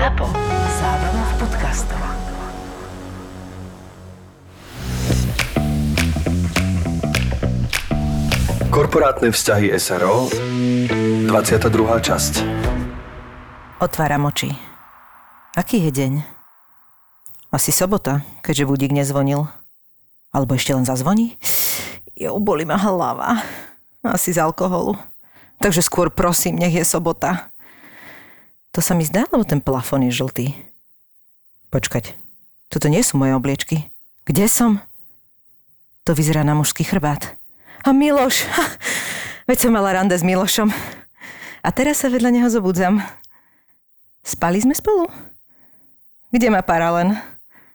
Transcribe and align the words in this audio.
ZAPO. 0.00 0.32
Zábrná 0.80 1.24
v 1.28 1.34
podcastov. 1.44 2.00
Korporátne 8.72 9.28
vzťahy 9.28 9.76
SRO 9.76 10.32
22. 10.32 12.00
časť 12.00 12.32
Otváram 13.84 14.24
oči. 14.24 14.48
Aký 15.52 15.84
je 15.84 15.92
deň? 15.92 16.12
Asi 17.52 17.68
sobota, 17.68 18.24
keďže 18.40 18.72
budík 18.72 18.96
nezvonil. 18.96 19.52
Alebo 20.32 20.56
ešte 20.56 20.72
len 20.72 20.88
zazvoní? 20.88 21.36
Jo, 22.16 22.40
boli 22.40 22.64
ma 22.64 22.80
hlava. 22.80 23.44
Asi 24.00 24.32
z 24.32 24.40
alkoholu. 24.40 24.96
Takže 25.60 25.84
skôr 25.84 26.08
prosím, 26.08 26.56
nech 26.56 26.72
je 26.72 26.88
sobota. 26.88 27.52
To 28.70 28.78
sa 28.78 28.94
mi 28.94 29.02
zdá, 29.02 29.26
lebo 29.34 29.42
ten 29.42 29.58
plafón 29.58 30.06
je 30.06 30.14
žltý. 30.14 30.46
Počkať, 31.74 32.14
toto 32.70 32.86
nie 32.86 33.02
sú 33.02 33.18
moje 33.18 33.34
obliečky. 33.34 33.90
Kde 34.22 34.46
som? 34.46 34.78
To 36.06 36.14
vyzerá 36.14 36.46
na 36.46 36.54
mužský 36.54 36.86
chrbát. 36.86 37.34
A 37.82 37.90
Miloš, 37.90 38.46
ha, 38.54 38.66
veď 39.50 39.58
som 39.66 39.72
mala 39.74 39.94
rande 39.94 40.14
s 40.14 40.22
Milošom. 40.22 40.70
A 41.60 41.68
teraz 41.74 42.02
sa 42.02 42.08
vedľa 42.08 42.30
neho 42.30 42.48
zobudzam. 42.48 43.02
Spali 44.22 44.62
sme 44.62 44.76
spolu? 44.76 45.10
Kde 46.30 46.46
má 46.52 46.62
paralen? 46.62 47.18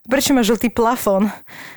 Prečo 0.07 0.31
má 0.31 0.47
žltý 0.47 0.71
plafón? 0.71 1.27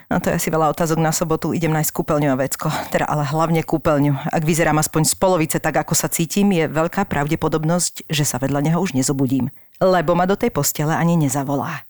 No 0.08 0.24
to 0.24 0.32
je 0.32 0.40
asi 0.40 0.48
veľa 0.48 0.72
otázok 0.72 1.04
na 1.04 1.12
sobotu. 1.12 1.52
Idem 1.52 1.68
nájsť 1.68 1.92
kúpeľňu 1.92 2.32
a 2.32 2.40
vecko. 2.40 2.72
Teda 2.88 3.04
ale 3.04 3.28
hlavne 3.28 3.60
kúpeľňu. 3.60 4.32
Ak 4.32 4.40
vyzerám 4.40 4.80
aspoň 4.80 5.04
z 5.04 5.14
polovice 5.20 5.56
tak, 5.60 5.76
ako 5.76 5.92
sa 5.92 6.08
cítim, 6.08 6.48
je 6.48 6.64
veľká 6.64 7.04
pravdepodobnosť, 7.04 8.08
že 8.08 8.24
sa 8.24 8.40
vedľa 8.40 8.64
neho 8.64 8.80
už 8.80 8.96
nezobudím. 8.96 9.52
Lebo 9.84 10.16
ma 10.16 10.24
do 10.24 10.32
tej 10.32 10.48
postele 10.48 10.96
ani 10.96 11.20
nezavolá. 11.20 11.84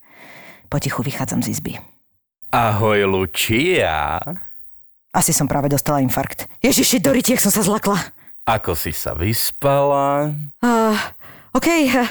Potichu 0.66 1.06
vychádzam 1.06 1.46
z 1.46 1.54
izby. 1.54 1.72
Ahoj, 2.50 3.06
Lucia. 3.06 4.18
Asi 5.14 5.30
som 5.30 5.46
práve 5.46 5.70
dostala 5.70 6.02
infarkt. 6.02 6.50
Ježiši, 6.58 6.98
do 6.98 7.14
rytiek 7.14 7.38
som 7.38 7.54
sa 7.54 7.62
zlakla. 7.62 8.02
Ako 8.50 8.74
si 8.74 8.90
sa 8.90 9.14
vyspala? 9.14 10.34
Uh, 10.58 10.98
OK, 11.54 11.70
uh, 11.94 12.10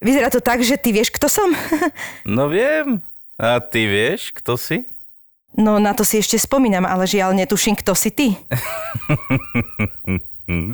vyzerá 0.00 0.32
to 0.32 0.40
tak, 0.40 0.64
že 0.64 0.80
ty 0.80 0.88
vieš, 0.88 1.12
kto 1.12 1.28
som? 1.28 1.52
No 2.24 2.48
viem. 2.48 3.04
A 3.36 3.60
ty 3.60 3.84
vieš, 3.84 4.32
kto 4.32 4.56
si? 4.56 4.93
No 5.58 5.82
na 5.82 5.94
to 5.94 6.06
si 6.06 6.20
ešte 6.20 6.38
spomínam, 6.38 6.86
ale 6.86 7.08
žiaľ 7.08 7.34
netuším, 7.34 7.74
kto 7.78 7.94
si 7.96 8.10
ty. 8.10 8.28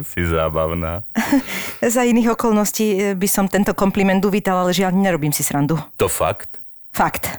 Si 0.03 0.27
zábavná. 0.27 1.06
Za 1.95 2.03
iných 2.03 2.34
okolností 2.34 2.86
eh, 2.91 3.14
by 3.14 3.28
som 3.31 3.47
tento 3.47 3.70
kompliment 3.70 4.19
uvítala, 4.27 4.67
ale 4.67 4.75
žiaľ 4.75 4.98
nerobím 4.98 5.31
si 5.31 5.47
srandu. 5.47 5.78
To 5.95 6.11
fakt? 6.11 6.58
Fakt. 6.91 7.39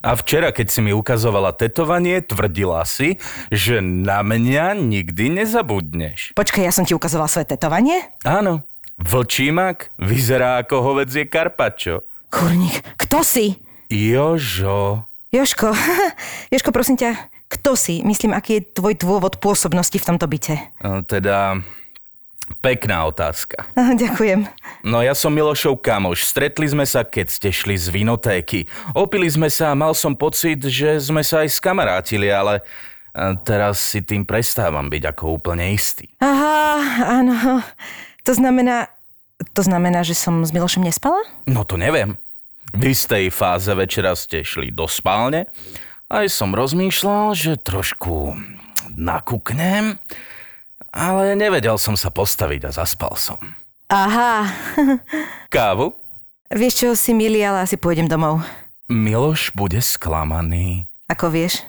A 0.00 0.16
včera, 0.16 0.48
keď 0.48 0.66
si 0.72 0.80
mi 0.80 0.96
ukazovala 0.96 1.52
tetovanie, 1.52 2.24
tvrdila 2.24 2.80
si, 2.88 3.20
že 3.52 3.84
na 3.84 4.24
mňa 4.24 4.72
nikdy 4.76 5.28
nezabudneš. 5.40 6.32
Počkaj, 6.32 6.64
ja 6.64 6.72
som 6.72 6.88
ti 6.88 6.96
ukazovala 6.96 7.28
svoje 7.28 7.52
tetovanie? 7.52 8.08
Áno. 8.24 8.64
Vlčímak 9.00 9.92
vyzerá 10.00 10.60
ako 10.60 10.84
hovedzie 10.84 11.28
karpačo. 11.28 12.04
Kurník, 12.32 12.80
kto 12.96 13.24
si? 13.24 13.60
Jožo. 13.92 15.09
Joško, 15.30 15.70
Joško, 16.52 16.70
prosím 16.74 16.98
ťa, 16.98 17.14
kto 17.46 17.78
si? 17.78 18.02
Myslím, 18.02 18.34
aký 18.34 18.58
je 18.58 18.66
tvoj 18.74 18.98
dôvod 18.98 19.38
pôsobnosti 19.38 19.94
v 19.94 20.02
tomto 20.02 20.26
byte? 20.26 20.58
E, 20.58 21.06
Teda, 21.06 21.54
pekná 22.58 23.06
otázka. 23.06 23.62
Ďakujem. 23.78 24.50
No 24.82 25.06
ja 25.06 25.14
som 25.14 25.30
Milošov 25.30 25.78
kamoš. 25.78 26.26
Stretli 26.26 26.66
sme 26.66 26.82
sa, 26.82 27.06
keď 27.06 27.30
ste 27.30 27.48
šli 27.54 27.78
z 27.78 27.94
vinotéky. 27.94 28.66
Opili 28.90 29.30
sme 29.30 29.46
sa 29.46 29.70
a 29.70 29.78
mal 29.78 29.94
som 29.94 30.18
pocit, 30.18 30.66
že 30.66 30.98
sme 30.98 31.22
sa 31.22 31.46
aj 31.46 31.54
skamarátili, 31.62 32.26
ale 32.26 32.58
e, 32.58 32.62
teraz 33.46 33.78
si 33.78 34.02
tým 34.02 34.26
prestávam 34.26 34.90
byť 34.90 35.14
ako 35.14 35.38
úplne 35.38 35.70
istý. 35.70 36.10
Aha, 36.18 36.74
áno. 37.22 37.62
To 38.26 38.32
znamená, 38.34 38.90
to 39.54 39.62
znamená, 39.62 40.02
že 40.02 40.18
som 40.18 40.42
s 40.42 40.50
Milošom 40.50 40.82
nespala? 40.82 41.22
No 41.46 41.62
to 41.62 41.78
neviem. 41.78 42.18
V 42.70 42.82
istej 42.94 43.34
fáze 43.34 43.70
večera 43.74 44.14
ste 44.14 44.46
šli 44.46 44.70
do 44.70 44.86
spálne. 44.86 45.50
Aj 46.10 46.26
som 46.30 46.54
rozmýšľal, 46.54 47.34
že 47.34 47.58
trošku 47.58 48.34
nakúknem, 48.94 49.98
ale 50.90 51.38
nevedel 51.38 51.78
som 51.78 51.94
sa 51.94 52.10
postaviť 52.10 52.66
a 52.66 52.74
zaspal 52.74 53.14
som. 53.14 53.38
Aha. 53.90 54.46
Kávu? 55.54 55.94
Vieš 56.50 56.74
čo, 56.82 56.88
si 56.98 57.14
milý, 57.14 57.42
ale 57.46 57.62
asi 57.62 57.78
pôjdem 57.78 58.10
domov. 58.10 58.42
Miloš 58.90 59.54
bude 59.54 59.78
sklamaný. 59.78 60.90
Ako 61.06 61.30
vieš, 61.30 61.62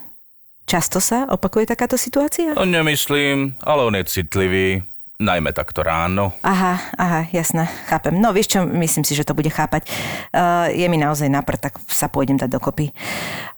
často 0.66 0.98
sa 0.98 1.30
opakuje 1.30 1.70
takáto 1.70 1.98
situácia? 2.02 2.58
Nemyslím, 2.58 3.58
ale 3.62 3.82
on 3.86 3.94
je 3.94 4.06
citlivý, 4.10 4.82
najmä 5.22 5.54
takto 5.54 5.86
ráno. 5.86 6.34
Aha, 6.42 6.82
aha, 6.98 7.30
jasné, 7.30 7.70
chápem. 7.86 8.18
No 8.18 8.34
vieš 8.34 8.58
čo, 8.58 8.66
myslím 8.66 9.06
si, 9.06 9.14
že 9.14 9.24
to 9.24 9.38
bude 9.38 9.54
chápať. 9.54 9.86
Uh, 10.34 10.74
je 10.74 10.90
mi 10.90 10.98
naozaj 10.98 11.30
napr, 11.30 11.62
tak 11.62 11.78
sa 11.86 12.10
pôjdem 12.10 12.42
dať 12.42 12.50
dokopy. 12.50 12.90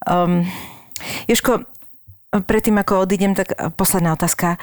Um, 0.04 0.44
Joško, 1.26 1.64
predtým 2.44 2.76
ako 2.84 3.08
odídem, 3.08 3.32
tak 3.32 3.56
uh, 3.56 3.72
posledná 3.72 4.12
otázka. 4.14 4.60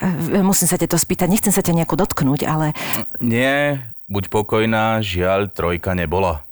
Uh, 0.00 0.40
Musím 0.40 0.66
sa 0.66 0.80
ťa 0.80 0.88
to 0.88 0.98
spýtať, 0.98 1.28
nechcem 1.28 1.52
sa 1.52 1.60
ťa 1.60 1.76
nejako 1.76 2.00
dotknúť, 2.00 2.48
ale... 2.48 2.72
Nie, 3.20 3.84
buď 4.08 4.32
pokojná, 4.32 5.04
žiaľ, 5.04 5.52
trojka 5.52 5.92
nebola. 5.92 6.42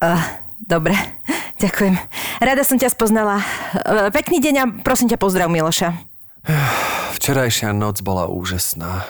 Uh, 0.00 0.18
dobre, 0.64 0.96
ďakujem. 1.62 2.00
Rada 2.40 2.64
som 2.64 2.80
ťa 2.80 2.88
spoznala. 2.88 3.44
Pekný 4.16 4.40
deň 4.40 4.54
a 4.56 4.64
prosím 4.80 5.12
ťa 5.12 5.20
pozdrav 5.20 5.52
Miloša. 5.52 6.09
Včerajšia 7.16 7.72
noc 7.72 8.00
bola 8.00 8.26
úžasná. 8.26 9.06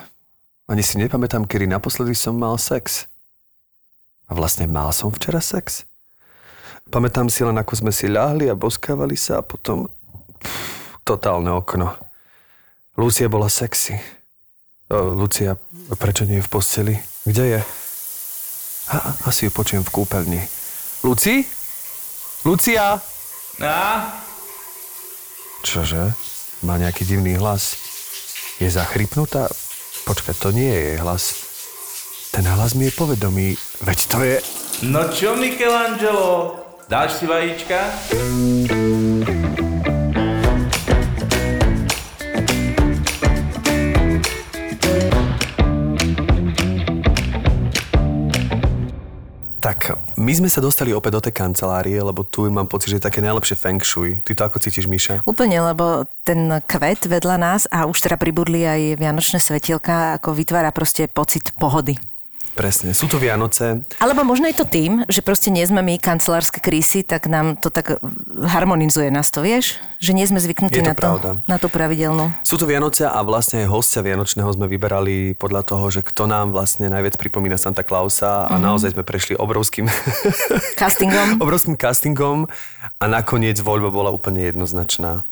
Ani 0.71 0.87
si 0.87 1.01
nepamätám, 1.01 1.49
kedy 1.49 1.67
naposledy 1.67 2.15
som 2.15 2.39
mal 2.39 2.55
sex. 2.61 3.11
A 4.31 4.37
vlastne 4.39 4.71
mal 4.71 4.95
som 4.95 5.11
včera 5.11 5.43
sex. 5.43 5.83
Pamätám 6.91 7.31
si 7.31 7.43
len, 7.43 7.59
ako 7.59 7.87
sme 7.87 7.93
si 7.95 8.07
ľahli 8.11 8.51
a 8.51 8.59
boskávali 8.59 9.19
sa 9.19 9.43
a 9.43 9.47
potom... 9.47 9.91
Pff, 10.43 11.03
totálne 11.03 11.51
okno. 11.51 11.95
Lucia 12.99 13.27
bola 13.27 13.51
sexy. 13.51 13.99
O, 14.91 15.15
Lucia, 15.15 15.55
prečo 15.99 16.27
nie 16.27 16.43
je 16.43 16.47
v 16.47 16.53
posteli? 16.53 16.95
Kde 17.27 17.59
je? 17.59 17.61
A, 18.91 18.97
asi 19.31 19.47
ju 19.47 19.51
počujem 19.55 19.87
v 19.87 19.95
kúpeľni. 19.95 20.43
Luci? 21.07 21.47
Lucia? 22.43 22.99
A? 23.63 23.79
Čože? 25.63 26.31
Má 26.61 26.77
nejaký 26.77 27.09
divný 27.09 27.41
hlas. 27.41 27.77
Je 28.61 28.69
zachrypnutá? 28.69 29.49
Počkaj, 30.05 30.37
to 30.37 30.53
nie 30.53 30.69
je 30.69 30.81
jej 30.93 30.99
hlas. 31.01 31.25
Ten 32.37 32.45
hlas 32.45 32.77
mi 32.77 32.93
je 32.93 32.99
povedomý. 33.01 33.57
Veď 33.81 33.99
to 34.13 34.19
je... 34.21 34.37
No 34.85 35.09
čo, 35.09 35.37
Michelangelo? 35.37 36.61
Dáš 36.85 37.23
si 37.23 37.25
vajíčka? 37.25 37.81
Tak, 49.61 49.93
my 50.17 50.33
sme 50.33 50.49
sa 50.49 50.65
dostali 50.65 50.97
opäť 50.97 51.21
do 51.21 51.25
tej 51.29 51.37
kancelárie, 51.37 52.01
lebo 52.01 52.25
tu 52.25 52.49
mám 52.49 52.65
pocit, 52.65 52.97
že 52.97 52.97
je 52.97 53.07
také 53.13 53.21
najlepšie 53.21 53.61
feng 53.61 53.77
shui. 53.85 54.25
Ty 54.25 54.33
to 54.33 54.43
ako 54.49 54.57
cítiš, 54.57 54.89
Míša? 54.89 55.21
Úplne, 55.29 55.61
lebo 55.61 56.09
ten 56.25 56.49
kvet 56.65 57.05
vedľa 57.05 57.37
nás 57.37 57.69
a 57.69 57.85
už 57.85 58.01
teda 58.01 58.17
pribudli 58.17 58.65
aj 58.65 58.97
vianočné 58.97 59.37
svetielka, 59.37 60.17
ako 60.17 60.33
vytvára 60.33 60.73
proste 60.73 61.13
pocit 61.13 61.53
pohody. 61.61 62.01
Presne. 62.59 62.91
Sú 62.93 63.07
to 63.07 63.23
Vianoce. 63.23 63.87
Alebo 64.03 64.27
možno 64.27 64.51
je 64.51 64.59
to 64.59 64.67
tým, 64.67 65.07
že 65.07 65.23
proste 65.23 65.55
nie 65.55 65.63
sme 65.63 65.81
my 65.87 66.03
kancelárske 66.03 66.59
krísy, 66.59 67.07
tak 67.07 67.31
nám 67.31 67.55
to 67.55 67.71
tak 67.71 68.03
harmonizuje 68.43 69.09
nás 69.09 69.31
to, 69.31 69.47
vieš? 69.47 69.79
Že 70.03 70.11
nie 70.19 70.27
sme 70.27 70.43
zvyknutí 70.43 70.83
to 70.83 70.91
na, 70.91 70.95
to, 70.97 71.41
na 71.47 71.57
tú 71.63 71.71
pravidelnú. 71.71 72.35
Sú 72.43 72.59
to 72.59 72.67
Vianoce 72.67 73.07
a 73.07 73.21
vlastne 73.23 73.65
aj 73.65 73.69
hostia 73.71 74.03
Vianočného 74.03 74.51
sme 74.51 74.67
vyberali 74.67 75.39
podľa 75.39 75.63
toho, 75.63 75.87
že 75.95 76.03
kto 76.03 76.27
nám 76.27 76.51
vlastne 76.51 76.91
najviac 76.91 77.21
pripomína 77.21 77.55
Santa 77.55 77.87
Clausa 77.87 78.51
a 78.51 78.55
naozaj 78.59 78.99
sme 78.99 79.07
prešli 79.07 79.39
obrovským, 79.39 79.87
Castingom. 80.81 81.39
obrovským 81.45 81.79
castingom 81.79 82.51
a 82.99 83.05
nakoniec 83.07 83.63
voľba 83.63 83.95
bola 83.95 84.11
úplne 84.11 84.43
jednoznačná. 84.43 85.23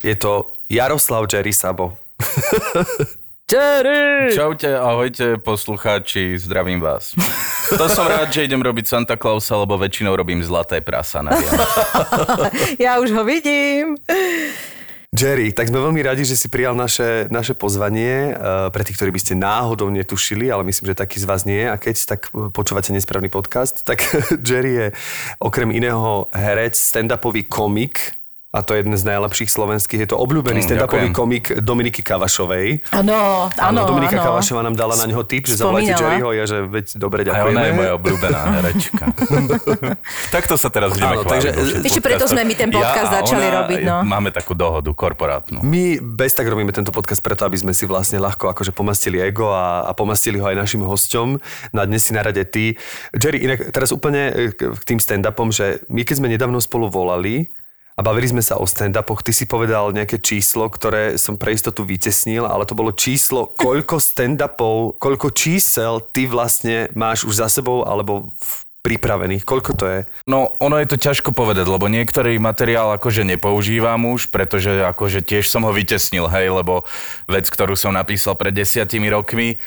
Je 0.00 0.12
to 0.16 0.52
Jaroslav 0.68 1.28
Jerry 1.28 1.52
Sabo. 1.52 1.96
Jerry! 3.50 4.30
Čaute, 4.30 4.78
ahojte 4.78 5.34
poslucháči, 5.42 6.38
zdravím 6.38 6.78
vás. 6.78 7.18
To 7.78 7.86
som 7.86 8.06
rád, 8.06 8.30
že 8.34 8.46
idem 8.46 8.62
robiť 8.62 8.86
Santa 8.86 9.14
Clausa, 9.14 9.54
lebo 9.54 9.78
väčšinou 9.78 10.14
robím 10.18 10.42
zlaté 10.42 10.82
prasa 10.82 11.22
na. 11.22 11.38
Ja 12.82 12.98
už 13.02 13.14
ho 13.14 13.22
vidím. 13.22 13.94
Jerry, 15.10 15.50
tak 15.50 15.70
sme 15.70 15.82
veľmi 15.82 16.02
radi, 16.02 16.22
že 16.22 16.38
si 16.38 16.46
prijal 16.46 16.78
naše, 16.78 17.26
naše 17.30 17.58
pozvanie. 17.58 18.34
Uh, 18.34 18.70
pre 18.70 18.86
tých, 18.86 18.98
ktorí 18.98 19.10
by 19.10 19.22
ste 19.22 19.34
náhodou 19.34 19.90
netušili, 19.90 20.46
ale 20.50 20.62
myslím, 20.66 20.94
že 20.94 21.02
taký 21.02 21.18
z 21.18 21.26
vás 21.26 21.42
nie. 21.42 21.66
A 21.66 21.74
keď 21.78 22.06
tak 22.06 22.30
počúvate 22.54 22.94
nesprávny 22.94 23.30
podcast, 23.30 23.82
tak 23.82 24.02
Jerry 24.46 24.72
je 24.74 24.86
okrem 25.42 25.70
iného 25.74 26.30
herec, 26.34 26.78
stand-upový 26.78 27.50
komik, 27.50 28.18
a 28.50 28.60
to 28.60 28.74
je 28.74 28.82
jeden 28.82 28.90
z 28.92 29.06
najlepších 29.06 29.46
slovenských. 29.46 30.00
Je 30.00 30.10
to 30.10 30.18
obľúbený 30.18 30.58
Mm, 30.58 30.66
stand-upový 30.66 31.06
ďakujem. 31.06 31.14
komik 31.14 31.44
Dominiky 31.56 32.02
Kavašovej. 32.02 32.82
Áno, 32.90 33.46
áno, 33.48 33.80
Dominika 33.84 34.18
áno. 34.18 34.26
Kavašová 34.26 34.60
nám 34.60 34.74
dala 34.74 34.94
na 34.96 35.06
neho 35.06 35.22
tip, 35.22 35.46
že 35.46 35.54
zavolajte. 35.54 35.94
Jerryho. 35.94 36.28
Ja, 36.32 36.44
že 36.44 36.58
veď 36.60 36.86
dobre, 36.96 37.22
A 37.22 37.46
ona 37.46 37.62
je 37.62 37.70
ďakujeme. 37.70 37.78
moja 37.78 37.92
obľúbená 37.94 38.40
herečka. 38.58 39.04
Takto 40.30 40.54
sa 40.56 40.66
teraz 40.66 40.90
budeme 40.92 41.14
Áno, 41.14 41.22
takže- 41.22 41.54
Ešte 41.80 42.00
preto 42.00 42.26
sme 42.26 42.42
my 42.42 42.54
ten 42.56 42.68
podcast 42.68 43.06
ja 43.08 43.16
začali 43.16 43.44
ona, 43.44 43.54
robiť, 43.56 43.78
no. 43.80 43.96
Máme 44.02 44.30
takú 44.30 44.52
dohodu 44.52 44.90
korporátnu. 44.90 45.62
My 45.62 45.82
bez 46.00 46.32
tak 46.32 46.44
robíme 46.44 46.70
tento 46.70 46.90
podcast 46.90 47.20
preto, 47.20 47.44
aby 47.44 47.54
sme 47.56 47.70
si 47.70 47.84
vlastne 47.84 48.18
ľahko 48.18 48.50
akože 48.50 48.70
pomastili 48.72 49.18
ego 49.20 49.46
a, 49.48 49.86
a 49.86 49.92
pomastili 49.92 50.36
ho 50.36 50.46
aj 50.46 50.58
našim 50.58 50.82
hosťom. 50.82 51.28
No 51.70 51.78
a 51.78 51.84
dnes 51.84 52.02
si 52.02 52.10
na 52.10 52.20
rade 52.20 52.42
ty. 52.44 52.74
Jerry, 53.12 53.40
inak 53.40 53.70
teraz 53.70 53.90
úplne 53.90 54.50
k 54.50 54.72
k 54.72 54.82
tým 54.84 54.98
stand-upom, 54.98 55.50
že 55.50 55.86
my 55.86 56.02
keď 56.02 56.14
sme 56.16 56.28
nedávno 56.28 56.58
spolu 56.58 56.88
volali 56.88 57.46
a 57.96 58.00
bavili 58.00 58.30
sme 58.30 58.42
sa 58.44 58.56
o 58.56 58.64
stand-upoch, 58.64 59.20
ty 59.20 59.34
si 59.34 59.44
povedal 59.44 59.92
nejaké 59.92 60.22
číslo, 60.22 60.70
ktoré 60.70 61.18
som 61.20 61.36
pre 61.36 61.52
istotu 61.52 61.84
vytesnil, 61.84 62.46
ale 62.46 62.64
to 62.64 62.78
bolo 62.78 62.94
číslo, 62.94 63.50
koľko 63.50 64.00
stand-upov, 64.00 64.96
koľko 64.96 65.34
čísel 65.34 66.00
ty 66.00 66.24
vlastne 66.30 66.88
máš 66.96 67.28
už 67.28 67.44
za 67.44 67.48
sebou 67.50 67.84
alebo 67.84 68.32
v 68.40 68.52
pripravených. 68.80 69.44
Koľko 69.44 69.70
to 69.76 69.84
je? 69.84 70.00
No, 70.24 70.56
ono 70.56 70.80
je 70.80 70.88
to 70.88 70.96
ťažko 70.96 71.36
povedať, 71.36 71.68
lebo 71.68 71.92
niektorý 71.92 72.40
materiál 72.40 72.96
akože 72.96 73.28
nepoužívam 73.28 74.00
už, 74.16 74.32
pretože 74.32 74.72
akože 74.72 75.20
tiež 75.20 75.52
som 75.52 75.68
ho 75.68 75.72
vytesnil, 75.72 76.24
hej, 76.32 76.48
lebo 76.48 76.88
vec, 77.28 77.44
ktorú 77.52 77.76
som 77.76 77.92
napísal 77.92 78.40
pred 78.40 78.56
desiatimi 78.56 79.12
rokmi, 79.12 79.60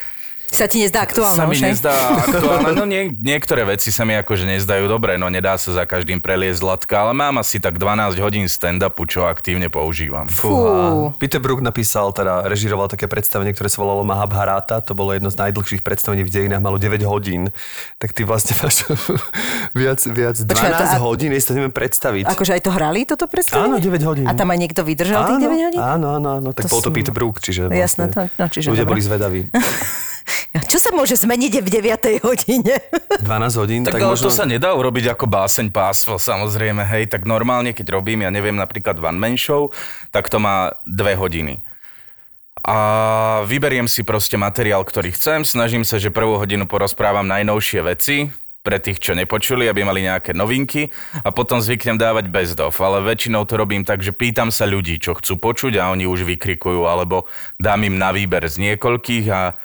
Sa 0.53 0.69
ti 0.69 0.77
nezdá 0.79 1.01
aktuálne, 1.01 1.33
sa 1.33 1.43
mi 1.43 1.57
už, 1.57 1.65
nezdá 1.65 1.89
aktuálne. 2.21 2.71
No 2.73 2.85
nie, 2.85 3.09
niektoré 3.09 3.65
veci 3.65 3.89
sa 3.89 4.01
mi 4.01 4.13
akože 4.13 4.45
nezdajú 4.47 4.85
dobre, 4.85 5.17
no 5.17 5.25
nedá 5.25 5.57
sa 5.57 5.73
za 5.73 5.83
každým 5.83 6.19
preliesť 6.19 6.61
latka, 6.61 6.93
ale 6.99 7.11
mám 7.11 7.35
asi 7.35 7.57
tak 7.57 7.75
12 7.75 8.15
hodín 8.17 8.45
stand-upu, 8.45 9.03
čo 9.03 9.25
aktívne 9.25 9.67
používam. 9.67 10.25
Fú. 10.25 11.09
Peter 11.17 11.37
Brook 11.37 11.59
napísal, 11.59 12.09
teda 12.09 12.45
režiroval 12.45 12.85
také 12.85 13.05
predstavenie, 13.05 13.51
ktoré 13.51 13.65
sa 13.65 13.81
volalo 13.81 14.01
Mahabharata. 14.03 14.77
To 14.79 14.93
bolo 14.93 15.11
jedno 15.11 15.27
z 15.27 15.41
najdlhších 15.41 15.81
predstavení 15.81 16.21
v 16.21 16.29
dejinách, 16.29 16.61
malo 16.61 16.77
9 16.77 17.01
hodín. 17.03 17.49
Tak 17.97 18.11
ty 18.11 18.21
vlastne 18.21 18.53
máš 18.55 18.85
viac, 19.73 20.05
viac 20.05 20.37
12 20.37 20.45
Počkaj, 20.45 20.69
to- 20.71 20.85
a- 20.85 21.01
hodín, 21.01 21.29
ja 21.29 21.39
si 21.39 21.47
to 21.47 21.55
neviem 21.55 21.73
predstaviť. 21.73 22.29
Akože 22.29 22.51
aj 22.51 22.61
to 22.61 22.69
hrali, 22.69 23.03
toto 23.03 23.25
predstavenie? 23.25 23.67
Áno, 23.67 23.77
9 23.79 24.05
hodín. 24.05 24.25
A 24.25 24.33
tam 24.33 24.47
aj 24.47 24.59
niekto 24.59 24.81
vydržal 24.81 25.25
tých 25.27 25.41
9 25.41 25.65
hodín? 25.65 25.81
Áno, 25.81 26.13
áno, 26.13 26.29
áno. 26.37 26.49
Tak 26.51 26.65
To 26.65 26.69
bol 26.69 26.79
to 26.79 26.87
som- 26.87 26.93
Peter 26.93 27.09
Brook, 27.09 27.39
čiže 27.39 27.65
Jasné, 27.65 27.73
vlastne 27.73 28.05
to- 28.07 28.29
no, 28.31 28.45
čiže 28.47 28.67
ľudia 28.69 28.85
dobre. 28.85 28.91
boli 28.93 29.01
zvedaví. 29.01 29.41
Čo 30.53 30.77
sa 30.77 30.93
môže 30.93 31.17
zmeniť 31.17 31.65
v 31.65 31.67
9 31.81 32.25
hodine? 32.29 32.77
12 33.25 33.61
hodín, 33.61 33.81
Tak, 33.81 33.97
tak, 33.97 34.05
ale 34.05 34.13
možno... 34.13 34.29
to 34.29 34.37
sa 34.37 34.45
nedá 34.45 34.69
urobiť 34.77 35.17
ako 35.17 35.25
báseň 35.25 35.73
pásvo, 35.73 36.21
samozrejme, 36.21 36.85
hej, 36.85 37.09
tak 37.09 37.25
normálne, 37.25 37.73
keď 37.73 37.89
robím, 37.89 38.21
ja 38.21 38.29
neviem, 38.29 38.53
napríklad 38.53 39.01
one 39.01 39.17
man 39.17 39.33
show, 39.33 39.73
tak 40.13 40.29
to 40.29 40.37
má 40.37 40.77
dve 40.85 41.17
hodiny. 41.17 41.65
A 42.63 42.77
vyberiem 43.49 43.89
si 43.89 44.05
proste 44.05 44.37
materiál, 44.37 44.85
ktorý 44.85 45.17
chcem, 45.17 45.41
snažím 45.41 45.81
sa, 45.81 45.97
že 45.97 46.13
prvú 46.13 46.37
hodinu 46.37 46.69
porozprávam 46.69 47.25
najnovšie 47.25 47.81
veci, 47.81 48.29
pre 48.63 48.79
tých, 48.79 49.03
čo 49.03 49.11
nepočuli, 49.11 49.67
aby 49.67 49.83
mali 49.83 50.07
nejaké 50.07 50.31
novinky 50.31 50.87
a 51.19 51.35
potom 51.35 51.59
zvyknem 51.59 51.99
dávať 51.99 52.31
best 52.31 52.57
of, 52.63 52.79
ale 52.79 53.03
väčšinou 53.03 53.43
to 53.43 53.59
robím 53.59 53.83
tak, 53.83 53.99
že 53.99 54.15
pýtam 54.15 54.55
sa 54.55 54.63
ľudí, 54.63 55.03
čo 55.03 55.19
chcú 55.19 55.35
počuť 55.35 55.75
a 55.83 55.91
oni 55.91 56.07
už 56.07 56.23
vykrikujú, 56.23 56.87
alebo 56.87 57.27
dám 57.59 57.83
im 57.83 57.99
na 57.99 58.15
výber 58.15 58.47
z 58.47 58.71
niekoľkých 58.71 59.25
a 59.35 59.59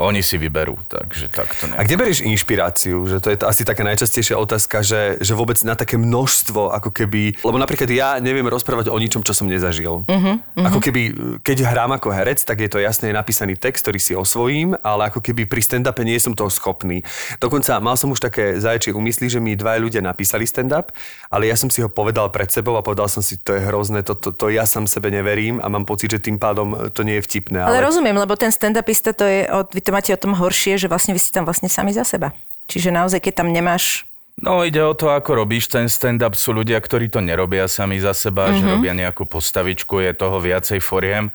oni 0.00 0.24
si 0.24 0.40
vyberú, 0.40 0.80
takže 0.88 1.28
takto 1.28 1.68
A 1.68 1.76
nejak. 1.76 1.84
kde 1.84 1.96
berieš 2.00 2.24
inšpiráciu? 2.24 3.04
Že 3.04 3.16
to 3.20 3.28
je 3.28 3.36
t- 3.36 3.44
asi 3.44 3.60
taká 3.60 3.84
najčastejšia 3.84 4.40
otázka, 4.40 4.80
že, 4.80 5.20
že 5.20 5.36
vôbec 5.36 5.60
na 5.68 5.76
také 5.76 6.00
množstvo, 6.00 6.72
ako 6.72 6.88
keby... 6.96 7.44
Lebo 7.44 7.60
napríklad 7.60 7.92
ja 7.92 8.16
neviem 8.16 8.48
rozprávať 8.48 8.88
o 8.88 8.96
ničom, 8.96 9.20
čo 9.20 9.36
som 9.36 9.52
nezažil. 9.52 10.08
Uh-huh, 10.08 10.40
uh-huh. 10.40 10.64
Ako 10.64 10.80
keby, 10.80 11.00
keď 11.44 11.68
hrám 11.68 11.92
ako 11.92 12.08
herec, 12.08 12.40
tak 12.40 12.64
je 12.64 12.72
to 12.72 12.80
jasne 12.80 13.12
napísaný 13.12 13.60
text, 13.60 13.84
ktorý 13.84 14.00
si 14.00 14.16
osvojím, 14.16 14.80
ale 14.80 15.12
ako 15.12 15.20
keby 15.20 15.44
pri 15.44 15.60
stand-upe 15.60 16.08
nie 16.08 16.16
som 16.16 16.32
toho 16.32 16.48
schopný. 16.48 17.04
Dokonca 17.36 17.76
mal 17.84 18.00
som 18.00 18.08
už 18.16 18.24
také 18.24 18.64
zaječie 18.64 18.96
úmysly, 18.96 19.28
že 19.28 19.44
mi 19.44 19.60
dva 19.60 19.76
ľudia 19.76 20.00
napísali 20.00 20.48
stand-up, 20.48 20.88
ale 21.28 21.52
ja 21.52 21.56
som 21.60 21.68
si 21.68 21.84
ho 21.84 21.92
povedal 21.92 22.32
pred 22.32 22.48
sebou 22.48 22.80
a 22.80 22.82
povedal 22.82 23.12
som 23.12 23.20
si, 23.20 23.36
to 23.36 23.52
je 23.52 23.60
hrozné, 23.60 24.00
to, 24.00 24.16
to, 24.16 24.32
to 24.32 24.48
ja 24.48 24.64
sám 24.64 24.88
sebe 24.88 25.12
neverím 25.12 25.60
a 25.60 25.68
mám 25.68 25.84
pocit, 25.84 26.16
že 26.16 26.32
tým 26.32 26.40
pádom 26.40 26.88
to 26.96 27.04
nie 27.04 27.20
je 27.20 27.28
vtipné. 27.28 27.60
Ale 27.60 27.84
rozumiem, 27.84 28.16
lebo 28.16 28.40
ten 28.40 28.48
stand-upista 28.48 29.12
to 29.12 29.28
je, 29.28 29.44
od, 29.52 29.81
vy 29.82 29.90
to 29.90 29.90
máte 29.90 30.14
o 30.14 30.22
tom 30.22 30.38
horšie, 30.38 30.78
že 30.78 30.86
vlastne 30.86 31.10
vy 31.10 31.18
ste 31.18 31.34
tam 31.34 31.42
vlastne 31.42 31.66
sami 31.66 31.90
za 31.90 32.06
seba. 32.06 32.30
Čiže 32.70 32.94
naozaj, 32.94 33.18
keď 33.18 33.42
tam 33.42 33.50
nemáš 33.50 34.06
No 34.40 34.64
ide 34.64 34.80
o 34.80 34.96
to, 34.96 35.12
ako 35.12 35.44
robíš 35.44 35.68
ten 35.68 35.92
stand-up. 35.92 36.32
Sú 36.32 36.56
ľudia, 36.56 36.80
ktorí 36.80 37.12
to 37.12 37.20
nerobia 37.20 37.68
sami 37.68 38.00
za 38.00 38.16
seba, 38.16 38.48
mm-hmm. 38.48 38.58
že 38.58 38.64
robia 38.64 38.92
nejakú 38.96 39.28
postavičku, 39.28 40.00
je 40.00 40.16
toho 40.16 40.40
viacej 40.40 40.80
foriem. 40.80 41.28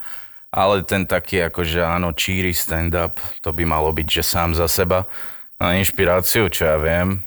Ale 0.50 0.82
ten 0.82 1.06
taký, 1.06 1.46
akože 1.46 1.84
áno, 1.86 2.16
číri 2.18 2.58
stand-up, 2.58 3.22
to 3.46 3.54
by 3.54 3.68
malo 3.70 3.94
byť, 3.94 4.08
že 4.10 4.24
sám 4.26 4.58
za 4.58 4.66
seba. 4.66 5.06
A 5.62 5.78
inšpiráciu, 5.78 6.50
čo 6.50 6.74
ja 6.74 6.78
viem. 6.82 7.22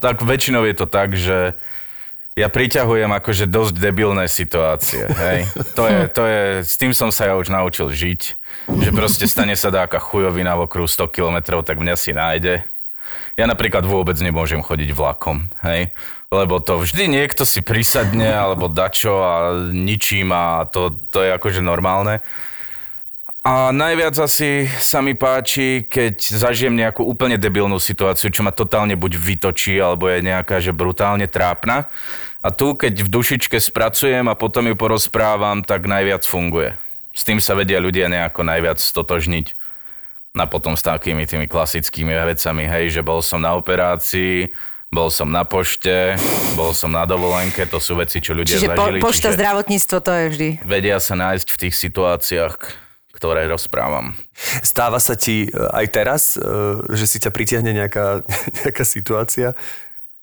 Tak 0.00 0.24
väčšinou 0.24 0.64
je 0.64 0.74
to 0.78 0.86
tak, 0.88 1.12
že 1.12 1.52
ja 2.38 2.46
priťahujem 2.46 3.10
akože 3.10 3.50
dosť 3.50 3.74
debilné 3.76 4.30
situácie, 4.30 5.02
hej. 5.06 5.50
To 5.74 5.84
je, 5.90 5.98
to 6.08 6.22
je, 6.24 6.40
s 6.62 6.74
tým 6.78 6.94
som 6.94 7.10
sa 7.10 7.26
ja 7.26 7.34
už 7.34 7.50
naučil 7.50 7.90
žiť, 7.90 8.20
že 8.70 8.90
proste 8.94 9.26
stane 9.26 9.58
sa 9.58 9.74
dáka 9.74 9.98
chujovina 9.98 10.54
v 10.54 10.70
okruhu 10.70 10.86
100 10.86 11.10
km, 11.10 11.62
tak 11.66 11.82
mňa 11.82 11.94
si 11.98 12.14
nájde. 12.14 12.62
Ja 13.34 13.50
napríklad 13.50 13.82
vôbec 13.82 14.14
nemôžem 14.22 14.62
chodiť 14.62 14.94
vlakom, 14.94 15.50
hej. 15.66 15.90
Lebo 16.30 16.62
to 16.62 16.78
vždy 16.78 17.10
niekto 17.10 17.42
si 17.42 17.58
prisadne, 17.58 18.30
alebo 18.30 18.70
dačo 18.70 19.18
a 19.18 19.34
ničím 19.74 20.30
a 20.30 20.62
to, 20.70 20.94
to 21.10 21.26
je 21.26 21.34
akože 21.34 21.58
normálne. 21.58 22.22
A 23.40 23.72
najviac 23.72 24.20
asi 24.20 24.68
sa 24.84 25.00
mi 25.00 25.16
páči, 25.16 25.88
keď 25.88 26.20
zažijem 26.20 26.76
nejakú 26.76 27.00
úplne 27.00 27.40
debilnú 27.40 27.80
situáciu, 27.80 28.28
čo 28.28 28.44
ma 28.44 28.52
totálne 28.52 29.00
buď 29.00 29.16
vytočí, 29.16 29.80
alebo 29.80 30.12
je 30.12 30.20
nejaká, 30.20 30.60
že 30.60 30.76
brutálne 30.76 31.24
trápna. 31.24 31.88
A 32.44 32.52
tu, 32.52 32.76
keď 32.76 33.00
v 33.00 33.08
dušičke 33.08 33.56
spracujem 33.56 34.28
a 34.28 34.36
potom 34.36 34.68
ju 34.68 34.76
porozprávam, 34.76 35.64
tak 35.64 35.88
najviac 35.88 36.20
funguje. 36.28 36.76
S 37.16 37.24
tým 37.24 37.40
sa 37.40 37.56
vedia 37.56 37.80
ľudia 37.80 38.12
nejako 38.12 38.44
najviac 38.44 38.76
stotožniť. 38.76 39.56
A 40.36 40.44
potom 40.44 40.76
s 40.76 40.84
takými 40.84 41.24
tými 41.24 41.48
klasickými 41.48 42.12
vecami, 42.12 42.68
hej, 42.68 43.00
že 43.00 43.02
bol 43.02 43.24
som 43.24 43.40
na 43.40 43.56
operácii, 43.56 44.52
bol 44.92 45.08
som 45.08 45.32
na 45.32 45.48
pošte, 45.48 46.14
bol 46.60 46.76
som 46.76 46.92
na 46.92 47.08
dovolenke, 47.08 47.64
to 47.64 47.80
sú 47.80 47.96
veci, 47.96 48.20
čo 48.20 48.36
ľudia 48.36 48.60
Čiže 48.60 48.68
po, 48.76 48.84
zažili. 48.84 48.98
pošta, 49.00 49.32
čiže 49.32 49.36
zdravotníctvo, 49.40 49.96
to 50.04 50.12
je 50.12 50.24
vždy. 50.28 50.48
vedia 50.68 51.00
sa 51.00 51.16
nájsť 51.16 51.48
v 51.50 51.60
tých 51.66 51.74
situáciách, 51.74 52.89
ktoré 53.20 53.44
rozprávam. 53.52 54.16
Stáva 54.64 54.96
sa 54.96 55.12
ti 55.12 55.44
e, 55.44 55.48
aj 55.52 55.86
teraz, 55.92 56.22
e, 56.40 56.40
že 56.96 57.04
si 57.04 57.20
ťa 57.20 57.28
pritiahne 57.28 57.76
nejaká, 57.76 58.24
nejaká 58.64 58.84
situácia? 58.88 59.52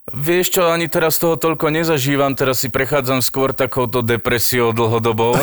Vieš 0.10 0.58
čo, 0.58 0.66
ani 0.66 0.90
teraz 0.90 1.22
toho 1.22 1.38
toľko 1.38 1.70
nezažívam, 1.70 2.34
teraz 2.34 2.66
si 2.66 2.74
prechádzam 2.74 3.22
skôr 3.22 3.54
takouto 3.54 4.02
depresiou 4.02 4.74
dlhodobou. 4.74 5.38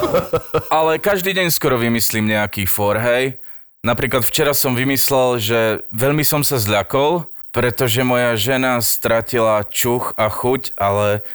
Ale 0.72 0.96
každý 0.96 1.36
deň 1.36 1.52
skoro 1.52 1.76
vymyslím 1.76 2.32
nejaký 2.32 2.64
for, 2.64 2.96
hej. 2.96 3.36
Napríklad 3.84 4.24
včera 4.24 4.56
som 4.56 4.72
vymyslel, 4.72 5.36
že 5.42 5.60
veľmi 5.92 6.24
som 6.24 6.40
sa 6.40 6.56
zľakol, 6.56 7.28
pretože 7.52 8.00
moja 8.06 8.32
žena 8.38 8.80
stratila 8.80 9.66
čuch 9.68 10.16
a 10.16 10.32
chuť, 10.32 10.78
ale 10.80 11.26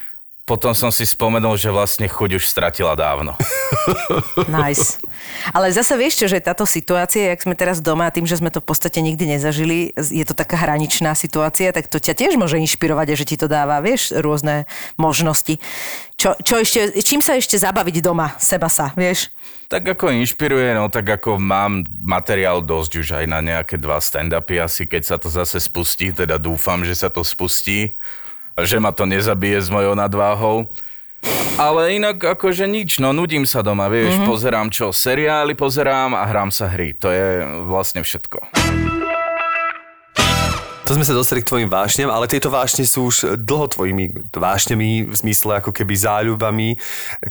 potom 0.43 0.75
som 0.75 0.91
si 0.91 1.07
spomenul, 1.07 1.55
že 1.55 1.71
vlastne 1.71 2.03
chuť 2.03 2.35
už 2.35 2.43
stratila 2.51 3.00
dávno. 3.00 3.35
Nice. 4.47 5.01
Ale 5.51 5.67
zase 5.75 5.97
vieš 6.00 6.23
čo, 6.23 6.27
že 6.31 6.39
táto 6.39 6.63
situácia, 6.63 7.35
jak 7.35 7.43
sme 7.43 7.51
teraz 7.51 7.83
doma, 7.83 8.07
tým, 8.13 8.23
že 8.23 8.39
sme 8.39 8.47
to 8.47 8.63
v 8.63 8.67
podstate 8.71 9.03
nikdy 9.03 9.35
nezažili, 9.35 9.91
je 9.97 10.23
to 10.23 10.31
taká 10.31 10.55
hraničná 10.55 11.12
situácia, 11.17 11.75
tak 11.75 11.91
to 11.91 12.00
ťa 12.00 12.15
tiež 12.15 12.39
môže 12.39 12.55
inšpirovať 12.63 13.07
a 13.12 13.15
že 13.19 13.27
ti 13.27 13.35
to 13.35 13.51
dáva, 13.51 13.83
vieš, 13.83 14.15
rôzne 14.15 14.69
možnosti. 14.95 15.59
Čo, 16.15 16.38
čo 16.39 16.63
ešte, 16.63 16.95
čím 17.03 17.19
sa 17.19 17.35
ešte 17.35 17.59
zabaviť 17.59 18.00
doma, 18.00 18.39
seba 18.39 18.71
sa, 18.71 18.95
vieš? 18.95 19.33
Tak 19.67 19.83
ako 20.00 20.15
inšpiruje, 20.15 20.71
no 20.77 20.88
tak 20.88 21.12
ako 21.12 21.41
mám 21.43 21.83
materiál 22.00 22.63
dosť 22.63 22.91
už 23.03 23.07
aj 23.19 23.25
na 23.27 23.43
nejaké 23.43 23.75
dva 23.75 24.00
stand-upy, 24.00 24.63
asi 24.63 24.88
keď 24.88 25.03
sa 25.03 25.15
to 25.19 25.27
zase 25.27 25.59
spustí, 25.59 26.15
teda 26.15 26.39
dúfam, 26.39 26.88
že 26.88 26.95
sa 26.95 27.12
to 27.12 27.19
spustí, 27.25 28.00
a 28.00 28.23
že 28.62 28.77
ma 28.77 28.93
to 28.93 29.10
nezabije 29.10 29.62
s 29.62 29.69
mojou 29.74 29.98
nadváhou. 29.98 30.69
Ale 31.55 31.95
inak 31.95 32.19
akože 32.19 32.67
nič, 32.67 33.00
no 33.00 33.15
nudím 33.15 33.48
sa 33.48 33.63
doma, 33.63 33.88
vieš, 33.88 34.19
mm-hmm. 34.19 34.27
pozerám 34.27 34.67
čo, 34.74 34.91
seriály 34.91 35.55
pozerám 35.55 36.17
a 36.17 36.27
hrám 36.27 36.51
sa 36.51 36.67
hry, 36.67 36.91
to 36.91 37.07
je 37.07 37.45
vlastne 37.63 38.03
všetko. 38.03 38.43
To 40.83 40.99
sme 40.99 41.07
sa 41.07 41.15
dostali 41.15 41.39
k 41.39 41.47
tvojim 41.47 41.71
vášňam, 41.71 42.11
ale 42.11 42.27
tieto 42.27 42.51
vášne 42.51 42.83
sú 42.83 43.07
už 43.07 43.39
dlho 43.39 43.71
tvojimi 43.71 44.27
vášňami 44.35 45.07
v 45.07 45.15
zmysle 45.15 45.63
ako 45.63 45.71
keby 45.71 45.95
záľubami, 45.95 46.75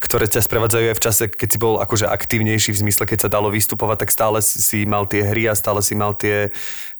ktoré 0.00 0.25
ťa 0.25 0.40
sprevádzajú 0.49 0.85
aj 0.88 0.97
v 0.97 1.04
čase, 1.04 1.25
keď 1.28 1.49
si 1.52 1.59
bol 1.61 1.76
akože 1.76 2.09
aktívnejší 2.09 2.73
v 2.73 2.80
zmysle, 2.88 3.04
keď 3.04 3.28
sa 3.28 3.28
dalo 3.28 3.52
vystupovať, 3.52 4.09
tak 4.09 4.11
stále 4.11 4.40
si 4.40 4.88
mal 4.88 5.04
tie 5.04 5.21
hry 5.21 5.52
a 5.52 5.54
stále 5.54 5.85
si 5.85 5.92
mal 5.92 6.16
tie, 6.16 6.49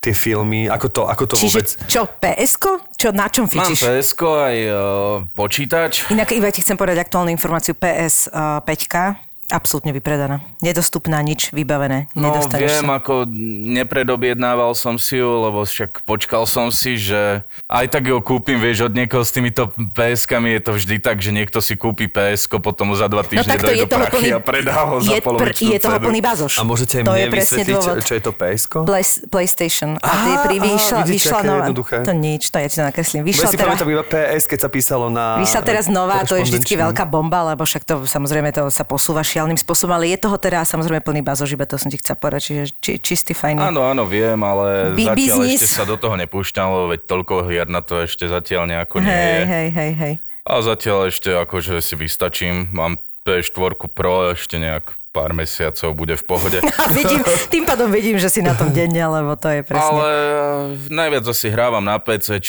tie 0.05 0.13
filmy. 0.13 0.69
Ako 0.69 0.93
to, 0.93 1.03
ako 1.09 1.25
to 1.25 1.35
Čiže 1.41 1.49
vôbec... 1.49 1.69
čo, 1.89 2.03
PSko? 2.21 2.71
Čo, 3.01 3.09
na 3.17 3.33
čom 3.33 3.49
Mám 3.49 3.73
fičíš? 3.73 3.89
ps 3.89 4.13
aj 4.21 4.57
uh, 4.69 5.25
počítač. 5.33 6.05
Inak 6.13 6.37
iba 6.37 6.53
ti 6.53 6.61
chcem 6.61 6.77
povedať 6.77 7.01
aktuálnu 7.01 7.33
informáciu 7.33 7.73
PS 7.73 8.29
uh, 8.29 8.61
5 8.61 9.32
absolútne 9.53 9.93
vypredaná. 9.93 10.41
Nedostupná, 10.65 11.21
nič 11.21 11.53
vybavené. 11.53 12.09
No 12.17 12.33
viem, 12.57 12.89
sa. 12.89 12.97
ako 12.97 13.29
nepredobjednával 13.77 14.73
som 14.73 14.97
si 14.97 15.21
ju, 15.21 15.29
lebo 15.29 15.69
však 15.69 16.09
počkal 16.09 16.49
som 16.49 16.73
si, 16.73 16.97
že 16.97 17.45
aj 17.69 17.87
tak 17.93 18.09
ju 18.09 18.17
kúpim, 18.25 18.57
vieš, 18.57 18.89
od 18.89 18.97
niekoho 18.97 19.21
s 19.21 19.31
týmito 19.31 19.69
PSkami 19.93 20.57
je 20.57 20.61
to 20.65 20.71
vždy 20.73 20.97
tak, 20.99 21.21
že 21.21 21.31
niekto 21.37 21.61
si 21.61 21.77
kúpi 21.77 22.09
PSko, 22.09 22.65
potom 22.65 22.97
za 22.97 23.07
dva 23.13 23.21
No 23.23 23.29
týždne 23.29 23.53
tak 23.53 23.61
to 23.61 23.69
dajú 23.69 23.77
je 23.77 23.85
do 23.85 23.93
toho 23.93 24.01
prachy 24.01 24.17
plný, 24.17 24.31
a 24.33 24.41
predá 24.41 24.77
ho 24.89 24.97
za 24.99 25.13
je, 25.13 25.21
polovičnú 25.21 25.71
je 25.77 25.81
toho 25.81 25.99
plný 26.01 26.21
bazoš. 26.25 26.55
A 26.57 26.63
môžete 26.65 26.95
to 27.05 27.13
mne 27.13 27.29
vysvetliť, 27.29 27.77
dôvod. 27.77 27.97
čo 28.01 28.15
je 28.17 28.23
to 28.25 28.33
PSko? 28.33 28.79
Play, 28.89 29.05
PlayStation. 29.29 29.91
A 30.01 30.09
ty 30.09 30.31
Á, 30.33 30.43
pri 30.49 30.57
vyšla, 30.57 30.99
vidíte, 31.05 31.29
vyšla 31.29 31.39
nová... 31.45 31.57
jednoduché. 31.69 31.97
To 32.09 32.13
nič, 32.17 32.43
to 32.49 32.57
ja 32.57 32.67
ti 32.73 32.77
to 32.81 32.85
nakreslím. 32.89 33.21
Vyšla 33.29 33.47
si 33.53 33.57
teraz, 33.61 33.77
iba 33.83 34.05
PS, 34.07 34.43
keď 34.49 34.59
sa 34.65 34.69
písalo 34.73 35.05
na... 35.13 35.37
vyšla 35.43 35.61
teraz 35.61 35.85
nová, 35.93 36.25
to 36.25 36.39
je 36.41 36.49
vždy 36.49 36.63
veľká 36.65 37.05
bomba, 37.05 37.53
lebo 37.53 37.67
však 37.67 37.83
to 37.85 37.95
samozrejme 38.09 38.49
to 38.55 38.71
sa 38.71 38.87
posúva 38.87 39.21
šialným 39.43 39.59
spôsobom, 39.59 39.99
ale 39.99 40.15
je 40.15 40.23
toho 40.23 40.39
teraz 40.39 40.71
samozrejme 40.71 41.03
plný 41.03 41.27
bazoš, 41.27 41.59
iba 41.59 41.67
to 41.67 41.75
som 41.75 41.91
ti 41.91 41.99
chcela 41.99 42.15
povedať, 42.15 42.41
čiže 42.47 42.63
či, 42.79 42.93
čistý 43.03 43.35
fajný. 43.35 43.59
Áno, 43.59 43.83
áno, 43.83 44.07
viem, 44.07 44.39
ale 44.39 44.95
Bi- 44.95 45.03
zatiaľ 45.03 45.43
biznis. 45.43 45.59
ešte 45.59 45.67
sa 45.67 45.83
do 45.83 45.99
toho 45.99 46.15
nepúšťalo, 46.15 46.95
veď 46.95 47.01
toľko 47.11 47.51
hier 47.51 47.67
na 47.67 47.83
to 47.83 48.07
ešte 48.07 48.31
zatiaľ 48.31 48.71
nejako 48.71 49.03
nie 49.03 49.11
hej, 49.11 49.19
je. 49.19 49.43
hej, 49.51 49.69
hej, 49.75 49.93
hej. 49.99 50.15
A 50.47 50.63
zatiaľ 50.63 51.11
ešte 51.11 51.35
akože 51.35 51.83
si 51.83 51.95
vystačím. 51.99 52.71
Mám 52.71 53.03
PS4 53.27 53.75
Pro, 53.91 54.31
ešte 54.31 54.63
nejak 54.63 55.02
pár 55.13 55.37
mesiacov 55.37 55.93
bude 55.93 56.17
v 56.17 56.25
pohode. 56.25 56.59
A 56.83 56.89
vidím, 56.89 57.21
tým 57.53 57.69
pádom 57.69 57.93
vidím, 57.93 58.17
že 58.17 58.33
si 58.33 58.41
na 58.41 58.57
tom 58.57 58.73
denne, 58.73 59.05
lebo 59.05 59.37
to 59.37 59.53
je 59.53 59.61
presne. 59.61 59.85
Ale 59.85 60.09
eh, 60.09 60.89
najviac 60.89 61.25
asi 61.29 61.53
hrávam 61.53 61.85
na 61.85 62.01
PC 62.01 62.41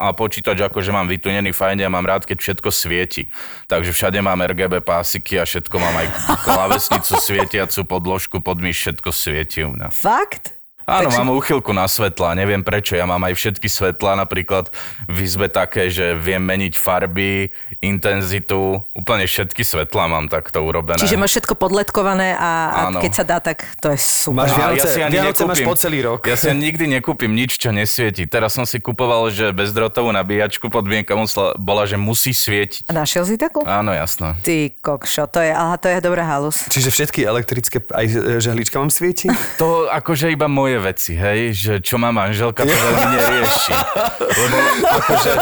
a 0.00 0.16
počítač 0.16 0.64
akože 0.64 0.90
mám 0.96 1.06
vytunený 1.06 1.52
fajne 1.52 1.84
a 1.84 1.92
mám 1.92 2.08
rád, 2.08 2.24
keď 2.24 2.40
všetko 2.40 2.72
svieti. 2.72 3.28
Takže 3.68 3.92
všade 3.92 4.16
mám 4.24 4.40
RGB 4.40 4.80
pásiky 4.80 5.36
a 5.36 5.44
všetko 5.44 5.76
mám 5.76 5.94
aj 6.00 6.06
klavesnicu 6.48 7.12
svietiacu, 7.20 7.84
podložku, 7.84 8.36
podmyš, 8.40 8.76
všetko 8.80 9.10
svieti 9.12 9.60
u 9.62 9.76
mňa. 9.76 9.92
Fakt? 9.92 10.56
Áno, 10.90 11.06
Takže- 11.06 11.18
mám 11.22 11.30
úchylku 11.38 11.70
na 11.70 11.86
svetla, 11.86 12.34
neviem 12.34 12.66
prečo. 12.66 12.98
Ja 12.98 13.06
mám 13.06 13.22
aj 13.22 13.38
všetky 13.38 13.70
svetla, 13.70 14.18
napríklad 14.18 14.74
v 15.06 15.18
izbe 15.22 15.46
také, 15.46 15.86
že 15.86 16.18
viem 16.18 16.42
meniť 16.42 16.74
farby, 16.74 17.54
intenzitu, 17.80 18.84
úplne 18.92 19.24
všetky 19.24 19.64
svetla 19.64 20.04
mám 20.04 20.28
takto 20.28 20.60
urobené. 20.60 21.00
Čiže 21.00 21.16
máš 21.16 21.40
všetko 21.40 21.56
podletkované 21.56 22.36
a, 22.36 22.50
a 22.68 22.80
keď 23.00 23.12
sa 23.16 23.24
dá, 23.24 23.40
tak 23.40 23.64
to 23.80 23.88
je 23.96 23.98
super. 23.98 24.44
Máš 24.44 24.52
Vianoce, 24.52 24.76
ja 24.76 24.84
si 24.84 25.00
ani 25.00 25.14
Vianoce 25.16 25.42
máš 25.48 25.60
po 25.64 25.74
celý 25.80 25.98
rok. 26.04 26.20
Ja 26.28 26.36
si 26.36 26.52
ani 26.52 26.68
nikdy 26.68 27.00
nekúpim 27.00 27.32
nič, 27.32 27.56
čo 27.56 27.72
nesvieti. 27.72 28.28
Teraz 28.28 28.52
som 28.52 28.68
si 28.68 28.84
kupoval, 28.84 29.32
že 29.32 29.56
bezdrotovú 29.56 30.12
nabíjačku 30.12 30.68
podmienka 30.68 31.16
bola, 31.56 31.88
že 31.88 31.96
musí 31.96 32.36
svietiť. 32.36 32.92
A 32.92 32.92
našiel 32.92 33.24
si 33.24 33.40
takú? 33.40 33.64
Áno, 33.64 33.96
jasno. 33.96 34.36
Ty 34.44 34.76
kokšo, 34.84 35.32
to 35.32 35.40
je, 35.40 35.48
aha, 35.48 35.80
to 35.80 35.88
je 35.88 36.04
dobrá 36.04 36.28
halus. 36.28 36.68
Čiže 36.68 36.92
všetky 36.92 37.24
elektrické, 37.24 37.80
aj 37.80 38.06
žehlička 38.44 38.76
vám 38.76 38.92
svieti? 38.92 39.32
To 39.60 39.92
akože 39.92 40.32
iba 40.32 40.48
moje 40.48 40.80
veci, 40.80 41.12
hej, 41.12 41.52
že 41.52 41.74
čo 41.84 42.00
má 42.00 42.08
manželka, 42.14 42.64
to 42.64 42.72
veľmi 42.72 43.06
nerieši. 43.12 43.72
Lebo 44.40 44.56
akože 44.88 45.32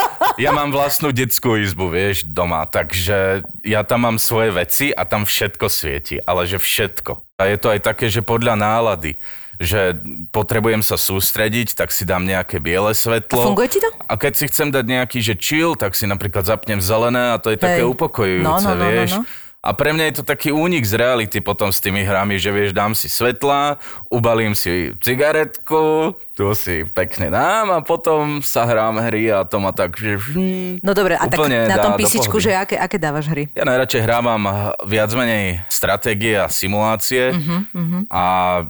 ja 0.43 0.51
mám 0.51 0.75
vlastnú 0.75 1.15
detskú 1.15 1.55
izbu, 1.55 1.91
vieš, 1.93 2.28
doma, 2.29 2.69
takže 2.69 3.41
ja 3.65 3.81
tam 3.83 4.05
mám 4.05 4.17
svoje 4.21 4.53
veci 4.53 4.87
a 4.93 5.09
tam 5.09 5.25
všetko 5.25 5.67
svieti, 5.67 6.21
ale 6.23 6.45
že 6.45 6.61
všetko. 6.61 7.41
A 7.41 7.49
je 7.49 7.57
to 7.57 7.73
aj 7.73 7.81
také, 7.81 8.13
že 8.13 8.21
podľa 8.21 8.55
nálady, 8.55 9.17
že 9.59 9.97
potrebujem 10.31 10.85
sa 10.85 10.95
sústrediť, 10.95 11.75
tak 11.75 11.91
si 11.91 12.07
dám 12.07 12.23
nejaké 12.23 12.61
biele 12.63 12.95
svetlo. 12.95 13.43
A 13.43 13.49
funguje 13.51 13.69
ti 13.73 13.81
to? 13.81 13.89
A 14.07 14.15
keď 14.15 14.33
si 14.39 14.45
chcem 14.47 14.69
dať 14.71 14.85
nejaký, 14.87 15.19
že 15.19 15.35
chill, 15.35 15.75
tak 15.75 15.97
si 15.99 16.07
napríklad 16.07 16.47
zapnem 16.47 16.79
zelené 16.79 17.35
a 17.35 17.41
to 17.43 17.51
je 17.51 17.59
také 17.59 17.83
Hej. 17.83 17.91
upokojujúce, 17.91 18.45
No, 18.47 18.61
no, 18.63 18.71
no, 18.71 18.79
no, 18.79 18.87
vieš. 18.87 19.19
no. 19.19 19.25
A 19.59 19.75
pre 19.75 19.91
mňa 19.91 20.05
je 20.07 20.15
to 20.23 20.25
taký 20.25 20.55
únik 20.55 20.87
z 20.87 20.95
reality 20.95 21.43
potom 21.43 21.75
s 21.75 21.83
tými 21.83 22.07
hrami, 22.07 22.39
že 22.39 22.55
vieš, 22.55 22.71
dám 22.71 22.95
si 22.95 23.11
svetla, 23.11 23.83
ubalím 24.07 24.55
si 24.55 24.95
cigaretku, 25.03 26.15
tu 26.39 26.55
si 26.55 26.87
pekne 26.87 27.27
dám 27.35 27.75
a 27.75 27.79
potom 27.83 28.39
sa 28.39 28.63
hrám 28.63 29.03
hry 29.11 29.35
a 29.35 29.43
to 29.43 29.59
ma 29.59 29.75
tak, 29.75 29.99
že... 29.99 30.15
No 30.79 30.95
dobre, 30.95 31.19
a 31.19 31.27
tak 31.27 31.43
na 31.51 31.75
tom 31.75 31.99
písičku, 31.99 32.39
že 32.39 32.55
aké, 32.55 32.79
aké 32.79 33.03
dávaš 33.03 33.27
hry? 33.35 33.51
Ja 33.59 33.67
najradšej 33.67 34.03
hrávam 34.07 34.47
viac 34.87 35.11
menej 35.19 35.67
stratégie 35.67 36.39
a 36.39 36.47
simulácie 36.47 37.35
Mhm, 37.35 38.07
a 38.09 38.23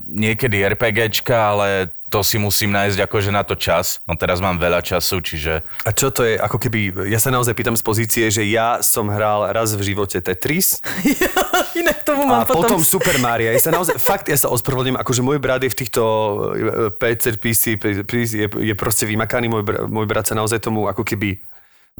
niekedy 0.09 0.65
RPGčka, 0.73 1.37
ale 1.53 1.93
to 2.09 2.25
si 2.25 2.41
musím 2.41 2.73
nájsť 2.73 3.05
akože 3.05 3.29
na 3.29 3.45
to 3.45 3.53
čas. 3.53 4.01
No 4.09 4.17
teraz 4.17 4.41
mám 4.41 4.57
veľa 4.57 4.81
času, 4.81 5.21
čiže 5.21 5.61
A 5.85 5.93
čo 5.93 6.09
to 6.09 6.25
je, 6.25 6.35
ako 6.35 6.57
keby, 6.57 7.07
ja 7.07 7.21
sa 7.21 7.29
naozaj 7.29 7.53
pýtam 7.53 7.77
z 7.77 7.85
pozície, 7.85 8.25
že 8.33 8.41
ja 8.49 8.81
som 8.81 9.07
hral 9.07 9.53
raz 9.53 9.77
v 9.77 9.93
živote 9.93 10.17
Tetris 10.17 10.81
Inak 11.79 12.01
tomu 12.03 12.25
a 12.27 12.43
potom 12.43 12.81
Super 12.81 13.21
Mario. 13.21 13.53
Ja 13.53 13.61
sa 13.61 13.71
naozaj, 13.71 14.01
fakt, 14.09 14.27
ja 14.27 14.35
sa 14.35 14.49
ospravedlňujem, 14.49 14.97
akože 14.97 15.21
môj 15.21 15.37
brat 15.37 15.61
je 15.61 15.71
v 15.71 15.77
týchto 15.77 16.01
e, 16.01 16.97
PC, 16.97 17.37
PC, 17.37 17.63
PC 18.03 18.31
je, 18.45 18.47
je 18.49 18.73
proste 18.73 19.05
vymakaný, 19.05 19.47
môj, 19.47 19.63
br- 19.63 19.85
môj 19.85 20.09
brat 20.09 20.25
sa 20.25 20.35
naozaj 20.35 20.59
tomu 20.59 20.89
ako 20.89 21.05
keby 21.05 21.39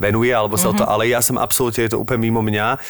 venuje, 0.00 0.32
alebo 0.32 0.56
sa 0.56 0.72
mm-hmm. 0.72 0.80
o 0.80 0.80
to, 0.80 0.84
ale 0.88 1.12
ja 1.12 1.20
som 1.20 1.36
absolútne, 1.36 1.84
je 1.84 1.92
to 1.92 2.00
úplne 2.00 2.24
mimo 2.24 2.40
mňa. 2.40 2.80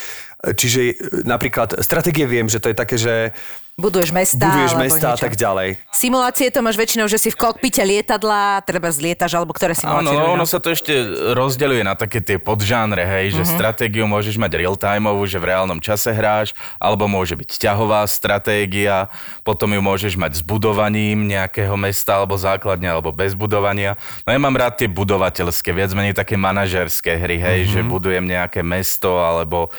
Čiže 0.41 0.81
e, 0.81 0.95
napríklad 1.29 1.85
stratégie 1.85 2.25
viem, 2.25 2.49
že 2.49 2.62
to 2.62 2.73
je 2.73 2.77
také, 2.77 2.97
že 2.97 3.37
Buduješ 3.79 4.11
mesta 4.12 4.50
buduješ 4.50 4.75
mesta 4.77 5.07
a 5.15 5.19
tak 5.19 5.35
ďalej. 5.39 5.81
Simulácie 5.95 6.53
to 6.53 6.61
máš 6.61 6.77
väčšinou, 6.77 7.07
že 7.09 7.17
si 7.17 7.29
v 7.33 7.37
kokpite 7.39 7.81
lietadla, 7.81 8.61
treba 8.67 8.93
zlietaš, 8.93 9.33
alebo 9.39 9.57
ktoré 9.57 9.73
simulácie? 9.73 10.12
Áno, 10.12 10.35
no, 10.35 10.37
ono 10.37 10.47
sa 10.47 10.61
to 10.61 10.75
ešte 10.75 10.93
rozdeľuje 11.33 11.83
na 11.87 11.95
také 11.97 12.21
tie 12.21 12.37
podžánre, 12.37 13.03
hej, 13.07 13.41
že 13.41 13.43
stratégiu 13.49 14.05
môžeš 14.05 14.37
mať 14.37 14.53
real-timeovú, 14.61 15.25
že 15.25 15.41
v 15.41 15.49
reálnom 15.55 15.81
čase 15.81 16.12
hráš, 16.12 16.53
alebo 16.77 17.09
môže 17.09 17.35
byť 17.39 17.50
ťahová 17.57 18.05
stratégia, 18.05 19.09
potom 19.47 19.73
ju 19.73 19.81
môžeš 19.81 20.15
mať 20.19 20.41
s 20.41 20.43
budovaním 20.45 21.31
nejakého 21.31 21.75
mesta 21.81 22.21
alebo 22.21 22.37
základne, 22.37 22.91
alebo 22.91 23.15
bez 23.15 23.33
budovania. 23.33 23.97
No 24.29 24.35
ja 24.35 24.41
mám 24.41 24.57
rád 24.57 24.77
tie 24.77 24.89
budovateľské, 24.91 25.73
viac 25.73 25.91
menej 25.97 26.12
také 26.12 26.37
manažerské 26.37 27.17
hry, 27.17 27.41
hej, 27.41 27.73
že 27.73 27.81
budujem 27.81 28.25
nejaké 28.25 28.61
mesto, 28.61 29.21
alebo 29.21 29.73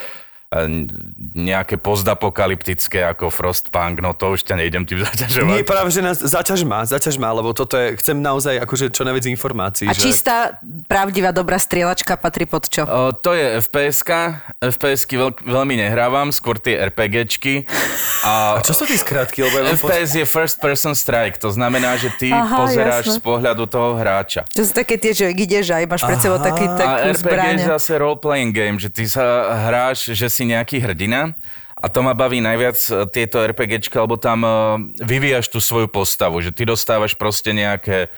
nejaké 1.32 1.80
postapokalyptické 1.80 3.08
ako 3.08 3.32
Frostpunk, 3.32 4.04
no 4.04 4.12
to 4.12 4.36
už 4.36 4.44
ťa 4.44 4.60
nejdem 4.60 4.84
tým 4.84 5.00
zaťažovať. 5.08 5.48
Nie, 5.48 5.64
práve, 5.64 5.96
že 5.96 6.04
nás 6.04 6.20
zaťaž 6.20 6.68
ma, 6.68 6.84
zaťaž 6.84 7.16
ma, 7.16 7.32
lebo 7.32 7.56
toto 7.56 7.80
je, 7.80 7.96
chcem 7.96 8.20
naozaj 8.20 8.60
akože 8.60 8.92
čo 8.92 9.08
najviac 9.08 9.32
informácií. 9.32 9.88
A 9.88 9.96
že... 9.96 10.12
čistá, 10.12 10.60
pravdivá, 10.92 11.32
dobrá 11.32 11.56
strieľačka 11.56 12.20
patrí 12.20 12.44
pod 12.44 12.68
čo? 12.68 12.84
O, 12.84 13.16
to 13.16 13.32
je 13.32 13.64
FPS-ka. 13.64 14.44
FPS-ky 14.60 15.16
veľ, 15.16 15.32
veľmi 15.40 15.80
nehrávam, 15.80 16.36
skôr 16.36 16.60
tie 16.60 16.76
RPGčky. 16.92 17.64
A, 18.28 18.60
A 18.60 18.62
čo 18.62 18.76
sú 18.76 18.84
tie 18.84 19.00
skratky? 19.00 19.48
Lebo 19.48 19.56
ja 19.56 19.72
FPS 19.72 20.20
je 20.20 20.26
First 20.28 20.60
Person 20.60 21.00
Strike, 21.00 21.40
to 21.40 21.48
znamená, 21.56 21.96
že 21.96 22.12
ty 22.20 22.28
Aha, 22.28 22.68
pozeráš 22.68 23.08
jasné. 23.08 23.18
z 23.18 23.20
pohľadu 23.24 23.64
toho 23.72 23.96
hráča. 23.96 24.44
Čo 24.52 24.68
sú 24.68 24.72
také 24.76 25.00
tie, 25.00 25.16
že 25.16 25.32
ideš 25.32 25.72
a 25.72 25.80
máš 25.88 26.04
pred 26.04 26.20
sebou 26.20 26.44
taký, 26.44 26.68
A 26.68 26.76
takú 26.76 26.96
RPG 27.16 27.24
zbraň. 27.24 27.56
je 27.56 27.72
zase 27.72 27.92
role-playing 27.96 28.52
game, 28.52 28.78
že 28.78 28.92
ty 28.92 29.08
sa 29.08 29.24
hráš, 29.72 30.12
že 30.12 30.28
si 30.28 30.41
nejaký 30.46 30.82
hrdina 30.82 31.36
a 31.82 31.86
to 31.90 32.06
ma 32.06 32.14
baví 32.14 32.38
najviac 32.40 32.78
e, 32.78 32.92
tieto 33.10 33.42
RPGčka, 33.42 34.06
lebo 34.06 34.22
tam 34.22 34.46
e, 34.46 34.50
vyvíjaš 35.02 35.50
tú 35.50 35.58
svoju 35.58 35.90
postavu, 35.90 36.38
že 36.46 36.54
ty 36.54 36.70
dostávaš 36.70 37.18
proste 37.18 37.58
nejaké 37.58 38.06
e, 38.06 38.10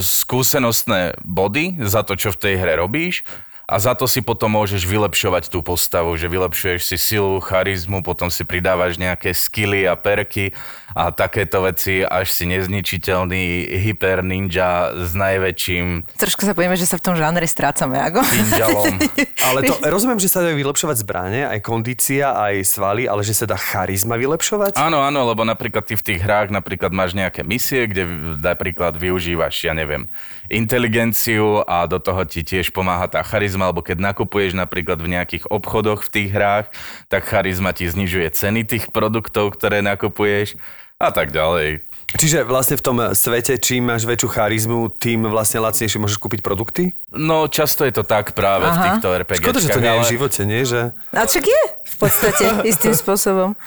skúsenostné 0.00 1.20
body 1.20 1.84
za 1.84 2.00
to, 2.00 2.16
čo 2.16 2.32
v 2.32 2.40
tej 2.40 2.54
hre 2.56 2.80
robíš 2.80 3.22
a 3.64 3.80
za 3.80 3.96
to 3.96 4.04
si 4.04 4.20
potom 4.20 4.52
môžeš 4.52 4.84
vylepšovať 4.84 5.48
tú 5.48 5.64
postavu, 5.64 6.12
že 6.20 6.28
vylepšuješ 6.28 6.80
si 6.84 6.96
silu, 7.00 7.40
charizmu, 7.40 8.04
potom 8.04 8.28
si 8.28 8.44
pridávaš 8.44 9.00
nejaké 9.00 9.32
skily 9.32 9.88
a 9.88 9.96
perky 9.96 10.52
a 10.94 11.10
takéto 11.10 11.64
veci, 11.64 12.04
až 12.06 12.30
si 12.30 12.46
nezničiteľný 12.46 13.66
hyper 13.82 14.22
ninja 14.22 14.94
s 14.94 15.16
najväčším 15.16 16.06
Trošku 16.14 16.46
sa 16.46 16.54
povieme, 16.54 16.78
že 16.78 16.86
sa 16.86 17.00
v 17.00 17.04
tom 17.08 17.14
žánre 17.18 17.48
strácame. 17.48 17.98
Ako? 17.98 18.22
ninjalom. 18.22 18.94
Ale 19.48 19.66
to, 19.66 19.74
rozumiem, 19.82 20.20
že 20.20 20.30
sa 20.30 20.44
dajú 20.44 20.54
vylepšovať 20.54 20.96
zbranie, 21.02 21.42
aj 21.48 21.58
kondícia, 21.64 22.36
aj 22.36 22.62
svaly, 22.68 23.08
ale 23.10 23.20
že 23.26 23.34
sa 23.36 23.44
dá 23.44 23.58
charizma 23.58 24.14
vylepšovať? 24.16 24.78
Áno, 24.78 25.02
áno, 25.02 25.26
lebo 25.26 25.42
napríklad 25.42 25.84
ty 25.84 25.98
v 25.98 26.04
tých 26.04 26.20
hrách 26.22 26.48
napríklad 26.54 26.94
máš 26.94 27.12
nejaké 27.12 27.42
misie, 27.42 27.88
kde 27.90 28.06
napríklad 28.40 28.96
využívaš, 28.96 29.66
ja 29.66 29.74
neviem, 29.76 30.08
inteligenciu 30.48 31.64
a 31.64 31.84
do 31.88 31.98
toho 31.98 32.22
ti 32.24 32.44
tiež 32.44 32.70
pomáha 32.70 33.08
tá 33.08 33.20
charizma, 33.24 33.53
alebo 33.60 33.84
keď 33.84 34.00
nakupuješ 34.00 34.56
napríklad 34.56 34.98
v 34.98 35.18
nejakých 35.18 35.44
obchodoch 35.52 36.02
v 36.06 36.12
tých 36.12 36.30
hrách, 36.32 36.66
tak 37.12 37.28
charizma 37.28 37.70
ti 37.76 37.86
znižuje 37.86 38.30
ceny 38.32 38.66
tých 38.66 38.90
produktov, 38.90 39.54
ktoré 39.54 39.84
nakupuješ 39.84 40.58
a 40.98 41.10
tak 41.12 41.30
ďalej. 41.34 41.84
Čiže 42.14 42.46
vlastne 42.46 42.78
v 42.78 42.84
tom 42.84 42.96
svete, 43.10 43.58
čím 43.58 43.90
máš 43.90 44.06
väčšiu 44.06 44.28
charizmu, 44.30 44.86
tým 45.02 45.26
vlastne 45.26 45.58
lacnejšie 45.58 45.98
môžeš 45.98 46.22
kúpiť 46.22 46.46
produkty? 46.46 46.94
No, 47.10 47.50
často 47.50 47.82
je 47.82 47.90
to 47.90 48.06
tak 48.06 48.38
práve 48.38 48.70
v 48.70 48.76
Aha. 48.76 48.84
týchto 48.86 49.08
RPGčkách. 49.10 49.50
Škoda, 49.50 49.58
že 49.58 49.74
to 49.74 49.82
nie 49.82 49.90
je 49.90 49.98
ale... 49.98 50.06
v 50.06 50.12
živote, 50.14 50.40
nie? 50.46 50.62
Že... 50.62 50.80
A 51.10 51.26
však 51.26 51.44
je 51.50 51.62
v 51.82 51.96
podstate 51.98 52.46
istým 52.70 52.94
spôsobom. 52.94 53.58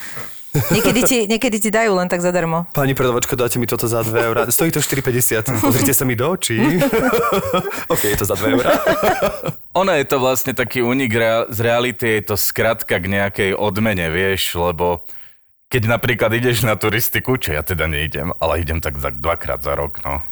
Niekedy 0.72 1.02
ti, 1.06 1.18
niekedy 1.30 1.58
ti 1.62 1.70
dajú 1.70 1.96
len 1.98 2.08
tak 2.10 2.22
zadarmo. 2.22 2.66
Pani 2.74 2.94
predavačka, 2.98 3.38
dáte 3.38 3.58
mi 3.62 3.68
toto 3.70 3.86
za 3.86 4.04
2 4.04 4.28
eurá. 4.28 4.42
Stojí 4.52 4.72
to 4.72 4.82
4,50. 4.82 5.62
Pozrite 5.62 5.94
sa 5.94 6.04
mi 6.04 6.18
do 6.18 6.28
očí. 6.30 6.58
OK, 7.94 8.04
je 8.04 8.18
to 8.18 8.26
za 8.26 8.36
2 8.36 8.56
eurá. 8.58 8.72
Ono 9.78 9.92
je 9.94 10.06
to 10.10 10.18
vlastne 10.18 10.58
taký 10.58 10.82
unik 10.82 11.12
rea- 11.14 11.48
z 11.54 11.60
reality, 11.62 12.06
je 12.22 12.34
to 12.34 12.36
skratka 12.36 12.98
k 12.98 13.06
nejakej 13.06 13.52
odmene, 13.54 14.10
vieš, 14.10 14.58
lebo 14.58 15.06
keď 15.68 16.00
napríklad 16.00 16.32
ideš 16.32 16.64
na 16.64 16.80
turistiku, 16.80 17.36
čo 17.36 17.52
ja 17.52 17.60
teda 17.60 17.92
neidem, 17.92 18.32
ale 18.40 18.64
idem 18.64 18.80
tak 18.80 18.96
za 18.96 19.12
dvakrát 19.12 19.60
za 19.60 19.76
rok, 19.76 20.00
no. 20.00 20.24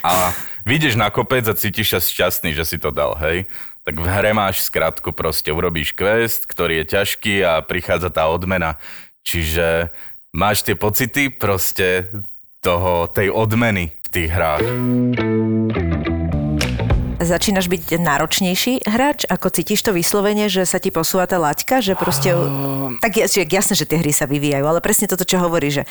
A 0.00 0.32
vyjdeš 0.64 0.96
na 0.96 1.12
kopec 1.12 1.44
a 1.44 1.52
cítiš 1.52 1.92
sa 1.92 2.00
šťastný, 2.00 2.56
že 2.56 2.64
si 2.64 2.76
to 2.80 2.88
dal, 2.88 3.12
hej. 3.20 3.44
Tak 3.84 4.00
v 4.00 4.08
hre 4.08 4.32
máš 4.32 4.64
skratku, 4.64 5.12
proste 5.12 5.52
urobíš 5.52 5.92
quest, 5.92 6.48
ktorý 6.48 6.84
je 6.84 6.92
ťažký 6.92 7.34
a 7.44 7.60
prichádza 7.60 8.08
tá 8.08 8.28
odmena. 8.28 8.80
Čiže 9.28 9.92
máš 10.32 10.64
tie 10.64 10.72
pocity 10.72 11.28
proste 11.28 12.08
toho, 12.64 13.12
tej 13.12 13.28
odmeny 13.28 13.92
v 13.92 14.08
tých 14.08 14.30
hrách. 14.32 14.64
Začínaš 17.28 17.68
byť 17.68 18.00
náročnejší 18.00 18.88
hráč? 18.88 19.28
Ako 19.28 19.52
cítiš 19.52 19.84
to 19.84 19.92
vyslovene, 19.92 20.48
že 20.48 20.64
sa 20.64 20.80
ti 20.80 20.88
posúva 20.88 21.28
tá 21.28 21.36
laťka? 21.36 21.84
Že 21.84 21.92
proste... 22.00 22.32
Tak 23.04 23.12
je, 23.20 23.24
že 23.28 23.44
jasné, 23.44 23.76
že 23.76 23.84
tie 23.84 24.00
hry 24.00 24.16
sa 24.16 24.24
vyvíjajú, 24.24 24.64
ale 24.64 24.80
presne 24.80 25.04
toto, 25.04 25.28
čo 25.28 25.36
hovorí, 25.36 25.68
že 25.68 25.84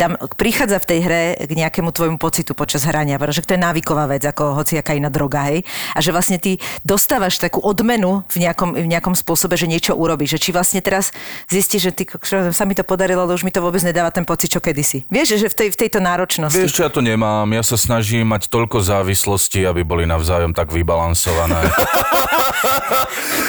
tam 0.00 0.16
prichádza 0.40 0.80
v 0.80 0.88
tej 0.88 0.98
hre 1.04 1.22
k 1.44 1.52
nejakému 1.52 1.92
tvojmu 1.92 2.16
pocitu 2.16 2.56
počas 2.56 2.88
hrania, 2.88 3.20
pretože 3.20 3.44
to 3.44 3.52
je 3.52 3.60
návyková 3.60 4.08
vec, 4.08 4.24
ako 4.24 4.56
hociaká 4.64 4.96
iná 4.96 5.12
droga, 5.12 5.44
hej? 5.52 5.68
A 5.92 6.00
že 6.00 6.08
vlastne 6.08 6.40
ty 6.40 6.56
dostávaš 6.80 7.36
takú 7.36 7.60
odmenu 7.60 8.24
v 8.32 8.48
nejakom, 8.48 8.72
v 8.72 8.88
nejakom 8.88 9.12
spôsobe, 9.12 9.60
že 9.60 9.68
niečo 9.68 9.92
urobíš. 9.92 10.40
Že 10.40 10.40
či 10.40 10.50
vlastne 10.56 10.80
teraz 10.80 11.12
zistíš, 11.52 11.90
že 11.90 11.92
ty, 11.92 12.02
sa 12.32 12.64
mi 12.64 12.72
to 12.72 12.86
podarilo, 12.88 13.28
ale 13.28 13.36
už 13.36 13.44
mi 13.44 13.52
to 13.52 13.60
vôbec 13.60 13.84
nedáva 13.84 14.08
ten 14.08 14.24
pocit, 14.24 14.48
čo 14.48 14.64
kedysi. 14.64 15.04
Vieš, 15.12 15.36
že 15.36 15.52
v, 15.52 15.54
tej, 15.54 15.68
v 15.74 15.78
tejto 15.84 16.00
náročnosti. 16.00 16.56
Vieš, 16.56 16.80
čo 16.80 16.86
ja 16.86 16.90
to 16.90 17.04
nemám. 17.04 17.44
Ja 17.52 17.60
sa 17.60 17.76
snažím 17.76 18.24
mať 18.32 18.48
toľko 18.48 18.80
závislostí, 18.80 19.66
aby 19.68 19.84
boli 19.84 20.08
navzájom 20.08 20.56
tak 20.56 20.72
vybalansované. 20.80 21.58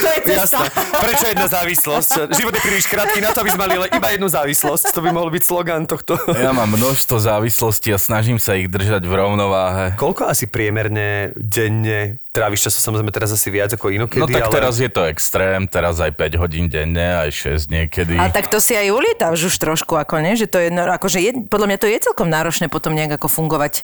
to 0.02 0.08
je 0.08 0.20
cesta. 0.34 0.66
Jasné. 0.66 1.00
Prečo 1.00 1.26
jedna 1.30 1.48
závislosť? 1.48 2.12
Život 2.34 2.54
je 2.58 2.62
príliš 2.62 2.86
krátky 2.90 3.20
na 3.22 3.30
to, 3.32 3.46
aby 3.46 3.52
sme 3.54 3.62
mali 3.66 3.74
iba 3.90 4.08
jednu 4.10 4.28
závislosť. 4.30 4.94
To 4.94 5.02
by 5.06 5.10
mohol 5.14 5.30
byť 5.30 5.44
slogan 5.46 5.86
tohto. 5.86 6.18
Ja 6.34 6.52
mám 6.52 6.74
množstvo 6.74 7.22
závislostí 7.22 7.94
a 7.94 8.00
snažím 8.02 8.42
sa 8.42 8.58
ich 8.58 8.70
držať 8.70 9.06
v 9.06 9.14
rovnováhe. 9.14 9.86
Koľko 9.98 10.30
asi 10.30 10.50
priemerne 10.50 11.34
denne 11.38 12.22
tráviš 12.40 12.72
času? 12.72 12.80
Samozrejme 12.80 13.12
teraz 13.12 13.36
asi 13.36 13.52
viac 13.52 13.76
ako 13.76 13.92
inokedy, 13.92 14.24
No 14.24 14.32
tak 14.32 14.48
ale... 14.48 14.54
teraz 14.56 14.80
je 14.80 14.88
to 14.88 15.04
extrém, 15.12 15.68
teraz 15.68 16.00
aj 16.00 16.16
5 16.16 16.40
hodín 16.40 16.72
denne, 16.72 17.28
aj 17.28 17.60
6 17.60 17.68
niekedy. 17.68 18.16
A 18.16 18.32
tak 18.32 18.48
to 18.48 18.64
si 18.64 18.80
aj 18.80 18.88
ulietáš 18.88 19.52
už 19.52 19.56
trošku, 19.60 20.00
ako 20.00 20.24
nie? 20.24 20.40
Že 20.40 20.48
to 20.48 20.58
je, 20.64 20.68
no, 20.72 20.88
akože 20.88 21.20
je, 21.20 21.32
podľa 21.52 21.68
mňa 21.68 21.78
to 21.84 21.88
je 21.92 21.98
celkom 22.00 22.32
náročné 22.32 22.72
potom 22.72 22.96
nejak 22.96 23.20
ako 23.20 23.28
fungovať 23.28 23.84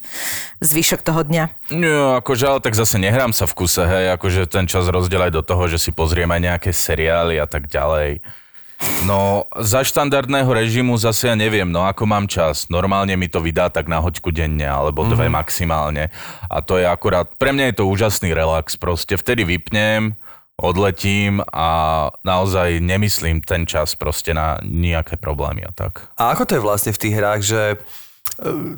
zvyšok 0.64 1.04
toho 1.04 1.20
dňa. 1.20 1.44
No, 1.76 2.16
akože, 2.24 2.44
ale 2.48 2.58
tak 2.64 2.72
zase 2.72 2.96
nehrám 2.96 3.36
sa 3.36 3.44
v 3.44 3.52
kuse, 3.52 3.84
hej, 3.84 4.16
akože 4.16 4.48
ten 4.48 4.64
čas 4.64 4.88
rozdielaj 4.88 5.30
do 5.36 5.44
toho, 5.44 5.68
že 5.68 5.76
si 5.76 5.92
pozriem 5.92 6.32
aj 6.32 6.40
nejaké 6.40 6.70
seriály 6.72 7.36
a 7.36 7.44
tak 7.44 7.68
ďalej. 7.68 8.24
No, 9.06 9.46
za 9.56 9.86
štandardného 9.86 10.50
režimu 10.50 10.98
zase 10.98 11.30
ja 11.30 11.36
neviem, 11.38 11.70
no 11.70 11.86
ako 11.86 12.04
mám 12.04 12.26
čas. 12.26 12.68
Normálne 12.68 13.14
mi 13.14 13.30
to 13.30 13.40
vydá 13.40 13.70
tak 13.70 13.86
na 13.86 14.02
hoďku 14.02 14.34
denne, 14.34 14.66
alebo 14.66 15.06
dve 15.06 15.30
maximálne. 15.30 16.10
A 16.50 16.60
to 16.60 16.76
je 16.76 16.84
akurát, 16.84 17.30
pre 17.38 17.54
mňa 17.54 17.72
je 17.72 17.76
to 17.80 17.88
úžasný 17.88 18.34
relax, 18.34 18.74
proste 18.74 19.14
vtedy 19.14 19.46
vypnem, 19.46 20.18
odletím 20.56 21.44
a 21.52 21.68
naozaj 22.24 22.80
nemyslím 22.80 23.44
ten 23.44 23.68
čas 23.68 23.92
proste 23.92 24.32
na 24.32 24.56
nejaké 24.64 25.20
problémy 25.20 25.64
a 25.68 25.72
tak. 25.72 26.08
A 26.16 26.32
ako 26.32 26.42
to 26.48 26.52
je 26.56 26.66
vlastne 26.66 26.92
v 26.96 27.00
tých 27.00 27.14
hrách, 27.14 27.42
že 27.44 27.60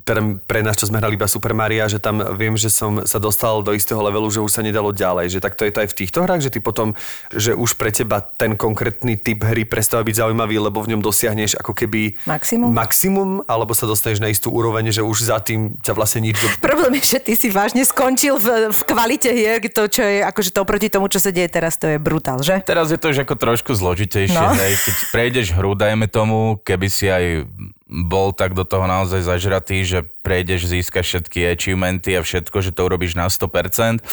teda 0.06 0.38
pre 0.46 0.62
nás, 0.62 0.78
čo 0.78 0.86
sme 0.86 1.02
hrali 1.02 1.18
iba 1.18 1.26
Super 1.26 1.50
Maria, 1.50 1.90
že 1.90 1.98
tam 1.98 2.22
viem, 2.38 2.54
že 2.54 2.70
som 2.70 3.02
sa 3.02 3.18
dostal 3.18 3.60
do 3.66 3.74
istého 3.74 3.98
levelu, 3.98 4.30
že 4.30 4.38
už 4.38 4.54
sa 4.54 4.62
nedalo 4.62 4.94
ďalej. 4.94 5.34
Že 5.34 5.38
takto 5.42 5.62
je 5.66 5.72
to 5.74 5.82
aj 5.82 5.88
v 5.90 5.96
týchto 5.98 6.18
hrách, 6.22 6.42
že 6.46 6.50
ty 6.54 6.62
potom, 6.62 6.94
že 7.34 7.58
už 7.58 7.74
pre 7.74 7.90
teba 7.90 8.22
ten 8.22 8.54
konkrétny 8.54 9.18
typ 9.18 9.42
hry 9.42 9.66
prestáva 9.66 10.06
byť 10.06 10.22
zaujímavý, 10.22 10.62
lebo 10.62 10.78
v 10.78 10.94
ňom 10.94 11.02
dosiahneš 11.02 11.58
ako 11.58 11.74
keby 11.74 12.14
Maximum? 12.22 12.70
maximum 12.70 13.30
alebo 13.50 13.74
sa 13.74 13.90
dostaneš 13.90 14.22
na 14.22 14.30
istú 14.30 14.54
úroveň, 14.54 14.94
že 14.94 15.02
už 15.02 15.26
za 15.26 15.42
tým 15.42 15.74
ťa 15.82 15.92
vlastne 15.98 16.22
nič... 16.22 16.38
Do... 16.38 16.46
Problém 16.68 17.02
je, 17.02 17.18
že 17.18 17.20
ty 17.22 17.34
si 17.34 17.50
vážne 17.50 17.82
skončil 17.82 18.38
v, 18.38 18.70
v 18.70 18.80
kvalite 18.86 19.30
hier, 19.34 19.58
to, 19.58 19.90
čo 19.90 20.06
je, 20.06 20.22
akože 20.22 20.54
to 20.54 20.62
oproti 20.62 20.86
tomu, 20.86 21.10
čo 21.10 21.18
sa 21.18 21.34
deje 21.34 21.50
teraz, 21.50 21.74
to 21.76 21.90
je 21.90 21.98
brutál, 21.98 22.38
že? 22.46 22.62
Teraz 22.62 22.94
je 22.94 22.98
to 22.98 23.10
už 23.10 23.26
ako 23.26 23.34
trošku 23.34 23.74
zložitejšie, 23.74 24.38
No. 24.38 24.54
no. 24.54 24.60
hej. 24.60 24.78
Keď 24.78 24.94
prejdeš 25.10 25.46
hru, 25.56 25.74
dajme 25.74 26.06
tomu, 26.06 26.60
keby 26.62 26.86
si 26.86 27.10
aj 27.10 27.48
bol 27.88 28.36
tak 28.36 28.52
do 28.52 28.68
toho 28.68 28.84
naozaj 28.84 29.24
zažratý, 29.24 29.80
že 29.82 30.04
prejdeš, 30.20 30.68
získaš 30.68 31.08
všetky 31.08 31.56
achievementy 31.56 32.14
a 32.14 32.20
všetko, 32.20 32.60
že 32.60 32.76
to 32.76 32.84
urobíš 32.84 33.16
na 33.16 33.32
100%. 33.32 34.04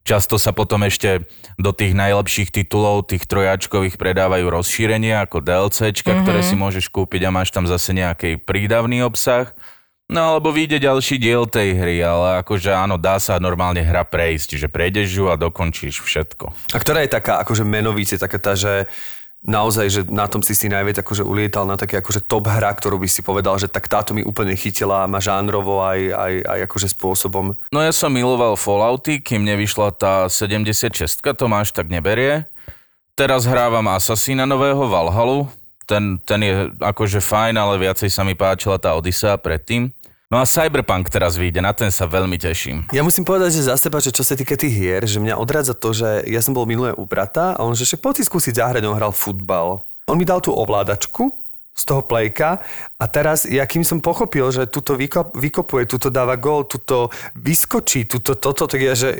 Často 0.00 0.40
sa 0.40 0.50
potom 0.50 0.82
ešte 0.82 1.28
do 1.60 1.70
tých 1.70 1.92
najlepších 1.94 2.50
titulov, 2.50 3.06
tých 3.06 3.28
trojačkových 3.28 4.00
predávajú 4.00 4.48
rozšírenia 4.48 5.22
ako 5.28 5.44
DLCčka, 5.44 6.10
mm-hmm. 6.10 6.24
ktoré 6.26 6.40
si 6.42 6.56
môžeš 6.58 6.90
kúpiť 6.90 7.28
a 7.28 7.30
máš 7.30 7.52
tam 7.54 7.68
zase 7.68 7.94
nejaký 7.94 8.40
prídavný 8.42 9.04
obsah. 9.06 9.52
No 10.10 10.34
alebo 10.34 10.50
vyjde 10.50 10.82
ďalší 10.82 11.22
diel 11.22 11.46
tej 11.46 11.78
hry, 11.78 12.02
ale 12.02 12.42
akože 12.42 12.74
áno, 12.74 12.98
dá 12.98 13.22
sa 13.22 13.38
normálne 13.38 13.78
hra 13.78 14.02
prejsť, 14.02 14.58
že 14.58 14.66
prejdeš 14.66 15.06
ju 15.06 15.30
a 15.30 15.38
dokončíš 15.38 16.02
všetko. 16.02 16.74
A 16.74 16.76
ktorá 16.82 17.06
je 17.06 17.14
taká 17.14 17.38
akože 17.46 17.62
menovíce, 17.62 18.18
taká 18.18 18.42
tá, 18.42 18.58
že 18.58 18.90
naozaj, 19.40 19.86
že 19.88 20.00
na 20.08 20.28
tom 20.28 20.44
si 20.44 20.52
si 20.52 20.68
najviac 20.68 21.00
akože 21.00 21.24
ulietal 21.24 21.64
na 21.64 21.80
také 21.80 22.00
akože 22.00 22.24
top 22.28 22.48
hra, 22.48 22.76
ktorú 22.76 23.00
by 23.00 23.08
si 23.08 23.24
povedal, 23.24 23.56
že 23.56 23.72
tak 23.72 23.88
táto 23.88 24.12
mi 24.12 24.20
úplne 24.20 24.52
chytila 24.52 25.04
a 25.04 25.10
má 25.10 25.18
žánrovo 25.20 25.80
aj, 25.80 26.00
aj, 26.12 26.34
aj 26.44 26.58
akože 26.68 26.88
spôsobom. 26.92 27.56
No 27.72 27.78
ja 27.80 27.92
som 27.92 28.12
miloval 28.12 28.56
Fallouty, 28.60 29.24
kým 29.24 29.44
nevyšla 29.48 29.96
tá 29.96 30.14
76, 30.28 31.24
to 31.24 31.44
máš 31.48 31.72
tak 31.72 31.88
neberie. 31.88 32.44
Teraz 33.16 33.44
hrávam 33.44 33.84
Assassina 33.92 34.44
nového 34.48 34.88
Valhalu. 34.88 35.48
Ten, 35.84 36.22
ten 36.22 36.40
je 36.40 36.54
akože 36.78 37.18
fajn, 37.18 37.58
ale 37.58 37.82
viacej 37.82 38.08
sa 38.08 38.22
mi 38.22 38.38
páčila 38.38 38.78
tá 38.78 38.94
Odyssea 38.94 39.34
predtým. 39.36 39.90
No 40.30 40.38
a 40.38 40.46
Cyberpunk 40.46 41.10
teraz 41.10 41.34
vyjde, 41.34 41.58
na 41.58 41.74
ten 41.74 41.90
sa 41.90 42.06
veľmi 42.06 42.38
teším. 42.38 42.86
Ja 42.94 43.02
musím 43.02 43.26
povedať, 43.26 43.50
že 43.50 43.66
za 43.66 43.74
seba, 43.74 43.98
že 43.98 44.14
čo 44.14 44.22
sa 44.22 44.38
týka 44.38 44.54
tých 44.54 44.70
hier, 44.70 45.02
že 45.02 45.18
mňa 45.18 45.34
odradza 45.34 45.74
to, 45.74 45.90
že 45.90 46.22
ja 46.22 46.38
som 46.38 46.54
bol 46.54 46.70
minulé 46.70 46.94
u 46.94 47.02
brata 47.02 47.58
a 47.58 47.66
on, 47.66 47.74
že 47.74 47.82
však 47.82 47.98
poď 47.98 48.14
si 48.22 48.30
skúsiť 48.30 48.62
zahrať, 48.62 48.86
on 48.86 48.94
hral 48.94 49.10
futbal. 49.10 49.82
On 50.06 50.14
mi 50.14 50.22
dal 50.22 50.38
tú 50.38 50.54
ovládačku 50.54 51.34
z 51.70 51.82
toho 51.86 52.02
plejka. 52.02 52.60
A 53.00 53.04
teraz, 53.08 53.48
ja 53.48 53.64
kým 53.64 53.86
som 53.86 54.02
pochopil, 54.04 54.44
že 54.52 54.68
tuto 54.68 54.98
vykop, 54.98 55.32
vykopuje, 55.32 55.86
tuto 55.88 56.12
dáva 56.12 56.36
gól, 56.36 56.66
tuto 56.66 57.08
vyskočí, 57.38 58.04
tuto 58.04 58.36
toto, 58.36 58.66
tak 58.68 58.82
ja, 58.82 58.92
že 58.92 59.16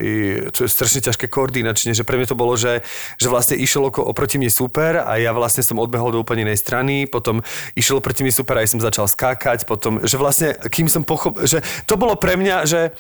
to 0.52 0.66
je 0.66 0.70
strašne 0.70 1.00
ťažké 1.00 1.30
koordinačne, 1.30 1.96
že 1.96 2.04
pre 2.04 2.18
mňa 2.20 2.28
to 2.28 2.36
bolo, 2.36 2.58
že, 2.58 2.84
že 3.16 3.32
vlastne 3.32 3.56
išiel 3.56 3.88
oko, 3.88 4.04
oproti 4.04 4.36
mne 4.36 4.52
super 4.52 5.00
a 5.00 5.16
ja 5.16 5.32
vlastne 5.32 5.64
som 5.64 5.80
odbehol 5.80 6.12
do 6.12 6.20
úplne 6.20 6.44
inej 6.44 6.60
strany, 6.60 7.08
potom 7.08 7.40
išiel 7.78 8.02
oproti 8.02 8.26
mne 8.26 8.34
super 8.34 8.58
a 8.58 8.66
ja 8.66 8.68
som 8.68 8.82
začal 8.82 9.08
skákať, 9.08 9.64
potom, 9.64 10.02
že 10.04 10.20
vlastne, 10.20 10.58
kým 10.68 10.90
som 10.90 11.06
pochopil, 11.06 11.46
že 11.46 11.64
to 11.88 11.96
bolo 11.96 12.18
pre 12.18 12.36
mňa, 12.36 12.56
že 12.68 12.92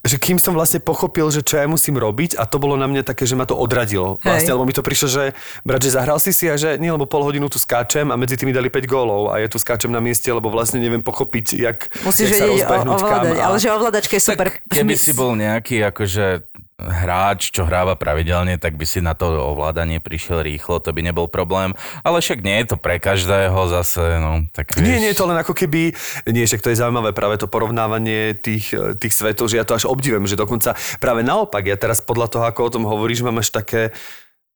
že 0.00 0.16
kým 0.16 0.40
som 0.40 0.56
vlastne 0.56 0.80
pochopil, 0.80 1.28
že 1.28 1.44
čo 1.44 1.60
ja 1.60 1.68
musím 1.68 2.00
robiť 2.00 2.40
a 2.40 2.48
to 2.48 2.56
bolo 2.56 2.72
na 2.80 2.88
mňa 2.88 3.04
také, 3.04 3.28
že 3.28 3.36
ma 3.36 3.44
to 3.44 3.52
odradilo. 3.52 4.16
Hej. 4.24 4.28
Vlastne, 4.32 4.52
lebo 4.56 4.64
mi 4.64 4.72
to 4.72 4.80
prišlo, 4.80 5.08
že 5.12 5.24
brat, 5.60 5.84
že 5.84 5.92
zahral 5.92 6.16
si 6.16 6.32
si 6.32 6.48
a 6.48 6.56
že 6.56 6.80
nie, 6.80 6.88
lebo 6.88 7.04
pol 7.04 7.20
hodinu 7.20 7.52
tu 7.52 7.60
skáčem 7.60 8.08
a 8.08 8.16
medzi 8.16 8.40
tými 8.40 8.56
dali 8.56 8.72
5 8.72 8.88
gólov 8.88 9.28
a 9.28 9.44
ja 9.44 9.48
tu 9.52 9.60
skáčem 9.60 9.92
na 9.92 10.00
mieste, 10.00 10.32
lebo 10.32 10.48
vlastne 10.48 10.80
neviem 10.80 11.04
pochopiť, 11.04 11.46
jak, 11.52 11.78
Musíš 12.00 12.32
jak 12.32 12.40
sa 12.40 12.44
vedieť 12.48 12.48
o- 12.48 12.60
rozbehnúť 12.64 12.96
ovládať, 12.96 13.28
kam. 13.28 13.36
A... 13.36 13.44
ale 13.44 13.56
že 13.60 13.68
ovládačka 13.68 14.14
je 14.16 14.22
super. 14.24 14.48
Keby 14.72 14.94
si 14.96 15.12
bol 15.12 15.36
nejaký 15.36 15.84
akože 15.84 16.48
hráč, 16.88 17.52
čo 17.52 17.68
hráva 17.68 17.94
pravidelne, 17.94 18.56
tak 18.56 18.80
by 18.80 18.86
si 18.88 19.04
na 19.04 19.12
to 19.12 19.28
ovládanie 19.28 20.00
prišiel 20.00 20.40
rýchlo, 20.40 20.80
to 20.80 20.96
by 20.96 21.04
nebol 21.04 21.28
problém. 21.28 21.76
Ale 22.00 22.24
však 22.24 22.40
nie 22.40 22.64
je 22.64 22.66
to 22.72 22.76
pre 22.80 22.96
každého 22.96 23.56
zase, 23.68 24.16
no 24.16 24.48
tak 24.56 24.72
vieš. 24.72 24.86
Nie, 24.86 24.98
nie, 25.02 25.12
to 25.12 25.28
len 25.28 25.36
ako 25.36 25.52
keby, 25.52 25.92
nie, 26.32 26.48
však 26.48 26.64
to 26.64 26.72
je 26.72 26.80
zaujímavé 26.80 27.12
práve 27.12 27.36
to 27.36 27.50
porovnávanie 27.50 28.38
tých, 28.38 28.72
eh, 28.72 28.96
tých 28.96 29.12
svetov, 29.12 29.52
že 29.52 29.60
ja 29.60 29.66
to 29.68 29.76
až 29.76 29.84
obdivujem, 29.84 30.24
že 30.24 30.40
dokonca 30.40 30.72
práve 30.98 31.20
naopak, 31.20 31.66
ja 31.68 31.76
teraz 31.76 32.00
podľa 32.00 32.32
toho, 32.32 32.44
ako 32.48 32.60
o 32.66 32.72
tom 32.72 32.84
hovoríš, 32.88 33.20
mám 33.20 33.42
až 33.42 33.52
také, 33.52 33.92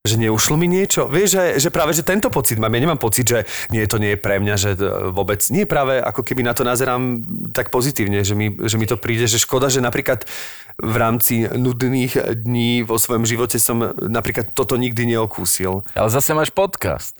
že 0.05 0.21
neušlo 0.21 0.61
mi 0.61 0.69
niečo. 0.69 1.09
Vieš, 1.09 1.29
že, 1.33 1.45
že 1.57 1.69
práve 1.73 1.97
že 1.97 2.05
tento 2.05 2.29
pocit 2.29 2.61
mám. 2.61 2.77
Ja 2.77 2.85
nemám 2.85 3.01
pocit, 3.01 3.25
že 3.25 3.49
nie, 3.73 3.81
to 3.89 3.97
nie 3.97 4.13
je 4.13 4.21
pre 4.21 4.37
mňa, 4.37 4.55
že 4.61 4.71
to 4.77 5.17
vôbec 5.17 5.41
nie 5.49 5.65
práve 5.65 5.97
ako 5.97 6.21
keby 6.21 6.45
na 6.45 6.53
to 6.53 6.61
nazerám 6.61 7.25
tak 7.57 7.73
pozitívne, 7.73 8.21
že 8.21 8.37
mi, 8.37 8.53
že 8.53 8.77
mi 8.77 8.85
to 8.85 9.01
príde, 9.01 9.25
že 9.25 9.41
škoda, 9.41 9.73
že 9.73 9.81
napríklad 9.81 10.29
v 10.77 10.97
rámci 11.01 11.49
nudných 11.49 12.21
dní 12.45 12.85
vo 12.85 13.01
svojom 13.01 13.25
živote 13.25 13.57
som 13.57 13.97
napríklad 13.97 14.53
toto 14.53 14.77
nikdy 14.77 15.17
neokúsil. 15.17 15.89
Ale 15.97 16.13
zase 16.13 16.37
máš 16.37 16.53
podcast. 16.53 17.17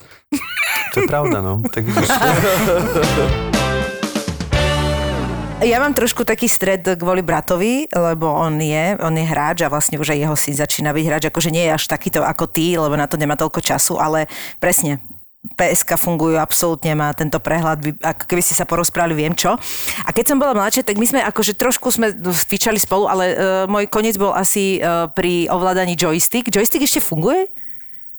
To 0.93 1.01
je 1.01 1.09
pravda, 1.09 1.41
no. 1.41 1.65
Tak 1.65 1.89
vidíš. 1.89 2.13
Ja 5.63 5.79
mám 5.79 5.95
trošku 5.95 6.27
taký 6.27 6.51
stred 6.51 6.83
kvôli 6.99 7.23
bratovi, 7.23 7.87
lebo 7.87 8.27
on 8.27 8.59
je, 8.59 8.99
on 8.99 9.15
je 9.15 9.23
hráč 9.23 9.63
a 9.63 9.71
vlastne 9.71 9.95
už 9.95 10.11
aj 10.11 10.19
jeho 10.19 10.35
syn 10.35 10.55
začína 10.59 10.91
byť 10.91 11.05
hráč, 11.07 11.23
akože 11.31 11.47
nie 11.47 11.63
je 11.63 11.71
až 11.71 11.87
takýto 11.87 12.19
ako 12.27 12.51
ty, 12.51 12.75
lebo 12.75 12.91
na 12.99 13.07
to 13.07 13.15
nemá 13.15 13.39
toľko 13.39 13.63
času, 13.63 13.95
ale 13.95 14.27
presne, 14.59 14.99
PSK 15.55 15.95
fungujú 15.95 16.35
absolútne, 16.35 16.91
má 16.91 17.15
tento 17.15 17.39
prehľad, 17.39 18.03
ako 18.03 18.23
keby 18.27 18.43
ste 18.43 18.57
sa 18.57 18.67
porozprávali, 18.67 19.15
viem 19.15 19.31
čo. 19.31 19.55
A 20.03 20.09
keď 20.11 20.35
som 20.35 20.41
bola 20.43 20.57
mladšia, 20.57 20.83
tak 20.83 20.99
my 20.99 21.07
sme 21.07 21.23
akože 21.23 21.55
trošku 21.55 21.87
sme 21.87 22.11
fičali 22.35 22.81
spolu, 22.81 23.07
ale 23.07 23.25
uh, 23.31 23.37
môj 23.69 23.87
koniec 23.87 24.19
bol 24.19 24.35
asi 24.35 24.83
uh, 24.83 25.07
pri 25.07 25.47
ovládaní 25.47 25.95
joystick. 25.95 26.51
Joystick 26.51 26.83
ešte 26.83 26.99
funguje? 26.99 27.47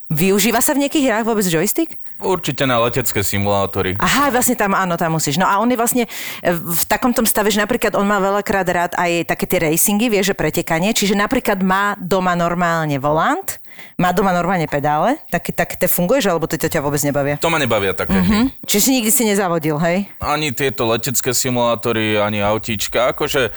Využíva 0.06 0.62
sa 0.62 0.70
v 0.70 0.86
nejakých 0.86 1.10
hrách 1.10 1.26
vôbec 1.26 1.42
joystick? 1.42 1.98
Určite 2.22 2.62
na 2.62 2.78
letecké 2.78 3.26
simulátory. 3.26 3.98
Aha, 3.98 4.30
vlastne 4.30 4.54
tam, 4.54 4.70
áno, 4.70 4.94
tam 4.94 5.18
musíš. 5.18 5.34
No 5.34 5.50
a 5.50 5.58
on 5.58 5.66
je 5.66 5.74
vlastne 5.74 6.06
e, 6.06 6.10
v 6.54 6.82
takom 6.86 7.10
tom 7.10 7.26
stave, 7.26 7.50
že 7.50 7.58
napríklad 7.58 7.98
on 7.98 8.06
má 8.06 8.22
veľakrát 8.22 8.66
rád 8.70 8.92
aj 8.94 9.26
také 9.26 9.50
tie 9.50 9.66
racingy, 9.66 10.06
vie, 10.06 10.22
že 10.22 10.38
pretekanie, 10.38 10.94
čiže 10.94 11.18
napríklad 11.18 11.58
má 11.58 11.98
doma 11.98 12.38
normálne 12.38 13.02
volant, 13.02 13.58
má 13.96 14.12
doma 14.12 14.32
normálne 14.34 14.68
pedále, 14.68 15.16
tak, 15.32 15.52
tak 15.56 15.80
to 15.80 15.88
funguje, 15.88 16.20
že 16.20 16.28
alebo 16.28 16.44
to 16.44 16.60
ťa 16.60 16.84
vôbec 16.84 17.00
nebavia? 17.00 17.36
To 17.40 17.48
ma 17.48 17.56
nebavia 17.56 17.96
také 17.96 18.20
hry. 18.20 18.44
Hm? 18.44 18.46
Čiže 18.68 18.88
nikdy 18.92 19.10
si 19.12 19.22
nezavodil, 19.24 19.76
hej? 19.80 20.10
Ani 20.20 20.52
tieto 20.52 20.84
letecké 20.84 21.32
simulátory, 21.32 22.20
ani 22.20 22.44
autíčka. 22.44 23.16
Akože 23.16 23.54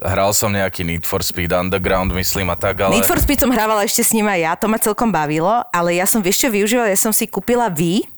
hral 0.00 0.32
som 0.32 0.52
nejaký 0.52 0.84
Need 0.84 1.04
for 1.04 1.20
Speed 1.20 1.52
Underground, 1.52 2.12
myslím 2.16 2.52
a 2.52 2.56
tak, 2.56 2.80
ale... 2.80 2.96
Need 2.96 3.08
for 3.08 3.20
Speed 3.20 3.44
som 3.44 3.52
hrávala 3.52 3.84
ešte 3.84 4.04
s 4.04 4.12
ním 4.16 4.28
aj 4.28 4.40
ja, 4.40 4.52
to 4.56 4.66
ma 4.68 4.78
celkom 4.80 5.12
bavilo, 5.12 5.64
ale 5.72 5.96
ja 5.96 6.08
som 6.08 6.24
vieš 6.24 6.44
čo 6.44 6.48
využívala, 6.48 6.92
ja 6.92 6.98
som 7.00 7.12
si 7.12 7.28
kúpila 7.28 7.68
Wii, 7.68 8.13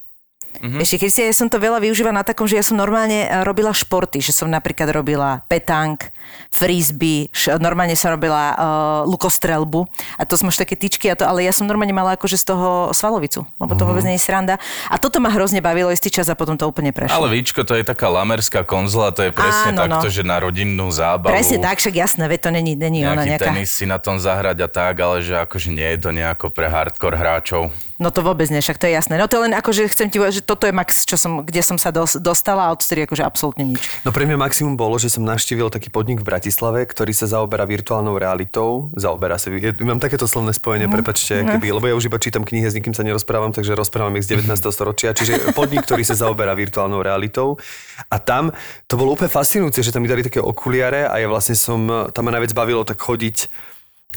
Mm-hmm. 0.61 0.81
Ešte 0.83 0.97
keď 1.01 1.11
si, 1.11 1.21
ja 1.29 1.35
som 1.35 1.49
to 1.49 1.59
veľa 1.61 1.79
využívala 1.83 2.21
na 2.21 2.25
takom, 2.27 2.49
že 2.49 2.59
ja 2.59 2.65
som 2.65 2.77
normálne 2.77 3.27
eh, 3.27 3.43
robila 3.45 3.73
športy, 3.73 4.21
že 4.21 4.33
som 4.33 4.49
napríklad 4.49 4.91
robila 4.93 5.45
petank, 5.47 6.13
frisbee, 6.51 7.29
š- 7.31 7.61
normálne 7.61 7.95
som 7.95 8.15
robila 8.15 8.57
uh, 8.57 8.59
lukostrelbu 9.07 9.87
a 10.17 10.23
to 10.25 10.35
som 10.35 10.49
už 10.49 10.59
také 10.59 10.75
tyčky 10.75 11.13
a 11.13 11.15
to, 11.15 11.29
ale 11.29 11.45
ja 11.45 11.53
som 11.53 11.69
normálne 11.69 11.93
mala 11.93 12.17
akože 12.17 12.41
z 12.41 12.45
toho 12.51 12.91
svalovicu, 12.97 13.45
lebo 13.61 13.73
to 13.77 13.85
vôbec 13.85 14.03
nie 14.03 14.17
je 14.17 14.25
sranda. 14.25 14.57
A 14.89 14.97
toto 14.97 15.21
ma 15.21 15.29
hrozne 15.31 15.61
bavilo 15.61 15.93
istý 15.93 16.09
čas 16.09 16.27
a 16.33 16.35
potom 16.35 16.57
to 16.57 16.65
úplne 16.67 16.91
prešlo. 16.91 17.23
Ale 17.23 17.31
víčko, 17.31 17.63
to 17.63 17.77
je 17.77 17.85
taká 17.85 18.09
lamerská 18.09 18.65
konzola, 18.65 19.13
to 19.13 19.29
je 19.29 19.33
presne 19.37 19.77
Áno, 19.77 19.85
no. 19.85 20.01
takto, 20.01 20.09
že 20.09 20.23
na 20.25 20.41
rodinnú 20.41 20.89
zábavu. 20.91 21.31
Presne 21.31 21.61
tak, 21.61 21.79
však 21.79 21.95
jasné, 21.95 22.25
veď 22.27 22.41
to 22.41 22.51
není, 22.51 22.73
není 22.75 23.05
ona 23.05 23.23
nejaká... 23.23 23.53
tenis 23.53 23.71
si 23.71 23.85
na 23.85 24.01
tom 24.01 24.17
zahrať 24.17 24.59
a 24.65 24.69
tak, 24.69 24.95
ale 24.99 25.21
že 25.23 25.37
akože 25.37 25.69
nie 25.71 25.89
je 25.97 25.99
to 26.01 26.11
nejako 26.11 26.51
pre 26.51 26.67
hardcore 26.73 27.17
hráčov. 27.21 27.71
No 27.97 28.13
to 28.13 28.21
vôbec 28.21 28.49
nie, 28.53 28.61
však 28.61 28.77
to 28.77 28.87
je 28.89 28.93
jasné. 28.93 29.17
No 29.17 29.25
to 29.25 29.41
len 29.41 29.57
ako, 29.57 29.73
že 29.73 29.89
chcem 29.89 30.13
ti 30.13 30.21
povedať, 30.21 30.41
že 30.41 30.45
toto 30.45 30.69
je 30.69 30.73
max, 30.77 31.09
čo 31.09 31.17
som, 31.17 31.41
kde 31.41 31.65
som 31.65 31.81
sa 31.81 31.89
dos, 31.89 32.21
dostala 32.21 32.69
a 32.69 32.73
odtedy 32.77 33.09
akože 33.09 33.25
absolútne 33.25 33.65
nič. 33.65 33.89
No 34.05 34.13
pre 34.13 34.29
mňa 34.29 34.37
maximum 34.37 34.77
bolo, 34.77 35.01
že 35.01 35.09
som 35.09 35.25
navštívil 35.25 35.73
taký 35.73 35.89
podnik 35.89 36.21
v 36.21 36.29
Bratislave, 36.29 36.85
ktorý 36.85 37.17
sa 37.17 37.25
zaoberá 37.25 37.65
virtuálnou 37.65 38.21
realitou. 38.21 38.93
Zaoberá 38.93 39.41
sa. 39.41 39.49
Ja 39.49 39.73
mám 39.81 40.01
takéto 40.01 40.29
slovné 40.29 40.53
spojenie, 40.53 40.93
prepačte, 40.93 41.41
keby, 41.41 41.73
lebo 41.73 41.89
ja 41.89 41.97
už 41.97 42.13
iba 42.13 42.21
čítam 42.21 42.45
knihy, 42.45 42.69
s 42.69 42.77
nikým 42.77 42.93
sa 42.93 43.01
nerozprávam, 43.01 43.57
takže 43.57 43.73
rozprávam 43.73 44.13
ich 44.21 44.29
z 44.29 44.37
19. 44.37 44.53
storočia. 44.69 45.17
Čiže 45.17 45.57
podnik, 45.57 45.89
ktorý 45.89 46.05
sa 46.05 46.17
zaoberá 46.17 46.53
virtuálnou 46.53 47.01
realitou. 47.01 47.57
A 48.13 48.21
tam 48.21 48.53
to 48.85 49.01
bolo 49.01 49.17
úplne 49.17 49.33
fascinujúce, 49.33 49.81
že 49.81 49.93
tam 49.93 50.05
mi 50.05 50.11
dali 50.13 50.21
také 50.21 50.45
okuliare 50.45 51.09
a 51.09 51.17
ja 51.17 51.29
vlastne 51.33 51.57
som, 51.57 52.11
tam 52.13 52.23
ma 52.29 52.31
najviac 52.37 52.53
bavilo 52.53 52.85
tak 52.85 53.01
chodiť 53.01 53.49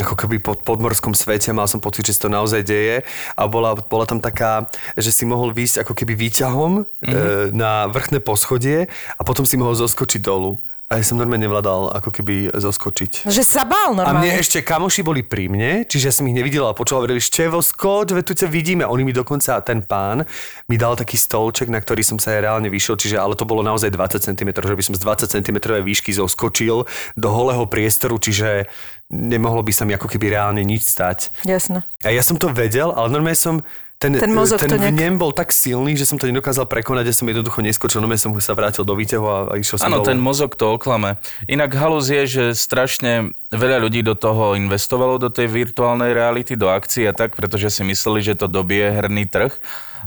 ako 0.04 0.16
keby 0.16 0.40
po 0.40 0.56
podmorskom 0.56 1.14
svete, 1.14 1.52
mal 1.52 1.68
som 1.68 1.84
pocit, 1.84 2.08
že 2.08 2.16
sa 2.16 2.28
to 2.28 2.30
naozaj 2.32 2.62
deje 2.64 3.04
a 3.36 3.44
bola, 3.46 3.76
bola 3.76 4.06
tam 4.08 4.24
taká, 4.24 4.68
že 4.96 5.12
si 5.12 5.28
mohol 5.28 5.52
výjsť 5.52 5.84
ako 5.84 5.94
keby 5.96 6.14
výťahom 6.16 6.72
mm-hmm. 6.84 7.12
e, 7.12 7.56
na 7.56 7.88
vrchné 7.92 8.24
poschodie 8.24 8.88
a 9.16 9.22
potom 9.22 9.44
si 9.44 9.60
mohol 9.60 9.76
zoskočiť 9.76 10.22
dolu. 10.24 10.62
A 10.90 10.98
ja 10.98 11.06
som 11.06 11.22
normálne 11.22 11.46
nevládal 11.46 11.94
ako 12.02 12.10
keby 12.10 12.50
zoskočiť. 12.50 13.30
Že 13.30 13.44
sa 13.46 13.62
bál 13.62 13.94
A 13.94 14.10
normálne. 14.10 14.26
mne 14.26 14.42
ešte 14.42 14.66
kamoši 14.66 15.06
boli 15.06 15.22
pri 15.22 15.46
mne, 15.46 15.86
čiže 15.86 16.10
ja 16.10 16.14
som 16.14 16.26
ich 16.26 16.34
nevidel 16.34 16.66
a 16.66 16.74
počul 16.74 16.98
a 16.98 17.06
hovorili, 17.06 17.22
Števo, 17.22 17.62
skoč, 17.62 18.10
veď 18.10 18.26
tu 18.26 18.34
ťa 18.34 18.50
vidíme. 18.50 18.90
Oni 18.90 19.06
mi 19.06 19.14
dokonca, 19.14 19.62
ten 19.62 19.86
pán, 19.86 20.26
mi 20.66 20.82
dal 20.82 20.98
taký 20.98 21.14
stolček, 21.14 21.70
na 21.70 21.78
ktorý 21.78 22.02
som 22.02 22.18
sa 22.18 22.34
aj 22.34 22.42
reálne 22.42 22.74
vyšiel, 22.74 22.98
čiže 22.98 23.22
ale 23.22 23.38
to 23.38 23.46
bolo 23.46 23.62
naozaj 23.62 23.94
20 23.94 24.34
cm, 24.34 24.50
že 24.50 24.74
by 24.74 24.84
som 24.90 24.98
z 24.98 25.02
20 25.06 25.30
cm 25.30 25.58
výšky 25.86 26.10
zoskočil 26.10 26.90
do 27.14 27.28
holého 27.30 27.70
priestoru, 27.70 28.18
čiže 28.18 28.66
nemohlo 29.14 29.62
by 29.62 29.70
sa 29.70 29.86
mi 29.86 29.94
ako 29.94 30.10
keby 30.10 30.34
reálne 30.34 30.66
nič 30.66 30.90
stať. 30.90 31.30
Jasné. 31.46 31.86
A 32.02 32.10
ja 32.10 32.26
som 32.26 32.42
to 32.42 32.50
vedel, 32.50 32.98
ale 32.98 33.14
normálne 33.14 33.38
som 33.38 33.62
ten, 34.00 34.16
Ten 34.16 34.32
mozog 34.32 34.64
ten 34.64 34.72
to 34.72 34.80
nejak- 34.80 34.96
vnem 34.96 35.20
bol 35.20 35.36
tak 35.36 35.52
silný, 35.52 35.92
že 36.00 36.08
som 36.08 36.16
to 36.16 36.24
nedokázal 36.24 36.64
prekonať, 36.72 37.12
že 37.12 37.20
som 37.20 37.28
jednoducho 37.28 37.60
neskočil, 37.60 38.00
normálne 38.00 38.24
som 38.24 38.32
sa 38.40 38.56
vrátil 38.56 38.88
do 38.88 38.96
výťahu 38.96 39.26
a, 39.28 39.38
a 39.52 39.54
išiel 39.60 39.76
som 39.76 39.92
Áno, 39.92 40.08
ten 40.08 40.16
mozog 40.16 40.56
to 40.56 40.72
oklame. 40.72 41.20
Inak 41.52 41.76
halus 41.76 42.08
je, 42.08 42.24
že 42.24 42.44
strašne 42.56 43.36
veľa 43.52 43.84
ľudí 43.84 44.00
do 44.00 44.16
toho 44.16 44.56
investovalo, 44.56 45.20
do 45.20 45.28
tej 45.28 45.52
virtuálnej 45.52 46.16
reality, 46.16 46.56
do 46.56 46.72
akcií 46.72 47.12
a 47.12 47.14
tak, 47.14 47.36
pretože 47.36 47.76
si 47.76 47.84
mysleli, 47.84 48.24
že 48.24 48.40
to 48.40 48.48
dobie 48.48 48.88
herný 48.88 49.28
trh. 49.28 49.52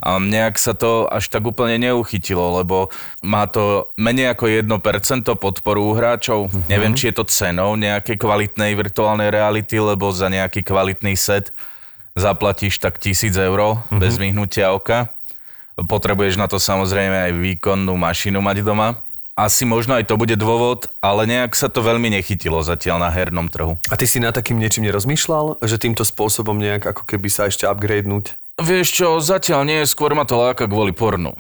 A 0.03 0.17
nejak 0.19 0.57
sa 0.57 0.73
to 0.73 1.07
až 1.07 1.29
tak 1.29 1.45
úplne 1.45 1.77
neuchytilo, 1.79 2.59
lebo 2.59 2.89
má 3.23 3.45
to 3.47 3.93
menej 3.95 4.33
ako 4.35 4.49
1% 4.51 4.73
podporu 5.37 5.93
u 5.93 5.93
hráčov. 5.93 6.49
Mhm. 6.49 6.67
Neviem, 6.73 6.97
či 6.97 7.13
je 7.13 7.21
to 7.21 7.29
cenou 7.29 7.77
nejakej 7.77 8.17
kvalitnej 8.17 8.73
virtuálnej 8.73 9.29
reality, 9.29 9.77
lebo 9.77 10.09
za 10.17 10.33
nejaký 10.33 10.65
kvalitný 10.65 11.13
set 11.13 11.53
zaplatíš 12.15 12.79
tak 12.79 12.99
tisíc 12.99 13.33
eur 13.35 13.85
Mhm. 13.89 13.99
bez 13.99 14.15
vyhnutia 14.17 14.73
oka. 14.73 15.09
Potrebuješ 15.77 16.37
na 16.37 16.47
to 16.47 16.61
samozrejme 16.61 17.31
aj 17.31 17.33
výkonnú 17.33 17.97
mašinu 17.97 18.45
mať 18.45 18.61
doma. 18.63 19.01
Asi 19.33 19.65
možno 19.65 19.97
aj 19.97 20.13
to 20.13 20.21
bude 20.21 20.37
dôvod, 20.37 20.93
ale 21.01 21.25
nejak 21.25 21.57
sa 21.57 21.73
to 21.73 21.81
veľmi 21.81 22.13
nechytilo 22.13 22.61
zatiaľ 22.61 23.01
na 23.01 23.09
hernom 23.09 23.49
trhu. 23.49 23.81
A 23.89 23.97
ty 23.97 24.05
si 24.05 24.21
na 24.21 24.29
takým 24.29 24.61
niečím 24.61 24.85
nerozmýšľal, 24.85 25.65
že 25.65 25.81
týmto 25.81 26.05
spôsobom 26.05 26.61
nejak 26.61 26.85
ako 26.85 27.09
keby 27.09 27.33
sa 27.33 27.49
ešte 27.49 27.65
upgradenúť? 27.65 28.37
Vieš 28.61 28.89
čo, 28.93 29.09
zatiaľ 29.25 29.65
nie, 29.65 29.81
skôr 29.89 30.13
ma 30.13 30.29
to 30.29 30.37
láka 30.37 30.69
kvôli 30.69 30.93
pornu. 30.93 31.33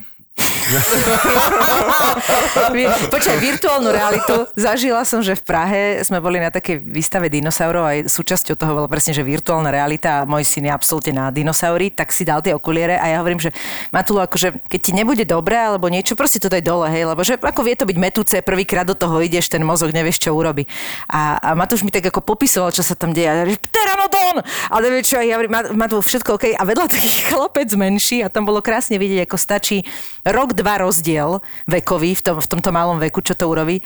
Počkaj, 3.13 3.37
virtuálnu 3.39 3.91
realitu. 3.93 4.35
Zažila 4.57 5.05
som, 5.05 5.21
že 5.21 5.37
v 5.37 5.43
Prahe 5.45 5.83
sme 6.05 6.19
boli 6.19 6.41
na 6.41 6.49
takej 6.49 6.81
výstave 6.81 7.29
dinosaurov 7.29 7.85
aj 7.85 7.99
súčasťou 8.09 8.55
toho 8.57 8.73
bola 8.73 8.89
presne, 8.89 9.13
že 9.13 9.25
virtuálna 9.25 9.69
realita 9.69 10.23
a 10.23 10.27
môj 10.29 10.45
syn 10.49 10.69
je 10.69 10.73
absolútne 10.73 11.13
na 11.13 11.29
dinosaury, 11.29 11.93
tak 11.93 12.11
si 12.15 12.25
dal 12.25 12.41
tie 12.41 12.57
okuliere 12.57 12.97
a 12.97 13.07
ja 13.13 13.17
hovorím, 13.21 13.41
že 13.41 13.51
Matulo, 13.93 14.25
akože 14.25 14.65
keď 14.69 14.81
ti 14.81 14.93
nebude 14.97 15.25
dobré 15.29 15.61
alebo 15.61 15.89
niečo, 15.93 16.17
proste 16.17 16.41
to 16.41 16.49
daj 16.49 16.65
dole, 16.65 16.89
hej, 16.89 17.05
lebo 17.05 17.21
že 17.21 17.37
ako 17.37 17.61
vie 17.65 17.75
to 17.77 17.85
byť 17.85 17.99
metúce, 17.99 18.37
prvýkrát 18.41 18.89
do 18.89 18.97
toho 18.97 19.21
ideš, 19.21 19.53
ten 19.53 19.61
mozog 19.63 19.93
nevieš, 19.93 20.23
čo 20.29 20.33
urobi. 20.33 20.65
A, 21.11 21.37
a 21.39 21.49
Matúš 21.53 21.85
mi 21.85 21.93
tak 21.93 22.09
ako 22.09 22.25
popisoval, 22.25 22.73
čo 22.73 22.81
sa 22.81 22.97
tam 22.97 23.13
deje. 23.13 23.29
A 23.29 23.45
ja 23.45 23.45
Pteranodon! 23.53 24.41
A 24.43 24.75
neviem 24.81 25.05
čo, 25.05 25.21
a 25.21 25.25
ja 25.27 25.37
hovorím, 25.37 25.53
"Mat- 25.53 25.73
Matúš, 25.75 26.09
všetko 26.09 26.41
OK. 26.41 26.45
A 26.57 26.63
vedľa 26.65 26.87
taký 26.89 27.11
chlapec 27.29 27.69
menší 27.75 28.25
a 28.25 28.33
tam 28.33 28.49
bolo 28.49 28.65
krásne 28.65 28.97
vidieť, 28.97 29.29
ako 29.29 29.37
stačí 29.37 29.85
rok, 30.23 30.55
dva 30.63 30.79
rozdiel 30.79 31.43
vekový 31.67 32.15
v, 32.15 32.23
tom, 32.23 32.37
v 32.39 32.47
tomto 32.47 32.71
malom 32.71 33.03
veku, 33.03 33.19
čo 33.19 33.35
to 33.35 33.51
urobí. 33.51 33.83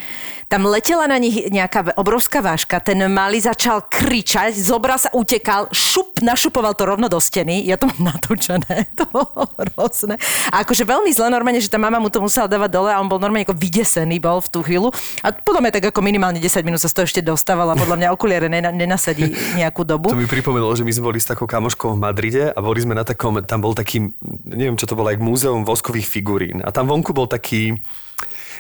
Tam 0.53 0.69
letela 0.69 1.09
na 1.09 1.17
nich 1.17 1.49
nejaká 1.49 1.97
obrovská 1.97 2.45
váška, 2.45 2.79
ten 2.85 3.01
malý 3.09 3.41
začal 3.41 3.89
kričať, 3.89 4.53
zobral 4.53 5.01
sa, 5.01 5.09
utekal, 5.17 5.73
šup, 5.73 6.21
našupoval 6.21 6.77
to 6.77 6.85
rovno 6.85 7.09
do 7.09 7.17
steny, 7.17 7.65
ja 7.65 7.81
to 7.81 7.89
mám 7.89 8.01
natočené, 8.13 8.93
to 8.93 9.09
bolo 9.09 9.49
hrozné. 9.57 10.21
A 10.53 10.61
akože 10.63 10.85
veľmi 10.85 11.09
zle 11.17 11.33
normálne, 11.33 11.65
že 11.65 11.73
tá 11.73 11.81
mama 11.81 11.97
mu 11.97 12.13
to 12.13 12.21
musela 12.21 12.45
dávať 12.45 12.71
dole 12.77 12.91
a 12.93 13.01
on 13.01 13.09
bol 13.09 13.17
normálne 13.17 13.49
ako 13.49 13.57
vydesený 13.57 14.21
bol 14.21 14.45
v 14.45 14.49
tú 14.53 14.61
chvíľu. 14.61 14.93
A 15.25 15.33
podľa 15.33 15.65
mňa 15.65 15.73
tak 15.81 15.85
ako 15.89 16.05
minimálne 16.05 16.39
10 16.39 16.61
minút 16.61 16.85
sa 16.85 16.93
z 16.93 16.95
toho 17.01 17.09
ešte 17.09 17.25
dostával 17.25 17.73
podľa 17.73 17.97
mňa 17.97 18.09
okuliare 18.13 18.51
nena, 18.51 18.75
nenasadí 18.75 19.31
nejakú 19.55 19.87
dobu. 19.87 20.11
To 20.11 20.19
mi 20.19 20.27
pripomenulo, 20.27 20.75
že 20.75 20.83
my 20.83 20.93
sme 20.93 21.05
boli 21.15 21.19
s 21.23 21.27
takou 21.31 21.47
kamoškou 21.47 21.95
v 21.95 21.99
Madride 22.03 22.45
a 22.51 22.59
boli 22.59 22.83
sme 22.83 22.99
na 22.99 23.07
takom, 23.07 23.39
tam 23.47 23.63
bol 23.63 23.73
taký, 23.73 24.11
neviem 24.45 24.75
čo 24.75 24.91
to 24.91 24.99
bolo, 24.99 25.09
jak 25.15 25.23
múzeum 25.23 25.63
voskových 25.63 26.11
figurín. 26.11 26.66
A 26.67 26.75
tam 26.75 26.91
vonku 26.91 27.15
bol 27.15 27.31
taký, 27.31 27.79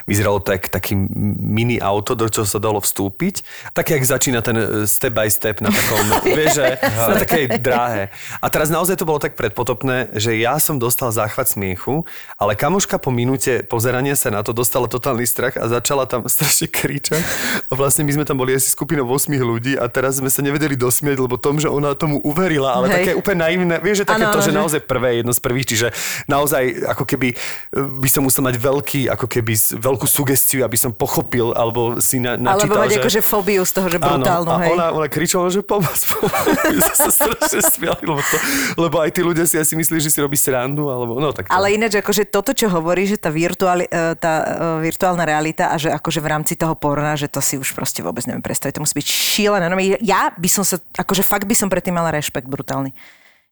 vyzeralo 0.07 0.39
tak, 0.39 0.71
taký 0.71 0.95
mini 1.43 1.83
auto, 1.83 2.15
do 2.15 2.31
čoho 2.31 2.47
sa 2.47 2.63
dalo 2.63 2.79
vstúpiť. 2.79 3.43
Tak, 3.75 3.91
jak 3.91 4.03
začína 4.07 4.39
ten 4.41 4.57
e, 4.57 4.67
step 4.87 5.13
by 5.13 5.27
step 5.27 5.59
na 5.59 5.75
takom, 5.75 6.07
vieš, 6.39 6.63
že, 6.63 6.79
na 6.81 7.19
takej 7.19 7.45
dráhe. 7.59 8.15
A 8.39 8.47
teraz 8.47 8.71
naozaj 8.71 9.03
to 9.03 9.05
bolo 9.05 9.19
tak 9.19 9.35
predpotopné, 9.35 10.15
že 10.15 10.39
ja 10.39 10.63
som 10.63 10.79
dostal 10.79 11.11
záchvat 11.11 11.51
smiechu, 11.51 12.07
ale 12.39 12.55
kamoška 12.55 13.03
po 13.03 13.11
minúte 13.11 13.67
pozerania 13.67 14.15
sa 14.15 14.31
na 14.31 14.47
to 14.47 14.55
dostala 14.55 14.87
totálny 14.87 15.27
strach 15.27 15.59
a 15.59 15.67
začala 15.67 16.07
tam 16.07 16.23
strašne 16.35 16.71
kričať. 16.71 17.21
A 17.67 17.73
vlastne 17.75 18.07
my 18.07 18.15
sme 18.15 18.25
tam 18.25 18.39
boli 18.39 18.55
asi 18.55 18.71
skupinou 18.71 19.11
8 19.11 19.35
ľudí 19.37 19.75
a 19.75 19.91
teraz 19.91 20.23
sme 20.23 20.31
sa 20.31 20.41
nevedeli 20.41 20.79
dosmieť, 20.79 21.19
lebo 21.19 21.35
tom, 21.35 21.59
že 21.59 21.67
ona 21.67 21.99
tomu 21.99 22.23
uverila, 22.23 22.79
ale 22.79 22.87
Hej. 22.89 22.95
také 22.95 23.11
úplne 23.19 23.43
naivné, 23.43 23.75
vieš, 23.83 24.07
že 24.07 24.15
také 24.15 24.31
Áno, 24.31 24.35
to, 24.39 24.41
že 24.41 24.55
naozaj 24.55 24.81
prvé, 24.87 25.21
jedno 25.21 25.35
z 25.35 25.41
prvých, 25.43 25.67
čiže 25.67 25.89
naozaj 26.31 26.95
ako 26.95 27.05
keby 27.05 27.29
e, 27.33 27.37
by 27.75 28.09
som 28.09 28.23
musel 28.23 28.47
mať 28.47 28.57
veľký, 28.63 29.01
ako 29.11 29.27
keby 29.27 29.53
veľkú 29.77 29.96
veľkú 29.97 30.05
sugestiu, 30.05 30.61
aby 30.61 30.77
som 30.77 30.93
pochopil, 30.93 31.57
alebo 31.57 31.97
si 32.05 32.21
na, 32.21 32.37
Alebo 32.37 32.77
načítal, 32.77 32.85
mať 32.85 32.93
že... 32.93 33.01
akože 33.01 33.21
fóbiu 33.25 33.65
z 33.65 33.73
toho, 33.73 33.89
že 33.89 33.97
brutálnu, 33.97 34.53
Áno, 34.53 34.61
a 34.61 34.65
hej. 34.69 34.73
ona, 34.77 34.87
ona 34.93 35.09
kričala, 35.09 35.49
že 35.49 35.65
pomoc, 35.65 35.97
pomoc. 35.97 36.37
Sa 37.01 37.09
strašne 37.09 37.65
smiali, 37.65 38.05
lebo, 38.05 38.21
to, 38.21 38.37
lebo 38.77 38.97
aj 39.01 39.11
tí 39.17 39.25
ľudia 39.25 39.49
si 39.49 39.57
asi 39.57 39.73
myslí, 39.73 39.97
že 40.05 40.13
si 40.13 40.21
robí 40.21 40.37
srandu, 40.37 40.93
alebo 40.93 41.17
no 41.17 41.33
tak 41.33 41.49
to. 41.49 41.57
Ale 41.57 41.73
ináč, 41.73 41.97
akože 41.97 42.29
toto, 42.29 42.53
čo 42.53 42.69
hovorí, 42.69 43.09
že 43.09 43.17
tá, 43.17 43.33
virtuáli, 43.33 43.89
e, 43.89 44.13
tá 44.21 44.45
e, 44.45 44.85
virtuálna 44.85 45.25
realita 45.25 45.73
a 45.73 45.81
že 45.81 45.89
akože 45.89 46.21
v 46.21 46.29
rámci 46.29 46.53
toho 46.61 46.77
porna, 46.77 47.17
že 47.17 47.33
to 47.33 47.41
si 47.41 47.57
už 47.57 47.73
proste 47.73 48.05
vôbec 48.05 48.29
neviem 48.29 48.45
predstaviť. 48.45 48.77
To 48.77 48.85
musí 48.85 48.93
byť 49.01 49.09
šílené. 49.09 49.65
No, 49.73 49.81
ja 49.81 50.29
by 50.37 50.49
som 50.53 50.63
sa, 50.69 50.77
akože 51.01 51.25
fakt 51.25 51.49
by 51.49 51.57
som 51.57 51.73
predtým 51.73 51.97
mala 51.97 52.13
rešpekt 52.13 52.45
brutálny. 52.45 52.93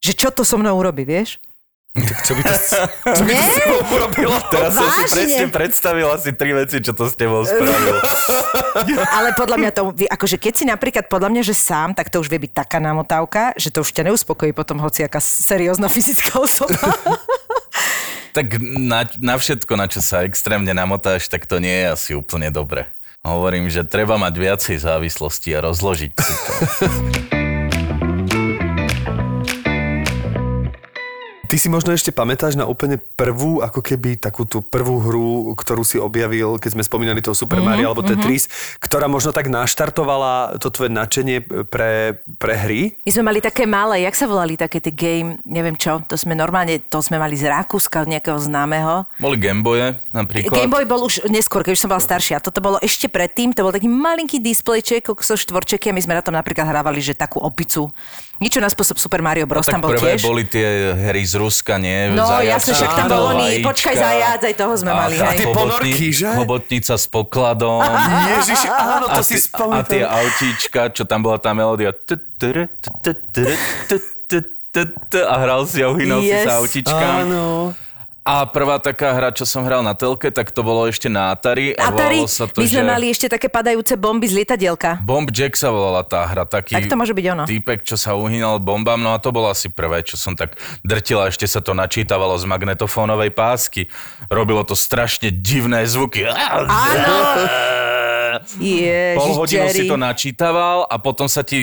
Že 0.04 0.12
čo 0.12 0.28
to 0.28 0.44
so 0.44 0.61
mnou 0.61 0.76
urobí, 0.76 1.09
vieš? 1.09 1.40
Tak 1.94 2.26
čo 2.26 2.35
by 2.35 2.42
to, 2.42 2.54
čo 3.07 3.22
by 3.22 3.33
to 3.38 3.42
s 3.46 3.54
tebou 3.54 3.80
urobilo? 3.94 4.35
Teraz 4.50 4.74
som 4.74 4.83
si 4.83 5.02
Vážne? 5.07 5.14
presne 5.14 5.46
predstavil 5.46 6.07
asi 6.11 6.35
tri 6.35 6.50
veci, 6.50 6.83
čo 6.83 6.90
to 6.90 7.07
s 7.07 7.14
tebou 7.14 7.46
spravilo. 7.46 8.02
Ale 9.14 9.30
podľa 9.38 9.57
mňa 9.62 9.70
to, 9.70 9.83
akože 10.11 10.42
keď 10.42 10.52
si 10.59 10.64
napríklad 10.66 11.07
podľa 11.07 11.30
mňa, 11.30 11.42
že 11.46 11.54
sám, 11.54 11.94
tak 11.94 12.11
to 12.11 12.18
už 12.18 12.26
vie 12.26 12.42
byť 12.42 12.52
taká 12.66 12.83
namotávka, 12.83 13.54
že 13.54 13.70
to 13.70 13.87
už 13.87 13.94
ťa 13.94 14.11
neuspokojí 14.11 14.50
potom 14.50 14.83
hoci 14.83 15.07
aká 15.07 15.22
seriózna 15.22 15.87
fyzická 15.87 16.35
osoba. 16.42 16.74
Tak 18.35 18.59
na, 18.59 19.07
na 19.22 19.38
všetko, 19.38 19.78
na 19.78 19.87
čo 19.87 20.02
sa 20.02 20.26
extrémne 20.26 20.74
namotáš, 20.74 21.30
tak 21.30 21.46
to 21.46 21.62
nie 21.62 21.87
je 21.87 21.87
asi 21.94 22.11
úplne 22.18 22.50
dobre. 22.50 22.90
Hovorím, 23.22 23.70
že 23.70 23.87
treba 23.87 24.18
mať 24.18 24.35
viacej 24.35 24.76
závislosti 24.83 25.54
a 25.54 25.62
rozložiť 25.62 26.12
si 26.18 26.35
to. 26.42 26.52
Ty 31.44 31.57
si 31.61 31.68
možno 31.68 31.92
ešte 31.92 32.11
pamätáš 32.11 32.57
na 32.57 32.64
úplne 32.64 32.96
prvú, 32.96 33.61
ako 33.61 33.85
keby 33.85 34.16
takú 34.16 34.48
tú 34.48 34.64
prvú 34.64 34.98
hru, 34.98 35.52
ktorú 35.54 35.85
si 35.85 36.00
objavil, 36.00 36.57
keď 36.57 36.74
sme 36.74 36.83
spomínali 36.83 37.20
toho 37.20 37.37
Super 37.37 37.61
Mhm, 37.61 37.66
Mario 37.68 37.87
alebo 37.92 38.02
Tetris, 38.02 38.48
ktorá 38.80 39.07
možno 39.07 39.30
tak 39.30 39.52
naštartovala 39.52 40.57
to 40.59 40.72
tvoje 40.72 40.90
nadšenie 40.90 41.68
pre, 41.68 42.18
pre 42.40 42.54
hry? 42.59 42.96
My 43.04 43.11
sme 43.12 43.24
mali 43.28 43.38
také 43.44 43.68
malé, 43.68 44.02
jak 44.09 44.16
sa 44.16 44.24
volali 44.24 44.57
také 44.57 44.80
tie 44.80 44.90
game, 44.90 45.38
neviem 45.44 45.76
čo, 45.76 46.00
to 46.09 46.16
sme 46.16 46.33
normálne, 46.33 46.80
to 46.80 46.98
sme 47.04 47.20
mali 47.20 47.37
z 47.37 47.46
Rakúska 47.52 48.02
od 48.02 48.09
nejakého 48.09 48.40
známeho. 48.40 49.04
Boli 49.20 49.37
Gameboye 49.37 50.00
napríklad. 50.16 50.57
Game 50.57 50.72
Boy 50.72 50.88
bol 50.88 51.04
už 51.04 51.28
neskôr, 51.28 51.61
keď 51.61 51.76
už 51.76 51.83
som 51.87 51.92
bola 51.92 52.02
staršia. 52.02 52.40
Toto 52.40 52.59
bolo 52.64 52.80
ešte 52.80 53.07
predtým, 53.07 53.52
to 53.52 53.62
bol 53.62 53.70
taký 53.70 53.87
malinký 53.87 54.40
displejček, 54.40 55.07
so 55.20 55.37
štvorčeky 55.37 55.92
a 55.92 55.94
my 55.94 56.00
sme 56.02 56.16
na 56.16 56.24
tom 56.24 56.35
napríklad 56.35 56.66
hrávali, 56.66 56.98
že 57.04 57.14
takú 57.14 57.38
opicu. 57.38 57.92
Niečo 58.42 58.59
na 58.59 58.66
spôsob 58.66 58.99
Super 58.99 59.23
Mario 59.23 59.47
Bros. 59.47 59.62
No, 59.70 59.79
tam 59.79 59.81
bol 59.87 59.94
prvé 59.94 60.18
tiež. 60.18 60.27
boli 60.27 60.42
tie 60.42 60.90
hry 60.90 61.23
z 61.23 61.38
Ruska, 61.38 61.79
nie? 61.79 62.11
No 62.11 62.27
ja 62.42 62.59
som 62.59 62.75
však 62.75 62.90
tam 62.99 63.07
bol 63.07 63.38
oný, 63.38 63.62
počkaj 63.62 63.94
zajac, 63.94 64.40
aj 64.42 64.55
toho 64.59 64.75
sme 64.75 64.90
a 64.90 65.07
mali. 65.07 65.14
A 65.23 65.31
tie 65.38 65.47
ponorky, 65.55 66.11
že? 66.11 66.35
Hobotnica 66.35 66.99
s 66.99 67.07
pokladom. 67.07 67.79
Ježiš, 68.35 68.61
áno, 68.66 69.07
to 69.14 69.23
si 69.23 69.38
spomínam. 69.38 69.83
A 69.83 69.87
tie 69.87 70.03
autíčka, 70.03 70.90
čo 70.90 71.07
tam 71.07 71.23
bola 71.23 71.38
tá 71.38 71.55
melódia 71.55 71.94
a 75.14 75.35
hral 75.38 75.62
si 75.70 75.79
a 75.79 75.87
uhynal 75.87 76.18
si 76.18 76.35
sa 76.42 76.59
autička. 76.59 77.07
Áno. 77.23 77.70
A 78.24 78.48
prvá 78.48 78.80
taká 78.80 79.12
hra, 79.12 79.37
čo 79.37 79.44
som 79.44 79.68
hral 79.68 79.84
na 79.84 79.92
telke, 79.92 80.32
tak 80.32 80.48
to 80.48 80.64
bolo 80.64 80.88
ešte 80.88 81.12
na 81.12 81.28
Atari. 81.28 81.76
A 81.76 81.92
Atari, 81.92 82.24
sa 82.24 82.48
to, 82.48 82.56
my 82.56 82.64
sme 82.64 82.80
že... 82.80 82.88
mali 82.88 83.06
ešte 83.12 83.28
také 83.28 83.52
padajúce 83.52 84.00
bomby 84.00 84.24
z 84.24 84.40
lietadielka. 84.40 85.04
Bomb 85.04 85.28
Jack 85.28 85.60
sa 85.60 85.68
volala 85.68 86.00
tá 86.08 86.24
hra, 86.24 86.48
taký 86.48 86.72
Tak 86.72 86.88
to 86.88 86.96
môže 86.96 87.12
byť 87.12 87.26
ono. 87.37 87.44
týpek, 87.44 87.84
čo 87.84 88.00
sa 88.00 88.16
uhynal 88.16 88.64
bombám, 88.64 88.96
no 88.96 89.12
a 89.12 89.20
to 89.20 89.28
bolo 89.28 89.52
asi 89.52 89.68
prvé, 89.68 90.00
čo 90.00 90.16
som 90.16 90.32
tak 90.32 90.56
drtil 90.80 91.20
a 91.20 91.28
ešte 91.28 91.44
sa 91.44 91.60
to 91.60 91.76
načítavalo 91.76 92.32
z 92.40 92.48
magnetofónovej 92.48 93.28
pásky. 93.37 93.92
Robilo 94.32 94.64
to 94.64 94.72
strašne 94.72 95.28
divné 95.28 95.84
zvuky. 95.84 96.24
Áno. 96.24 97.16
Ježiš, 98.56 99.20
Pol 99.20 99.32
hodinu 99.37 99.68
si 99.68 99.84
Jerry. 99.84 99.90
to 99.92 99.96
načítaval 100.00 100.88
a 100.88 100.96
potom 100.96 101.28
sa 101.28 101.44
ti 101.44 101.62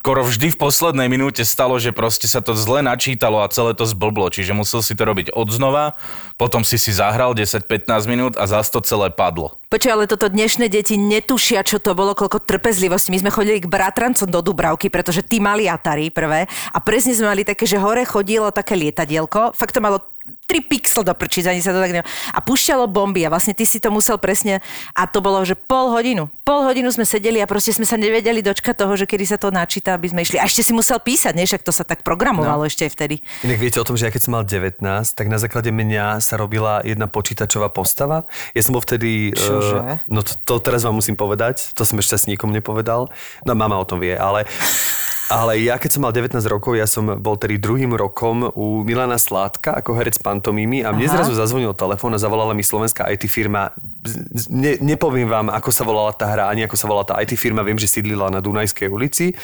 skoro 0.00 0.24
vždy 0.24 0.56
v 0.56 0.56
poslednej 0.56 1.12
minúte 1.12 1.44
stalo, 1.44 1.76
že 1.76 1.92
proste 1.92 2.24
sa 2.24 2.40
to 2.40 2.56
zle 2.56 2.80
načítalo 2.80 3.44
a 3.44 3.52
celé 3.52 3.76
to 3.76 3.84
zblblo, 3.84 4.32
čiže 4.32 4.56
musel 4.56 4.80
si 4.80 4.96
to 4.96 5.04
robiť 5.04 5.36
odznova, 5.36 5.92
potom 6.40 6.64
si 6.64 6.80
si 6.80 6.88
zahral 6.88 7.36
10-15 7.36 8.08
minút 8.08 8.32
a 8.40 8.48
zás 8.48 8.72
to 8.72 8.80
celé 8.80 9.12
padlo. 9.12 9.60
Počuj, 9.68 9.92
ale 9.92 10.08
toto 10.08 10.32
dnešné 10.32 10.72
deti 10.72 10.96
netušia, 10.96 11.60
čo 11.68 11.76
to 11.76 11.92
bolo, 11.92 12.16
koľko 12.16 12.40
trpezlivosti. 12.40 13.12
My 13.12 13.20
sme 13.20 13.30
chodili 13.30 13.60
k 13.60 13.68
bratrancom 13.68 14.26
do 14.32 14.40
Dubravky, 14.40 14.88
pretože 14.88 15.20
tí 15.20 15.36
mali 15.36 15.68
Atari 15.68 16.08
prvé 16.08 16.48
a 16.72 16.78
presne 16.80 17.12
sme 17.12 17.36
mali 17.36 17.44
také, 17.44 17.68
že 17.68 17.76
hore 17.76 18.08
chodilo 18.08 18.48
také 18.50 18.80
lietadielko, 18.80 19.52
fakt 19.52 19.76
to 19.76 19.84
malo 19.84 20.00
3 20.50 20.66
pixel 20.66 21.02
do 21.06 21.14
prčic, 21.14 21.46
ani 21.46 21.62
sa 21.62 21.70
to 21.70 21.78
tak 21.78 21.94
ne... 21.94 22.02
A 22.34 22.38
púšťalo 22.42 22.90
bomby 22.90 23.22
a 23.22 23.30
vlastne 23.30 23.54
ty 23.54 23.62
si 23.62 23.78
to 23.78 23.94
musel 23.94 24.18
presne... 24.18 24.58
A 24.98 25.06
to 25.06 25.22
bolo, 25.22 25.42
že 25.46 25.54
pol 25.54 25.94
hodinu. 25.94 26.26
Pol 26.42 26.66
hodinu 26.66 26.90
sme 26.90 27.06
sedeli 27.06 27.38
a 27.38 27.46
proste 27.46 27.70
sme 27.70 27.86
sa 27.86 27.94
nevedeli 27.94 28.42
dočkať 28.42 28.74
toho, 28.74 28.92
že 28.98 29.06
kedy 29.06 29.24
sa 29.26 29.38
to 29.38 29.54
načíta, 29.54 29.94
aby 29.94 30.10
sme 30.10 30.26
išli. 30.26 30.42
A 30.42 30.46
ešte 30.50 30.66
si 30.66 30.72
musel 30.74 30.98
písať, 30.98 31.32
nie? 31.38 31.46
Však 31.46 31.62
to 31.62 31.70
sa 31.70 31.86
tak 31.86 32.02
programovalo 32.02 32.66
no. 32.66 32.68
ešte 32.68 32.86
aj 32.86 32.92
vtedy. 32.98 33.16
Inak 33.46 33.58
viete 33.62 33.78
o 33.78 33.86
tom, 33.86 33.94
že 33.94 34.08
ja 34.08 34.12
keď 34.12 34.22
som 34.26 34.32
mal 34.34 34.44
19, 34.46 34.82
tak 35.14 35.26
na 35.30 35.38
základe 35.38 35.70
mňa 35.70 36.18
sa 36.18 36.34
robila 36.34 36.82
jedna 36.82 37.06
počítačová 37.06 37.70
postava. 37.70 38.26
Ja 38.52 38.62
som 38.66 38.74
bol 38.74 38.82
vtedy... 38.82 39.30
Čože? 39.34 39.76
eh, 39.86 39.98
no 40.10 40.26
to, 40.26 40.34
to 40.42 40.54
teraz 40.58 40.82
vám 40.82 40.98
musím 40.98 41.14
povedať, 41.14 41.70
to 41.78 41.86
som 41.86 41.96
ešte 42.02 42.18
s 42.18 42.26
nikom 42.26 42.50
nepovedal. 42.50 43.08
No 43.46 43.52
mama 43.54 43.78
o 43.78 43.86
tom 43.86 44.02
vie, 44.02 44.18
ale... 44.18 44.44
Ale 45.30 45.62
ja 45.62 45.78
keď 45.78 45.90
som 45.94 46.02
mal 46.02 46.10
19 46.10 46.42
rokov, 46.50 46.74
ja 46.74 46.90
som 46.90 47.06
bol 47.22 47.38
tedy 47.38 47.54
druhým 47.54 47.94
rokom 47.94 48.50
u 48.50 48.82
Milana 48.82 49.14
Sládka 49.14 49.78
ako 49.78 49.94
herec 49.94 50.18
pantomímy 50.18 50.82
a 50.82 50.90
mne 50.90 51.06
Aha. 51.06 51.22
zrazu 51.22 51.38
zazvonil 51.38 51.70
telefón 51.78 52.10
a 52.12 52.18
zavolala 52.18 52.50
mi 52.50 52.66
slovenská 52.66 53.06
IT 53.14 53.30
firma. 53.30 53.70
Ne, 54.50 54.74
nepoviem 54.82 55.30
vám, 55.30 55.54
ako 55.54 55.70
sa 55.70 55.86
volala 55.86 56.10
tá 56.10 56.26
hra, 56.26 56.50
ani 56.50 56.66
ako 56.66 56.74
sa 56.74 56.90
volala 56.90 57.06
tá 57.06 57.14
IT 57.22 57.38
firma, 57.38 57.62
viem, 57.62 57.78
že 57.78 57.86
sídlila 57.86 58.26
na 58.26 58.42
Dunajskej 58.42 58.90
ulici. 58.90 59.38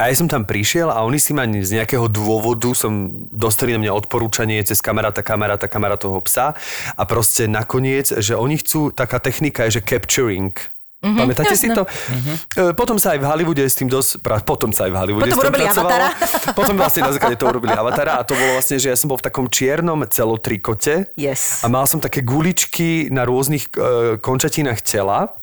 A 0.00 0.08
ja 0.08 0.16
som 0.16 0.24
tam 0.24 0.48
prišiel 0.48 0.88
a 0.88 1.04
oni 1.04 1.20
si 1.20 1.36
ma 1.36 1.44
z 1.44 1.76
nejakého 1.76 2.08
dôvodu, 2.08 2.72
som 2.72 3.12
dostali 3.28 3.76
na 3.76 3.84
mňa 3.84 3.92
odporúčanie 3.92 4.64
cez 4.64 4.80
kamaráta, 4.80 5.20
kamaráta, 5.20 5.68
toho 6.00 6.16
psa 6.24 6.56
a 6.96 7.02
proste 7.04 7.44
nakoniec, 7.44 8.08
že 8.08 8.32
oni 8.32 8.56
chcú, 8.56 8.88
taká 8.88 9.20
technika 9.20 9.68
je, 9.68 9.76
že 9.76 9.84
capturing. 9.84 10.56
Mm-hmm, 11.02 11.18
Pamätáte 11.18 11.58
si 11.58 11.66
jasné. 11.66 11.74
to? 11.74 11.82
Mm-hmm. 11.82 12.36
Potom 12.78 12.94
sa 12.94 13.18
aj 13.18 13.18
v 13.18 13.26
Hollywoode 13.26 13.64
s 13.66 13.74
tým 13.74 13.90
dosť... 13.90 14.22
Pra, 14.22 14.38
potom 14.38 14.70
sa 14.70 14.86
aj 14.86 14.94
v 14.94 14.96
Hollywoode 15.02 15.26
Potom 15.26 15.34
s 15.34 15.42
tým 15.42 15.46
urobili 15.50 15.66
pracovalo. 15.66 15.90
Avatara. 15.90 16.08
Potom 16.54 16.74
vlastne 16.78 17.00
na 17.02 17.12
základe 17.12 17.36
toho 17.42 17.50
urobili 17.50 17.74
Avatara 17.74 18.12
a 18.16 18.22
to 18.22 18.38
bolo 18.38 18.54
vlastne, 18.54 18.78
že 18.78 18.86
ja 18.86 18.94
som 18.94 19.10
bol 19.10 19.18
v 19.18 19.26
takom 19.26 19.50
čiernom 19.50 19.98
celotrikote 20.06 21.10
Yes. 21.18 21.60
a 21.60 21.66
mal 21.66 21.90
som 21.90 21.98
také 21.98 22.22
guličky 22.22 23.10
na 23.10 23.26
rôznych 23.26 23.66
e, 23.74 24.16
končatinách 24.22 24.78
tela 24.86 25.34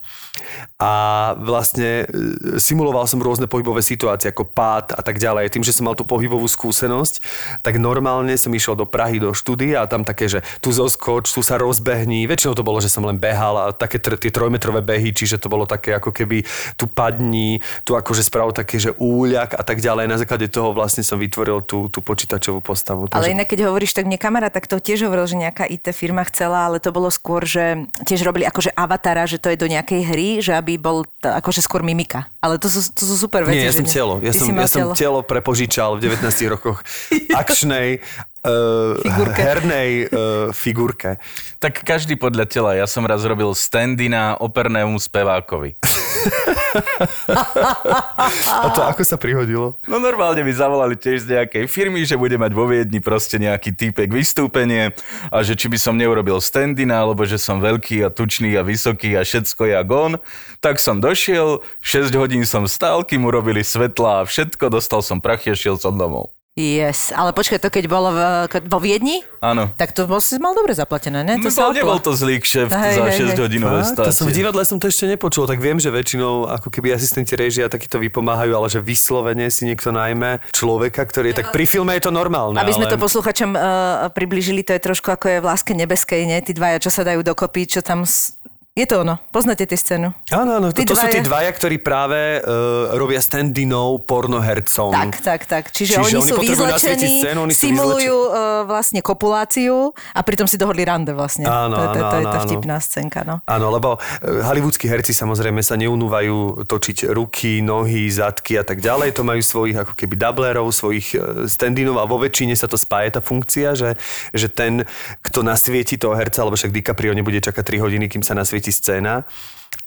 a 0.79 0.93
vlastne 1.39 2.05
e, 2.05 2.61
simuloval 2.61 3.09
som 3.09 3.19
rôzne 3.19 3.49
pohybové 3.49 3.81
situácie, 3.81 4.29
ako 4.29 4.45
pád 4.45 4.93
a 4.93 5.01
tak 5.01 5.17
ďalej. 5.17 5.49
Tým, 5.49 5.65
že 5.65 5.73
som 5.73 5.89
mal 5.89 5.97
tú 5.97 6.05
pohybovú 6.05 6.45
skúsenosť, 6.45 7.23
tak 7.65 7.81
normálne 7.81 8.37
som 8.37 8.53
išiel 8.53 8.77
do 8.77 8.85
Prahy 8.85 9.17
do 9.17 9.33
štúdia 9.33 9.83
a 9.83 9.89
tam 9.89 10.05
také, 10.05 10.29
že 10.29 10.45
tu 10.61 10.69
zoskoč, 10.69 11.33
tu 11.33 11.41
sa 11.41 11.57
rozbehni. 11.57 12.29
Väčšinou 12.29 12.53
to 12.53 12.61
bolo, 12.61 12.77
že 12.77 12.93
som 12.93 13.01
len 13.03 13.17
behal 13.17 13.57
a 13.57 13.65
také 13.73 13.97
tr- 13.97 14.21
tie 14.21 14.29
trojmetrové 14.29 14.85
behy, 14.85 15.11
čiže 15.11 15.41
to 15.41 15.49
bolo 15.49 15.65
také 15.65 15.97
ako 15.97 16.13
keby 16.13 16.45
tu 16.77 16.85
padni, 16.85 17.59
tu 17.81 17.97
akože 17.97 18.21
spravil 18.21 18.53
také, 18.53 18.77
že 18.77 18.93
úľak 18.95 19.57
a 19.57 19.63
tak 19.65 19.81
ďalej. 19.81 20.05
Na 20.05 20.21
základe 20.21 20.45
toho 20.47 20.71
vlastne 20.71 21.01
som 21.01 21.17
vytvoril 21.17 21.65
tú, 21.65 21.89
tú 21.89 22.05
počítačovú 22.05 22.61
postavu. 22.61 23.09
Ale 23.09 23.33
inak, 23.33 23.49
keď 23.49 23.71
hovoríš, 23.71 23.97
tak 23.97 24.05
mne 24.05 24.21
kamarát 24.21 24.53
tak 24.53 24.69
to 24.69 24.77
tiež 24.77 25.07
hovoril, 25.07 25.25
že 25.25 25.39
nejaká 25.39 25.65
IT 25.71 25.87
firma 25.95 26.27
chcela, 26.27 26.67
ale 26.67 26.83
to 26.83 26.91
bolo 26.91 27.07
skôr, 27.07 27.47
že 27.47 27.87
tiež 28.03 28.27
robili 28.27 28.43
akože 28.43 28.75
avatara, 28.75 29.23
že 29.23 29.39
to 29.39 29.47
je 29.49 29.57
do 29.57 29.71
nejakej 29.71 30.01
hry, 30.03 30.28
že 30.37 30.53
aby 30.53 30.77
bol 30.77 31.01
t- 31.01 31.25
akože 31.25 31.65
skôr 31.65 31.81
mimika. 31.81 32.29
Ale 32.37 32.61
to 32.61 32.69
sú, 32.69 32.85
to 32.93 33.03
sú 33.09 33.17
super 33.17 33.41
veci. 33.41 33.65
Nie, 33.65 33.67
ja 33.67 33.73
že 33.73 33.81
som 33.81 33.87
telo. 33.89 34.13
Ja 34.21 34.31
som, 34.31 34.45
ja 34.53 34.69
som 34.69 34.93
telo 34.93 35.19
prepožičal 35.25 35.97
v 35.97 36.13
19 36.13 36.53
rokoch 36.53 36.85
akčnej 37.41 38.05
uh, 38.45 38.95
Figurke. 39.01 39.41
hernej 39.41 39.89
uh, 40.05 40.53
figurke. 40.53 41.11
Tak 41.57 41.81
každý 41.81 42.15
podľa 42.15 42.45
tela. 42.45 42.71
Ja 42.77 42.85
som 42.85 43.03
raz 43.03 43.25
robil 43.25 43.49
standy 43.57 44.07
na 44.07 44.37
opernému 44.37 44.95
spevákovi. 45.01 45.75
A 48.63 48.67
to 48.75 48.81
ako 48.85 49.03
sa 49.05 49.17
prihodilo? 49.17 49.75
No 49.87 49.97
normálne 49.97 50.43
mi 50.45 50.53
zavolali 50.53 50.95
tiež 50.95 51.25
z 51.25 51.29
nejakej 51.39 51.65
firmy, 51.69 52.05
že 52.05 52.19
bude 52.19 52.37
mať 52.37 52.51
vo 52.53 52.67
Viedni 52.69 52.99
proste 53.01 53.39
nejaký 53.41 53.73
týpek 53.73 54.11
vystúpenie 54.11 54.93
a 55.33 55.41
že 55.41 55.55
či 55.55 55.67
by 55.71 55.77
som 55.79 55.97
neurobil 55.97 56.41
standina, 56.43 57.01
alebo 57.03 57.25
že 57.25 57.37
som 57.41 57.63
veľký 57.63 58.05
a 58.05 58.13
tučný 58.13 58.55
a 58.59 58.65
vysoký 58.65 59.17
a 59.17 59.25
všetko 59.25 59.63
jak 59.69 59.89
on. 59.89 60.17
Tak 60.59 60.79
som 60.79 60.99
došiel, 60.99 61.63
6 61.81 62.15
hodín 62.15 62.43
som 62.43 62.67
stál, 62.67 63.03
kým 63.07 63.25
urobili 63.25 63.63
svetla 63.63 64.23
a 64.23 64.27
všetko, 64.27 64.69
dostal 64.71 65.01
som 65.03 65.21
prachy 65.23 65.51
a 65.51 65.55
šiel 65.55 65.79
som 65.79 65.95
domov. 65.95 66.38
Yes, 66.59 67.15
ale 67.15 67.31
počkaj, 67.31 67.63
to 67.63 67.71
keď 67.71 67.87
bolo 67.87 68.11
v, 68.11 68.19
vo 68.67 68.83
Viedni, 68.83 69.23
Áno. 69.39 69.71
tak 69.79 69.95
to 69.95 70.03
bol 70.03 70.19
si 70.19 70.35
mal 70.43 70.51
dobre 70.51 70.75
zaplatené, 70.75 71.23
ne? 71.23 71.39
To 71.39 71.47
sa 71.47 71.71
nebol 71.71 71.95
to 72.03 72.11
zlý 72.11 72.43
kšeft 72.43 72.67
Hej, 72.67 72.95
za 72.99 73.03
hej, 73.07 73.31
6 73.31 73.31
hej. 73.31 73.39
hodinové 73.39 73.79
Fakt? 73.87 73.95
To 73.95 74.11
som 74.11 74.27
v 74.27 74.35
stácie. 74.35 74.39
divadle 74.43 74.61
som 74.67 74.75
to 74.75 74.91
ešte 74.91 75.07
nepočul, 75.07 75.47
tak 75.47 75.63
viem, 75.63 75.79
že 75.79 75.87
väčšinou 75.87 76.51
ako 76.51 76.67
keby 76.67 76.91
asistenti 76.91 77.39
režia 77.39 77.71
takýto 77.71 77.95
vypomáhajú, 78.03 78.51
ale 78.51 78.67
že 78.67 78.83
vyslovene 78.83 79.47
si 79.47 79.71
niekto 79.71 79.95
najmä 79.95 80.43
človeka, 80.51 80.99
ktorý 81.07 81.31
je 81.31 81.35
tak 81.39 81.55
pri 81.55 81.63
filme 81.63 81.95
je 81.95 82.03
to 82.03 82.11
normálne. 82.11 82.59
Aby 82.59 82.75
sme 82.75 82.91
ale... 82.91 82.93
to 82.93 82.99
posluchačom 82.99 83.55
uh, 83.55 84.11
približili, 84.11 84.59
to 84.59 84.75
je 84.75 84.83
trošku 84.83 85.15
ako 85.15 85.31
je 85.31 85.37
v 85.39 85.45
Láske 85.47 85.71
nebeskej, 85.71 86.27
nie? 86.27 86.43
Tí 86.43 86.51
dvaja, 86.51 86.83
čo 86.83 86.91
sa 86.91 87.07
dajú 87.07 87.23
dokopy, 87.23 87.71
čo 87.71 87.79
tam 87.79 88.03
s- 88.03 88.35
Je 88.77 88.85
to 88.85 89.01
ono. 89.01 89.17
Poznáte 89.33 89.65
tie 89.65 89.75
scénu? 89.75 90.13
Áno, 90.29 90.61
áno, 90.61 90.67
to, 90.69 90.85
to 90.85 90.93
sú 90.93 91.07
tí 91.09 91.25
dvaja, 91.25 91.49
ktorí 91.51 91.81
práve 91.81 92.37
uh, 92.39 92.93
robia 92.95 93.17
stand-inov 93.17 94.05
pornohercom. 94.05 94.93
Tak, 94.93 95.13
tak, 95.19 95.41
tak. 95.49 95.63
Čiže, 95.73 95.97
Čiže 95.97 96.05
oni, 96.05 96.13
oni 96.15 96.23
sú 96.23 96.35
vyzlečení, 96.37 97.13
scénu, 97.25 97.39
oni 97.49 97.53
simulujú 97.57 98.17
uh, 98.29 98.63
vlastne 98.69 99.01
kopuláciu 99.01 99.91
a 100.13 100.19
pritom 100.21 100.45
si 100.45 100.55
dohodli 100.55 100.85
rande 100.85 101.11
vlastne. 101.17 101.49
Áno, 101.49 101.75
to, 101.75 101.83
to, 101.91 101.99
to, 101.99 102.17
je 102.21 102.23
áno, 102.23 102.31
tá 102.31 102.39
áno. 102.39 102.45
vtipná 102.45 102.75
scénka, 102.77 103.19
no. 103.25 103.35
Áno, 103.49 103.67
lebo 103.73 103.97
eh, 103.97 104.47
hollywoodskí 104.47 104.85
herci 104.85 105.17
samozrejme 105.17 105.65
sa 105.65 105.73
neunúvajú 105.75 106.63
točiť 106.69 107.09
ruky, 107.09 107.65
nohy, 107.65 108.05
zadky 108.07 108.55
a 108.55 108.63
tak 108.63 108.85
ďalej. 108.85 109.17
To 109.17 109.25
majú 109.25 109.41
svojich 109.41 109.81
ako 109.81 109.97
keby 109.97 110.13
dublerov, 110.13 110.69
svojich 110.69 111.17
stand-inov 111.49 111.99
a 111.99 112.05
vo 112.05 112.21
väčšine 112.21 112.53
sa 112.53 112.69
to 112.69 112.77
spája 112.77 113.17
tá 113.17 113.21
funkcia, 113.25 113.73
že, 113.73 113.97
že 114.31 114.47
ten, 114.47 114.85
kto 115.25 115.41
nasvieti 115.41 115.97
toho 115.97 116.13
herca, 116.13 116.45
alebo 116.45 116.55
však 116.55 116.71
DiCaprio 116.71 117.17
nebude 117.17 117.41
čakať 117.41 117.65
3 117.65 117.83
hodiny, 117.83 118.05
kým 118.07 118.21
sa 118.21 118.37
nasvieti 118.37 118.58
scéna, 118.67 119.23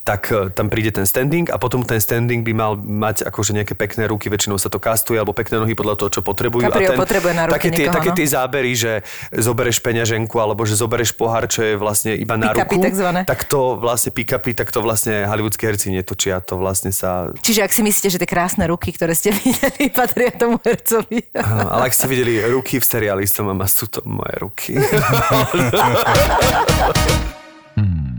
tak 0.02 0.34
eh, 0.34 0.50
tam 0.50 0.66
príde 0.66 0.90
ten 0.90 1.06
standing 1.06 1.46
a 1.46 1.62
potom 1.62 1.86
ten 1.86 2.02
standing 2.02 2.42
by 2.42 2.52
mal 2.52 2.72
mať 2.74 3.22
akože 3.22 3.54
nejaké 3.54 3.78
pekné 3.78 4.10
ruky, 4.10 4.26
väčšinou 4.26 4.58
sa 4.58 4.66
to 4.66 4.82
kastuje, 4.82 5.14
alebo 5.14 5.30
pekné 5.30 5.62
nohy 5.62 5.78
podľa 5.78 5.94
toho, 5.94 6.18
čo 6.18 6.20
potrebujú. 6.26 6.66
Caprio 6.66 6.90
a 6.90 6.90
ten, 6.90 6.98
potrebuje 6.98 7.32
na 7.38 7.46
ruky 7.46 7.54
také 7.54 7.70
tie, 7.70 7.86
niekoho, 7.86 7.96
také 8.02 8.10
no. 8.10 8.16
tie 8.18 8.26
zábery, 8.26 8.74
že 8.74 9.06
zobereš 9.30 9.78
peňaženku, 9.78 10.34
alebo 10.42 10.66
že 10.66 10.74
zobereš 10.74 11.14
pohár, 11.14 11.46
čo 11.46 11.62
je 11.62 11.78
vlastne 11.78 12.18
iba 12.18 12.34
na 12.34 12.50
Pick-upy 12.50 12.82
ruku, 12.82 12.86
takzvané. 12.90 13.22
tak 13.22 13.46
to 13.46 13.78
vlastne 13.78 14.10
pick-upy, 14.10 14.58
tak 14.58 14.74
to 14.74 14.82
vlastne 14.82 15.22
hollywoodskí 15.22 15.62
herci 15.62 15.94
netočia, 15.94 16.42
to 16.42 16.58
vlastne 16.58 16.90
sa... 16.90 17.30
Čiže 17.38 17.62
ak 17.62 17.70
si 17.70 17.86
myslíte, 17.86 18.10
že 18.10 18.18
tie 18.18 18.26
krásne 18.26 18.66
ruky, 18.66 18.90
ktoré 18.90 19.14
ste 19.14 19.30
videli, 19.38 19.86
patria 19.86 20.34
tomu 20.34 20.58
hercovi. 20.58 21.30
Áno, 21.38 21.78
ale 21.78 21.86
ak 21.86 21.94
ste 21.94 22.10
videli 22.10 22.42
ruky 22.42 22.82
v 22.82 22.84
seriáli 22.84 23.22
Som 23.30 23.54
mama, 23.54 23.70
sú 23.70 23.86
to 23.86 24.02
moje 24.02 24.34
ruky. 24.42 24.74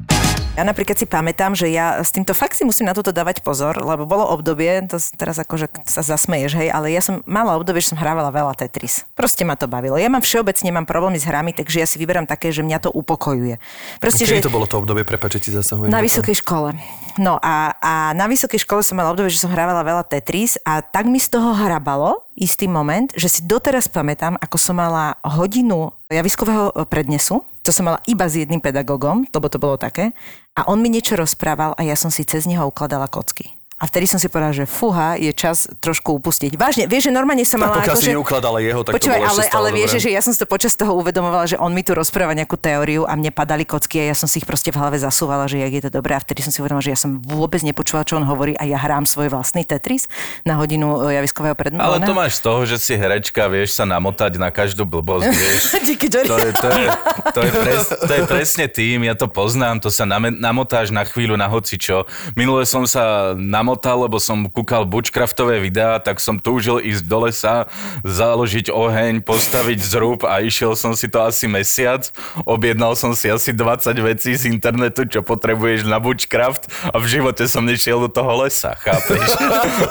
Ja 0.53 0.61
napríklad 0.61 0.93
si 1.01 1.09
pamätám, 1.09 1.57
že 1.57 1.65
ja 1.65 1.97
s 1.97 2.13
týmto 2.13 2.37
fakt 2.37 2.53
si 2.53 2.61
musím 2.61 2.85
na 2.85 2.93
toto 2.93 3.09
dávať 3.09 3.41
pozor, 3.41 3.73
lebo 3.73 4.05
bolo 4.05 4.21
obdobie, 4.29 4.85
to 4.85 5.01
teraz 5.17 5.41
akože 5.41 5.65
sa 5.81 6.05
zasmeješ, 6.05 6.61
hej, 6.61 6.69
ale 6.69 6.93
ja 6.93 7.01
som 7.01 7.25
mala 7.25 7.57
obdobie, 7.57 7.81
že 7.81 7.89
som 7.89 7.97
hrávala 7.97 8.29
veľa 8.29 8.53
Tetris. 8.53 9.01
Proste 9.17 9.41
ma 9.49 9.57
to 9.57 9.65
bavilo. 9.65 9.97
Ja 9.97 10.13
mám 10.13 10.21
všeobecne 10.21 10.69
mám 10.69 10.85
problémy 10.85 11.17
s 11.17 11.25
hrami, 11.25 11.57
takže 11.57 11.81
ja 11.81 11.89
si 11.89 11.97
vyberám 11.97 12.29
také, 12.29 12.53
že 12.53 12.61
mňa 12.61 12.85
to 12.85 12.93
upokojuje. 12.93 13.57
Proste, 13.97 14.29
Kedy 14.29 14.45
že... 14.45 14.45
to 14.45 14.53
bolo 14.53 14.69
to 14.69 14.77
obdobie, 14.77 15.01
prepáč, 15.01 15.41
ti 15.41 15.49
zasahujem? 15.49 15.89
Na 15.89 16.05
vysokej 16.05 16.45
škole. 16.45 16.77
No 17.17 17.41
a, 17.41 17.73
a 17.81 17.93
na 18.13 18.29
vysokej 18.29 18.61
škole 18.61 18.85
som 18.85 19.01
mala 19.01 19.09
obdobie, 19.09 19.33
že 19.33 19.41
som 19.41 19.49
hrávala 19.49 19.81
veľa 19.81 20.05
Tetris 20.05 20.61
a 20.61 20.85
tak 20.85 21.09
mi 21.09 21.17
z 21.17 21.33
toho 21.33 21.57
hrabalo 21.57 22.29
istý 22.37 22.65
moment, 22.69 23.09
že 23.13 23.29
si 23.29 23.41
doteraz 23.45 23.89
pamätám, 23.89 24.37
ako 24.41 24.57
som 24.57 24.77
mala 24.77 25.17
hodinu 25.23 25.93
javiskového 26.09 26.73
prednesu, 26.89 27.45
to 27.63 27.71
som 27.71 27.87
mala 27.87 28.03
iba 28.09 28.27
s 28.27 28.35
jedným 28.35 28.59
pedagógom, 28.59 29.23
lebo 29.31 29.47
to 29.47 29.61
bolo 29.61 29.79
také, 29.79 30.11
a 30.53 30.67
on 30.67 30.83
mi 30.83 30.91
niečo 30.91 31.15
rozprával 31.15 31.73
a 31.79 31.81
ja 31.81 31.95
som 31.95 32.11
si 32.11 32.27
cez 32.27 32.43
neho 32.43 32.67
ukladala 32.67 33.07
kocky. 33.07 33.62
A 33.83 33.91
vtedy 33.91 34.07
som 34.07 34.15
si 34.15 34.31
povedala, 34.31 34.55
že 34.55 34.63
fúha, 34.63 35.19
je 35.19 35.35
čas 35.35 35.67
trošku 35.83 36.15
upustiť. 36.23 36.55
Vážne, 36.55 36.87
vieš, 36.87 37.11
že 37.11 37.11
normálne 37.11 37.43
som 37.43 37.59
Tak 37.59 37.67
mala... 37.67 37.75
pokiaľ 37.83 37.97
si 37.99 38.15
neukladala 38.15 38.63
jeho, 38.63 38.79
tak 38.87 38.95
Počúvaj, 38.95 39.19
to 39.19 39.19
bolo 39.19 39.27
ale, 39.27 39.35
ešte 39.35 39.51
stále 39.51 39.59
ale 39.59 39.69
vieš, 39.75 39.89
že 39.99 40.09
ja 40.15 40.21
som 40.23 40.31
si 40.31 40.39
to 40.39 40.47
počas 40.47 40.71
toho 40.79 40.95
uvedomovala, 40.95 41.43
že 41.51 41.59
on 41.59 41.75
mi 41.75 41.83
tu 41.83 41.91
rozpráva 41.91 42.31
nejakú 42.31 42.55
teóriu 42.55 43.03
a 43.03 43.19
mne 43.19 43.35
padali 43.35 43.67
kocky 43.67 43.99
a 43.99 44.05
ja 44.07 44.15
som 44.15 44.31
si 44.31 44.39
ich 44.39 44.47
proste 44.47 44.71
v 44.71 44.79
hlave 44.79 44.95
zasúvala, 45.03 45.51
že 45.51 45.59
jak 45.59 45.75
je 45.75 45.83
to 45.83 45.91
dobré 45.99 46.15
a 46.15 46.23
vtedy 46.23 46.39
som 46.39 46.55
si 46.55 46.63
uvedomila, 46.63 46.79
že 46.79 46.95
ja 46.95 46.99
som 47.03 47.19
vôbec 47.19 47.59
nepočula, 47.59 48.07
čo 48.07 48.15
on 48.15 48.23
hovorí 48.23 48.55
a 48.55 48.63
ja 48.63 48.79
hrám 48.79 49.03
svoj 49.03 49.27
vlastný 49.27 49.67
Tetris 49.67 50.07
na 50.47 50.55
hodinu 50.55 51.03
e, 51.11 51.19
javiskového 51.19 51.59
predmetu. 51.59 51.83
Ale 51.83 52.07
to 52.07 52.15
máš 52.15 52.39
z 52.39 52.41
toho, 52.47 52.63
že 52.63 52.79
si 52.79 52.95
herečka, 52.95 53.51
vieš 53.51 53.75
sa 53.75 53.83
namotať 53.83 54.39
na 54.39 54.47
každú 54.47 54.87
blbosť, 54.87 55.27
vieš. 55.43 55.61
Díky, 55.91 56.07
Jory. 56.07 56.31
To 56.31 56.37
je, 56.39 56.49
to, 56.55 56.69
je, 56.71 56.87
to, 57.35 57.39
je 57.43 57.51
pres, 57.51 57.83
to 58.07 58.13
je 58.15 58.23
presne 58.31 58.65
tým, 58.71 59.03
ja 59.03 59.15
to 59.19 59.27
poznám, 59.27 59.83
to 59.83 59.91
sa 59.91 60.07
namotáš 60.07 60.95
na 60.95 61.03
chvíľu 61.03 61.35
na 61.35 61.51
hocičo. 61.51 62.07
Minule 62.39 62.63
som 62.63 62.87
sa 62.87 63.35
namotal, 63.35 63.72
lebo 63.77 64.21
som 64.21 64.45
kúkal 64.51 64.85
bushcraftové 64.85 65.57
videá, 65.57 65.97
tak 65.97 66.19
som 66.19 66.37
túžil 66.37 66.83
ísť 66.83 67.03
do 67.07 67.17
lesa, 67.25 67.65
založiť 68.03 68.69
oheň, 68.69 69.23
postaviť 69.23 69.79
zrúb 69.81 70.19
a 70.27 70.43
išiel 70.43 70.77
som 70.77 70.93
si 70.93 71.09
to 71.09 71.23
asi 71.23 71.49
mesiac. 71.49 72.09
Objednal 72.43 72.93
som 72.93 73.15
si 73.17 73.31
asi 73.31 73.55
20 73.55 73.95
vecí 74.03 74.35
z 74.35 74.49
internetu, 74.49 75.07
čo 75.07 75.23
potrebuješ 75.23 75.87
na 75.87 75.97
bushcraft 75.97 76.67
a 76.91 76.99
v 76.99 77.05
živote 77.07 77.47
som 77.47 77.63
nešiel 77.63 78.03
do 78.03 78.09
toho 78.09 78.43
lesa, 78.43 78.75
chápeš? 78.75 79.23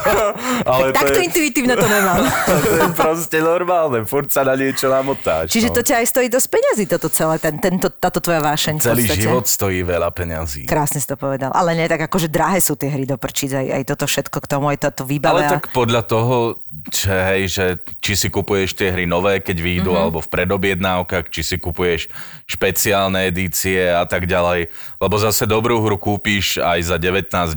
Ale 0.70 0.92
Takto 0.92 1.20
je- 1.20 1.26
intuitívne 1.30 1.74
to 1.78 1.88
nemám. 1.88 2.22
to 2.62 2.76
je 2.76 2.90
proste 2.92 3.38
normálne, 3.40 4.04
furt 4.04 4.28
sa 4.28 4.44
na 4.44 4.54
niečo 4.58 4.92
namotáš. 4.92 5.50
Čiže 5.54 5.68
no. 5.70 5.74
to 5.78 5.80
ťa 5.80 5.94
aj 6.02 6.06
stojí 6.10 6.28
dosť 6.28 6.48
peňazí, 6.52 6.84
toto 6.90 7.08
celé, 7.08 7.36
ten, 7.40 7.56
tento, 7.56 7.88
táto 7.88 8.20
tvoja 8.20 8.44
vášeň. 8.44 8.74
Celý 8.82 9.04
život 9.08 9.44
stojí 9.48 9.80
veľa 9.86 10.10
peňazí. 10.12 10.68
Krásne 10.68 11.00
si 11.00 11.08
to 11.08 11.16
povedal. 11.16 11.50
Ale 11.52 11.72
nie, 11.76 11.86
tak 11.88 12.08
akože 12.10 12.28
drahé 12.28 12.58
sú 12.60 12.74
tie 12.76 12.90
hry 12.90 13.04
do 13.08 13.16
prčíc, 13.16 13.54
aj, 13.54 13.66
aj 13.72 13.82
toto 13.88 14.04
všetko 14.04 14.38
k 14.38 14.46
tomu, 14.46 14.68
aj 14.68 14.78
toto 14.78 15.02
výbave. 15.02 15.42
Ale 15.42 15.56
tak 15.56 15.72
podľa 15.72 16.04
toho, 16.04 16.60
že, 16.88 17.08
hej, 17.08 17.42
že 17.48 17.64
či 17.98 18.12
si 18.14 18.28
kupuješ 18.28 18.76
tie 18.76 18.92
hry 18.92 19.04
nové, 19.04 19.40
keď 19.40 19.56
vyjdú, 19.56 19.80
Mhm. 19.82 19.88
mm-hmm. 19.88 20.02
alebo 20.04 20.18
v 20.20 20.28
predobjednávkach, 20.28 21.26
či 21.28 21.40
si 21.42 21.56
kupuješ 21.56 22.12
špeciálne 22.44 23.24
edície 23.26 23.88
a 23.88 24.04
tak 24.04 24.28
ďalej. 24.28 24.68
Lebo 24.98 25.14
zase 25.16 25.44
dobrú 25.44 25.80
hru 25.80 25.96
kúpiš 25.96 26.60
aj 26.60 26.80
za 26.84 26.96
19,90, 27.00 27.56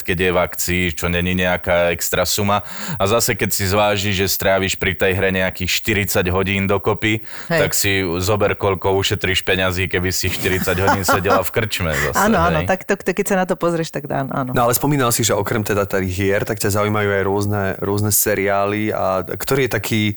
keď 0.00 0.16
je 0.18 0.30
v 0.30 0.38
akcii, 0.38 0.82
čo 0.94 1.06
není 1.06 1.36
nejaká 1.36 1.92
extra 1.92 2.24
suma. 2.24 2.64
A 2.96 3.04
zase 3.04 3.36
keď 3.36 3.50
si 3.52 3.68
zvážiš, 3.68 4.14
že 4.16 4.26
stráviš 4.26 4.74
pri 4.76 4.96
tej 4.96 5.12
hre 5.12 5.30
nejakých 5.30 5.68
40 6.08 6.32
hodín 6.32 6.64
dokopy, 6.64 7.20
Hej. 7.50 7.60
tak 7.60 7.70
si 7.76 8.00
zober, 8.18 8.56
koľko 8.56 8.96
ušetríš 8.96 9.44
peňazí, 9.44 9.86
keby 9.86 10.08
si 10.08 10.32
40 10.32 10.72
hodín 10.78 11.04
sedela 11.04 11.44
v 11.44 11.50
krčme. 11.52 11.92
Zase, 11.92 12.16
Áno, 12.16 12.38
áno, 12.40 12.64
tak 12.64 12.88
to, 12.88 12.96
to, 12.96 13.12
keď 13.12 13.26
sa 13.26 13.36
na 13.36 13.44
to 13.44 13.54
pozrieš, 13.54 13.92
tak 13.92 14.08
áno. 14.08 14.32
áno. 14.32 14.50
No 14.56 14.60
ale 14.64 14.72
spomínal 14.72 15.12
si, 15.12 15.22
že 15.22 15.31
okrem 15.36 15.64
teda 15.64 15.88
tých 15.88 16.12
hier, 16.12 16.42
tak 16.44 16.60
ťa 16.60 16.74
zaujímajú 16.80 17.08
aj 17.10 17.22
rôzne, 17.24 17.64
rôzne 17.80 18.10
seriály 18.12 18.92
a 18.92 19.24
ktorý 19.24 19.66
je 19.66 19.72
taký 19.72 20.02
e, 20.12 20.14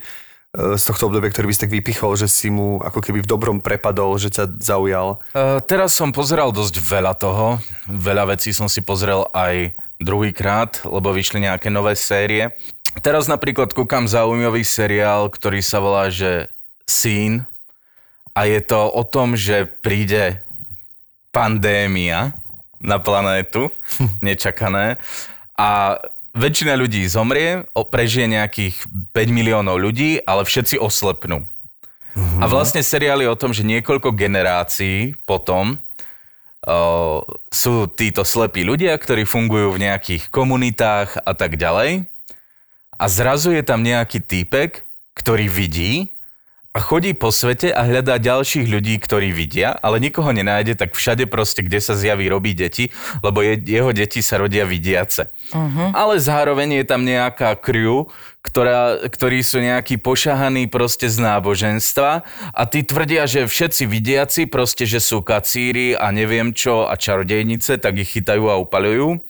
z 0.76 0.84
tohto 0.84 1.08
obdobia, 1.08 1.32
ktorý 1.32 1.50
by 1.50 1.54
si 1.56 1.64
tak 1.64 1.74
vypichol, 1.74 2.16
že 2.20 2.28
si 2.28 2.52
mu 2.52 2.80
ako 2.84 3.00
keby 3.00 3.24
v 3.24 3.32
dobrom 3.32 3.58
prepadol, 3.60 4.16
že 4.20 4.32
ťa 4.32 4.60
zaujal? 4.62 5.24
Uh, 5.32 5.60
teraz 5.64 5.96
som 5.96 6.16
pozeral 6.16 6.52
dosť 6.52 6.80
veľa 6.80 7.14
toho. 7.18 7.60
Veľa 7.88 8.36
vecí 8.36 8.52
som 8.52 8.68
si 8.68 8.84
pozrel 8.84 9.26
aj 9.34 9.76
druhýkrát, 10.00 10.84
lebo 10.88 11.16
vyšli 11.16 11.48
nejaké 11.48 11.72
nové 11.72 11.96
série. 11.96 12.52
Teraz 13.04 13.28
napríklad 13.28 13.76
kúkam 13.76 14.08
zaujímavý 14.08 14.64
seriál, 14.64 15.28
ktorý 15.28 15.60
sa 15.60 15.84
volá, 15.84 16.08
že 16.08 16.48
Scene. 16.88 17.44
A 18.36 18.46
je 18.46 18.60
to 18.62 18.92
o 18.92 19.04
tom, 19.08 19.34
že 19.36 19.66
príde 19.66 20.44
pandémia 21.32 22.36
na 22.82 23.00
planétu, 23.00 23.72
nečakané. 24.26 24.98
A 25.56 26.00
väčšina 26.36 26.76
ľudí 26.76 27.08
zomrie, 27.08 27.64
prežije 27.72 28.28
nejakých 28.28 28.76
5 29.16 29.16
miliónov 29.32 29.80
ľudí, 29.80 30.20
ale 30.24 30.44
všetci 30.44 30.80
oslepnú. 30.80 31.48
A 32.16 32.48
vlastne 32.48 32.80
seriál 32.80 33.20
je 33.20 33.28
o 33.28 33.40
tom, 33.40 33.52
že 33.52 33.68
niekoľko 33.68 34.16
generácií 34.16 35.20
potom 35.28 35.76
o, 36.64 37.28
sú 37.52 37.92
títo 37.92 38.24
slepí 38.24 38.64
ľudia, 38.64 38.96
ktorí 38.96 39.28
fungujú 39.28 39.76
v 39.76 39.84
nejakých 39.84 40.32
komunitách 40.32 41.20
a 41.28 41.36
tak 41.36 41.60
ďalej. 41.60 42.08
A 42.96 43.06
zrazu 43.12 43.52
je 43.52 43.64
tam 43.68 43.84
nejaký 43.84 44.24
týpek, 44.24 44.88
ktorý 45.12 45.52
vidí 45.52 46.15
a 46.76 46.84
chodí 46.84 47.16
po 47.16 47.32
svete 47.32 47.72
a 47.72 47.88
hľadá 47.88 48.20
ďalších 48.20 48.68
ľudí, 48.68 49.00
ktorí 49.00 49.32
vidia, 49.32 49.80
ale 49.80 50.04
nikoho 50.04 50.36
nenájde, 50.36 50.76
tak 50.76 50.92
všade 50.92 51.24
proste, 51.24 51.64
kde 51.64 51.80
sa 51.80 51.96
zjaví, 51.96 52.28
robí 52.28 52.52
deti, 52.52 52.92
lebo 53.24 53.40
je, 53.40 53.56
jeho 53.64 53.96
deti 53.96 54.20
sa 54.20 54.44
rodia 54.44 54.68
vidiace. 54.68 55.32
Uh-huh. 55.56 55.96
Ale 55.96 56.20
zároveň 56.20 56.84
je 56.84 56.86
tam 56.86 57.08
nejaká 57.08 57.56
crew, 57.56 58.12
ktorá, 58.44 59.08
ktorí 59.08 59.40
sú 59.40 59.64
nejakí 59.64 59.98
pošahaní 60.04 60.68
proste 60.68 61.08
z 61.08 61.18
náboženstva 61.24 62.28
a 62.52 62.62
tí 62.68 62.84
tvrdia, 62.84 63.24
že 63.24 63.48
všetci 63.48 63.88
vidiaci 63.88 64.42
proste, 64.46 64.84
že 64.84 65.00
sú 65.00 65.24
kacíri 65.24 65.96
a 65.96 66.12
neviem 66.12 66.52
čo 66.52 66.86
a 66.86 66.94
čarodejnice, 67.00 67.80
tak 67.80 68.04
ich 68.04 68.12
chytajú 68.12 68.52
a 68.52 68.60
upalujú. 68.60 69.24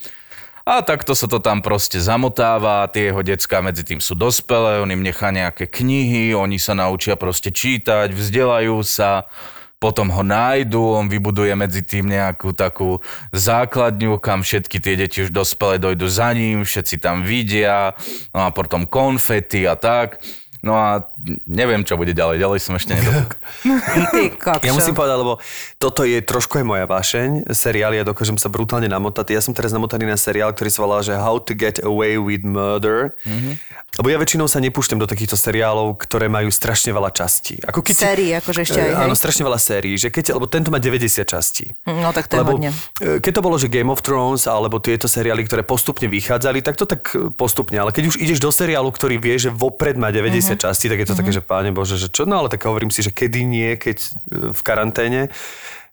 A 0.65 0.81
takto 0.81 1.13
sa 1.13 1.29
to 1.29 1.37
tam 1.37 1.61
proste 1.61 2.01
zamotáva, 2.01 2.89
tie 2.89 3.13
jeho 3.13 3.21
decká 3.21 3.61
medzi 3.61 3.85
tým 3.85 4.01
sú 4.01 4.17
dospelé, 4.17 4.81
on 4.81 4.89
im 4.89 5.05
nechá 5.05 5.29
nejaké 5.29 5.69
knihy, 5.69 6.33
oni 6.33 6.57
sa 6.57 6.73
naučia 6.73 7.13
proste 7.13 7.53
čítať, 7.53 8.09
vzdelajú 8.09 8.81
sa, 8.81 9.29
potom 9.77 10.09
ho 10.09 10.25
nájdu, 10.25 10.81
on 10.81 11.05
vybuduje 11.05 11.53
medzi 11.53 11.85
tým 11.85 12.09
nejakú 12.09 12.57
takú 12.57 12.97
základňu, 13.29 14.17
kam 14.17 14.41
všetky 14.41 14.81
tie 14.81 14.97
deti 14.97 15.21
už 15.21 15.29
dospelé 15.29 15.77
dojdu 15.77 16.09
za 16.09 16.33
ním, 16.33 16.65
všetci 16.65 16.97
tam 16.97 17.21
vidia, 17.21 17.93
no 18.33 18.47
a 18.47 18.49
potom 18.49 18.89
konfety 18.89 19.69
a 19.69 19.77
tak. 19.77 20.17
No 20.65 20.73
a 20.73 21.05
neviem, 21.45 21.85
čo 21.85 21.93
bude 21.93 22.17
ďalej. 22.17 22.41
Ďalej 22.41 22.59
som 22.59 22.73
ešte 22.73 22.97
kokšo. 24.41 24.65
Ja 24.65 24.73
musím 24.73 24.97
povedať, 24.97 25.17
lebo 25.21 25.37
toto 25.77 26.01
je 26.01 26.17
trošku 26.25 26.57
aj 26.57 26.65
moja 26.65 26.85
vášeň. 26.89 27.53
Seriál, 27.53 27.93
ja 27.93 28.01
dokážem 28.01 28.41
sa 28.41 28.49
brutálne 28.49 28.89
namotať. 28.89 29.37
Ja 29.37 29.41
som 29.45 29.53
teraz 29.53 29.71
namotaný 29.71 30.09
na 30.09 30.17
seriál, 30.17 30.51
ktorý 30.51 30.69
sa 30.73 30.79
volá, 30.81 30.99
že 31.05 31.13
How 31.13 31.37
to 31.37 31.53
get 31.53 31.77
away 31.85 32.17
with 32.17 32.41
murder. 32.41 33.13
Mm-hmm. 33.23 33.53
Lebo 33.95 34.07
ja 34.11 34.17
väčšinou 34.19 34.51
sa 34.51 34.59
nepúšťam 34.59 34.99
do 34.99 35.07
takýchto 35.07 35.39
seriálov, 35.39 35.95
ktoré 36.03 36.27
majú 36.27 36.51
strašne 36.51 36.91
veľa 36.91 37.15
častí. 37.15 37.63
Ako 37.63 37.79
keď 37.79 37.95
Sérii, 37.95 38.31
akože 38.35 38.59
ešte 38.67 38.79
aj, 38.81 38.89
Eh, 38.89 38.91
hej? 38.91 39.03
Áno, 39.07 39.15
strašne 39.15 39.47
veľa 39.47 39.55
sérií. 39.55 39.95
Že 39.95 40.09
keď, 40.11 40.25
lebo 40.35 40.51
tento 40.51 40.67
má 40.67 40.83
90 40.83 41.23
častí. 41.23 41.71
No 41.87 42.11
tak 42.11 42.27
to 42.27 42.35
je 42.35 42.41
Lebo 42.43 42.59
hodne. 42.59 42.75
e, 42.99 43.23
keď 43.23 43.39
to 43.39 43.41
bolo, 43.45 43.55
že 43.55 43.71
Game 43.71 43.87
of 43.87 44.03
Thrones 44.03 44.51
alebo 44.51 44.83
tieto 44.83 45.07
seriály, 45.07 45.47
ktoré 45.47 45.63
postupne 45.63 46.11
vychádzali, 46.11 46.59
tak 46.59 46.75
to 46.75 46.83
tak 46.83 47.07
e, 47.15 47.31
postupne. 47.31 47.79
Ale 47.79 47.95
keď 47.95 48.11
už 48.11 48.15
ideš 48.19 48.43
do 48.43 48.51
seriálu, 48.51 48.91
ktorý 48.91 49.15
vie, 49.15 49.39
že 49.39 49.47
vopred 49.47 49.95
má 49.95 50.11
90 50.11 50.54
Mhm. 50.55 50.61
častí, 50.61 50.85
tak 50.85 50.97
je 50.97 51.07
to 51.07 51.15
také, 51.15 51.29
že 51.29 51.41
páne 51.41 51.69
Bože, 51.69 51.95
že 51.95 52.07
čo? 52.07 52.23
No 52.23 52.37
ale 52.37 52.47
tak 52.47 52.61
hovorím 52.61 52.87
si, 52.87 52.99
že 52.99 53.09
kedy 53.09 53.41
nie, 53.41 53.75
keď 53.75 53.97
e, 53.97 54.07
v 54.51 54.61
karanténe. 54.61 55.27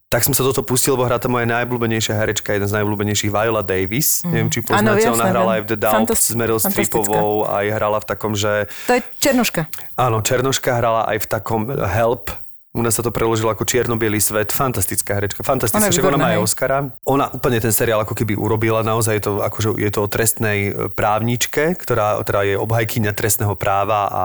Tak 0.07 0.23
som 0.23 0.31
sa 0.31 0.43
do 0.43 0.53
toho 0.53 0.61
pustil, 0.61 0.93
lebo 0.93 1.05
hrá 1.05 1.17
tam 1.17 1.33
moja 1.33 1.49
najobľúbenejšia 1.49 2.13
herečka, 2.15 2.53
jeden 2.53 2.69
z 2.69 2.77
najobľúbenejších, 2.77 3.33
Viola 3.33 3.61
Davis. 3.61 4.21
Neviem, 4.23 4.47
či 4.47 4.61
Mhm. 4.61 4.69
Poznáte, 4.69 5.01
jasné, 5.01 5.09
ona 5.11 5.27
hrala 5.27 5.51
aj 5.57 5.63
v 5.63 5.67
The 5.67 5.79
Doubt 5.79 5.95
Fantas- 5.97 6.21
s 6.23 6.35
Meryl. 6.37 6.61
Streepovou, 6.61 7.49
aj 7.49 7.65
hrala 7.71 7.97
v 7.97 8.07
takom, 8.07 8.33
že... 8.35 8.69
To 8.87 8.93
je 8.93 9.01
Černoška. 9.19 9.73
Áno, 9.97 10.21
Černoška 10.21 10.71
hrala 10.75 11.09
aj 11.09 11.17
v 11.17 11.27
takom 11.27 11.61
Help. 11.73 12.29
U 12.73 12.81
nás 12.81 12.97
sa 12.97 13.05
to 13.05 13.13
preložilo 13.13 13.53
ako 13.53 13.69
čierno 13.69 14.01
svet. 14.17 14.49
Fantastická 14.49 15.21
herečka, 15.21 15.45
Ona 15.45 15.61
fantastická. 15.61 15.93
Však 15.93 16.09
ona 16.09 16.17
má 16.17 16.33
aj. 16.33 16.41
Oscara. 16.41 16.89
Ona 17.05 17.29
úplne 17.29 17.61
ten 17.61 17.69
seriál 17.69 18.01
ako 18.01 18.17
keby 18.17 18.33
urobila. 18.33 18.81
Naozaj 18.81 19.21
je 19.21 19.23
to, 19.29 19.33
akože 19.45 19.69
je 19.77 19.91
to 19.93 20.01
o 20.01 20.09
trestnej 20.09 20.59
e, 20.73 20.89
právničke, 20.89 21.77
ktorá, 21.77 22.17
ktorá 22.25 22.49
je 22.49 22.57
obhajkyňa 22.57 23.13
trestného 23.13 23.53
práva 23.61 24.09
a 24.09 24.25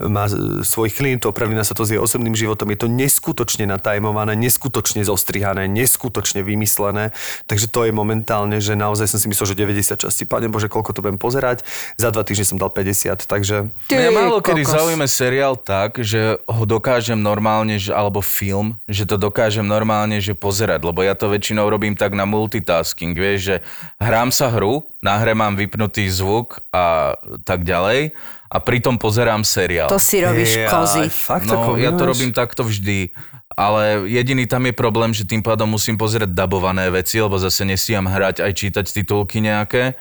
má 0.00 0.24
svojich 0.64 0.96
klientov. 0.96 1.36
Prelína 1.36 1.68
sa 1.68 1.76
to 1.76 1.84
s 1.84 1.92
jej 1.92 2.00
osobným 2.00 2.32
životom. 2.32 2.72
Je 2.72 2.80
to 2.80 2.88
neskutočne 2.88 3.68
natajmované, 3.68 4.40
neskutočne 4.40 5.04
zostrihané, 5.04 5.68
neskutočne 5.68 6.40
vymyslené. 6.40 7.12
Takže 7.44 7.68
to 7.68 7.84
je 7.84 7.92
momentálne, 7.92 8.56
že 8.56 8.72
naozaj 8.72 9.04
som 9.04 9.20
si 9.20 9.28
myslel, 9.28 9.52
že 9.52 9.68
90 9.68 10.00
častí. 10.00 10.24
Pane 10.24 10.48
Bože, 10.48 10.72
koľko 10.72 10.96
to 10.96 11.04
budem 11.04 11.20
pozerať. 11.20 11.60
Za 12.00 12.08
dva 12.08 12.24
týždne 12.24 12.48
som 12.48 12.56
dal 12.56 12.72
50, 12.72 13.28
takže 13.28 13.68
Ty 13.92 14.00
Mňa 14.00 14.10
málo 14.16 14.40
kedy 14.40 14.64
zaujíme 14.64 15.04
seriál 15.04 15.60
tak, 15.60 16.00
že 16.00 16.40
ho 16.48 16.64
dokážem 16.64 17.20
normálne, 17.20 17.81
že, 17.88 17.90
alebo 17.90 18.22
film, 18.22 18.78
že 18.86 19.02
to 19.02 19.18
dokážem 19.18 19.66
normálne, 19.66 20.22
že 20.22 20.38
pozerať, 20.38 20.86
lebo 20.86 21.02
ja 21.02 21.18
to 21.18 21.26
väčšinou 21.26 21.66
robím 21.66 21.98
tak 21.98 22.14
na 22.14 22.22
multitasking, 22.22 23.18
vieš, 23.18 23.40
že 23.42 23.56
hrám 23.98 24.30
sa 24.30 24.54
hru, 24.54 24.86
na 25.02 25.18
hre 25.18 25.34
mám 25.34 25.58
vypnutý 25.58 26.06
zvuk 26.06 26.62
a 26.70 27.18
tak 27.42 27.66
ďalej 27.66 28.14
a 28.52 28.56
pritom 28.60 29.00
pozerám 29.00 29.42
seriál. 29.48 29.88
To 29.88 29.96
si 29.96 30.20
robíš 30.20 30.60
Jaj, 30.60 30.68
kozy. 30.68 31.02
Fakt 31.08 31.48
No, 31.48 31.72
ja 31.80 31.88
to 31.96 32.04
robím 32.04 32.36
takto 32.36 32.60
vždy. 32.68 33.16
Ale 33.52 34.08
jediný 34.08 34.48
tam 34.48 34.64
je 34.64 34.72
problém, 34.76 35.12
že 35.12 35.28
tým 35.28 35.44
pádom 35.44 35.68
musím 35.68 36.00
pozerať 36.00 36.32
dabované 36.32 36.88
veci, 36.88 37.20
lebo 37.20 37.36
zase 37.36 37.68
nestíham 37.68 38.08
hrať 38.08 38.40
aj 38.40 38.52
čítať 38.52 38.84
titulky 38.88 39.40
nejaké. 39.44 39.96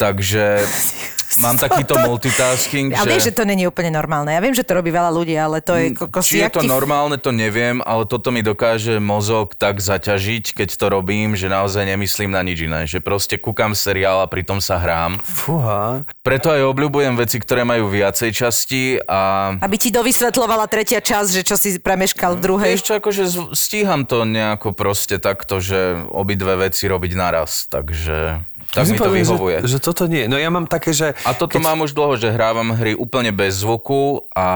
Takže 0.00 0.64
mám 1.38 1.54
takýto 1.54 1.94
multitasking, 2.02 2.90
Ale 2.96 3.06
že... 3.06 3.10
vieš, 3.14 3.24
že 3.30 3.36
to 3.38 3.44
není 3.46 3.68
úplne 3.68 3.94
normálne. 3.94 4.34
Ja 4.34 4.42
viem, 4.42 4.56
že 4.56 4.66
to 4.66 4.74
robí 4.74 4.90
veľa 4.90 5.14
ľudí, 5.14 5.38
ale 5.38 5.62
to 5.62 5.78
je 5.78 5.94
kokos... 5.94 6.26
Či 6.26 6.42
je 6.42 6.50
to 6.50 6.62
ti- 6.64 6.70
normálne, 6.70 7.14
to 7.20 7.30
neviem, 7.30 7.78
ale 7.86 8.08
toto 8.08 8.34
mi 8.34 8.42
dokáže 8.42 8.98
mozog 8.98 9.54
tak 9.54 9.78
zaťažiť, 9.78 10.56
keď 10.58 10.68
to 10.74 10.86
robím, 10.90 11.38
že 11.38 11.46
naozaj 11.46 11.86
nemyslím 11.86 12.34
na 12.34 12.42
nič 12.42 12.66
iné. 12.66 12.88
Že 12.90 12.98
proste 13.04 13.36
kúkam 13.38 13.76
seriál 13.78 14.24
a 14.24 14.26
pritom 14.26 14.58
sa 14.58 14.82
hrám. 14.82 15.22
Fúha. 15.22 16.02
Preto 16.26 16.50
aj 16.50 16.66
obľúbujem 16.66 17.14
veci, 17.14 17.38
ktoré 17.38 17.62
majú 17.62 17.86
viacej 17.92 18.30
časti 18.34 18.98
a... 19.06 19.54
Aby 19.62 19.76
ti 19.78 19.94
dovysvetľovala 19.94 20.66
tretia 20.66 20.98
časť, 20.98 21.30
že 21.30 21.42
čo 21.46 21.54
si 21.60 21.78
premeškal 21.78 22.38
v 22.38 22.40
druhej. 22.40 22.72
Vieš 22.74 22.86
čo, 22.86 22.94
akože 22.98 23.22
stíham 23.52 24.08
to 24.08 24.24
nejako 24.24 24.72
proste 24.72 25.20
takto, 25.20 25.60
že 25.60 26.06
obidve 26.08 26.56
veci 26.56 26.88
robiť 26.88 27.12
naraz, 27.14 27.68
takže 27.68 28.42
tak 28.70 28.84
mi 28.84 28.94
Musím 28.94 28.96
to 28.96 29.04
povedať, 29.04 29.18
vyhovuje. 29.20 29.56
Že, 29.60 29.68
že 29.68 29.78
toto 29.78 30.02
nie. 30.06 30.24
No 30.24 30.34
ja 30.34 30.46
mám 30.46 30.64
také, 30.64 30.90
že... 30.90 31.12
A 31.22 31.32
toto 31.32 31.54
keď... 31.54 31.62
mám 31.62 31.82
už 31.82 31.90
dlho, 31.90 32.14
že 32.14 32.30
hrávam 32.30 32.70
hry 32.70 32.92
úplne 32.92 33.30
bez 33.30 33.60
zvuku 33.60 34.30
a 34.30 34.46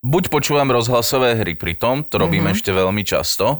buď 0.00 0.28
počúvam 0.28 0.66
rozhlasové 0.66 1.34
hry 1.36 1.54
pri 1.54 1.74
tom, 1.74 2.02
to 2.02 2.18
robím 2.18 2.44
Mhm. 2.44 2.52
ešte 2.52 2.70
veľmi 2.70 3.02
často, 3.02 3.54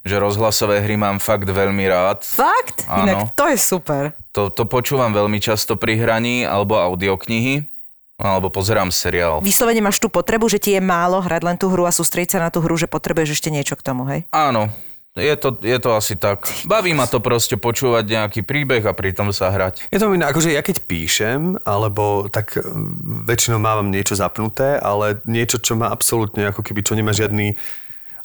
že 0.00 0.16
rozhlasové 0.16 0.80
hry 0.80 0.94
mám 0.94 1.16
fakt 1.16 1.44
veľmi 1.44 1.84
rád. 1.84 2.20
Fakt? 2.20 2.84
Áno. 2.86 3.04
Inak 3.04 3.32
to 3.32 3.48
je 3.48 3.56
super. 3.56 4.02
To, 4.32 4.48
to 4.48 4.64
počúvam 4.64 5.10
veľmi 5.10 5.40
často 5.40 5.74
pri 5.74 5.96
hraní 5.96 6.44
alebo 6.44 6.76
audioknihy, 6.76 7.64
alebo 8.16 8.52
pozerám 8.52 8.92
seriál. 8.92 9.40
Vyslovene 9.40 9.80
máš 9.80 9.96
tú 9.96 10.12
potrebu, 10.12 10.44
že 10.46 10.60
ti 10.60 10.76
je 10.76 10.80
málo 10.80 11.24
hrať 11.24 11.40
len 11.40 11.56
tú 11.56 11.72
hru 11.72 11.88
a 11.88 11.90
sústrediť 11.90 12.36
sa 12.36 12.38
na 12.38 12.52
tú 12.52 12.60
hru, 12.60 12.76
že 12.76 12.84
potrebuješ 12.84 13.40
ešte 13.40 13.48
niečo 13.48 13.72
k 13.74 13.82
tomu, 13.82 14.04
hej? 14.04 14.28
Áno, 14.28 14.68
je 15.18 15.34
to, 15.34 15.58
je 15.58 15.78
to 15.82 15.90
asi 15.98 16.14
tak. 16.14 16.46
Baví 16.70 16.94
ma 16.94 17.10
to 17.10 17.18
proste 17.18 17.58
počúvať 17.58 18.06
nejaký 18.06 18.40
príbeh 18.46 18.86
a 18.86 18.94
pritom 18.94 19.34
sa 19.34 19.50
hrať. 19.50 19.90
Je 19.90 19.98
to 19.98 20.14
iné, 20.14 20.22
akože 20.30 20.54
ja 20.54 20.62
keď 20.62 20.86
píšem, 20.86 21.58
alebo 21.66 22.30
tak 22.30 22.54
mm, 22.54 23.26
väčšinou 23.26 23.58
mávam 23.58 23.90
niečo 23.90 24.14
zapnuté, 24.14 24.78
ale 24.78 25.18
niečo, 25.26 25.58
čo 25.58 25.74
má 25.74 25.90
absolútne 25.90 26.46
ako 26.46 26.62
keby, 26.62 26.86
čo 26.86 26.94
nemá 26.94 27.10
žiadny 27.10 27.58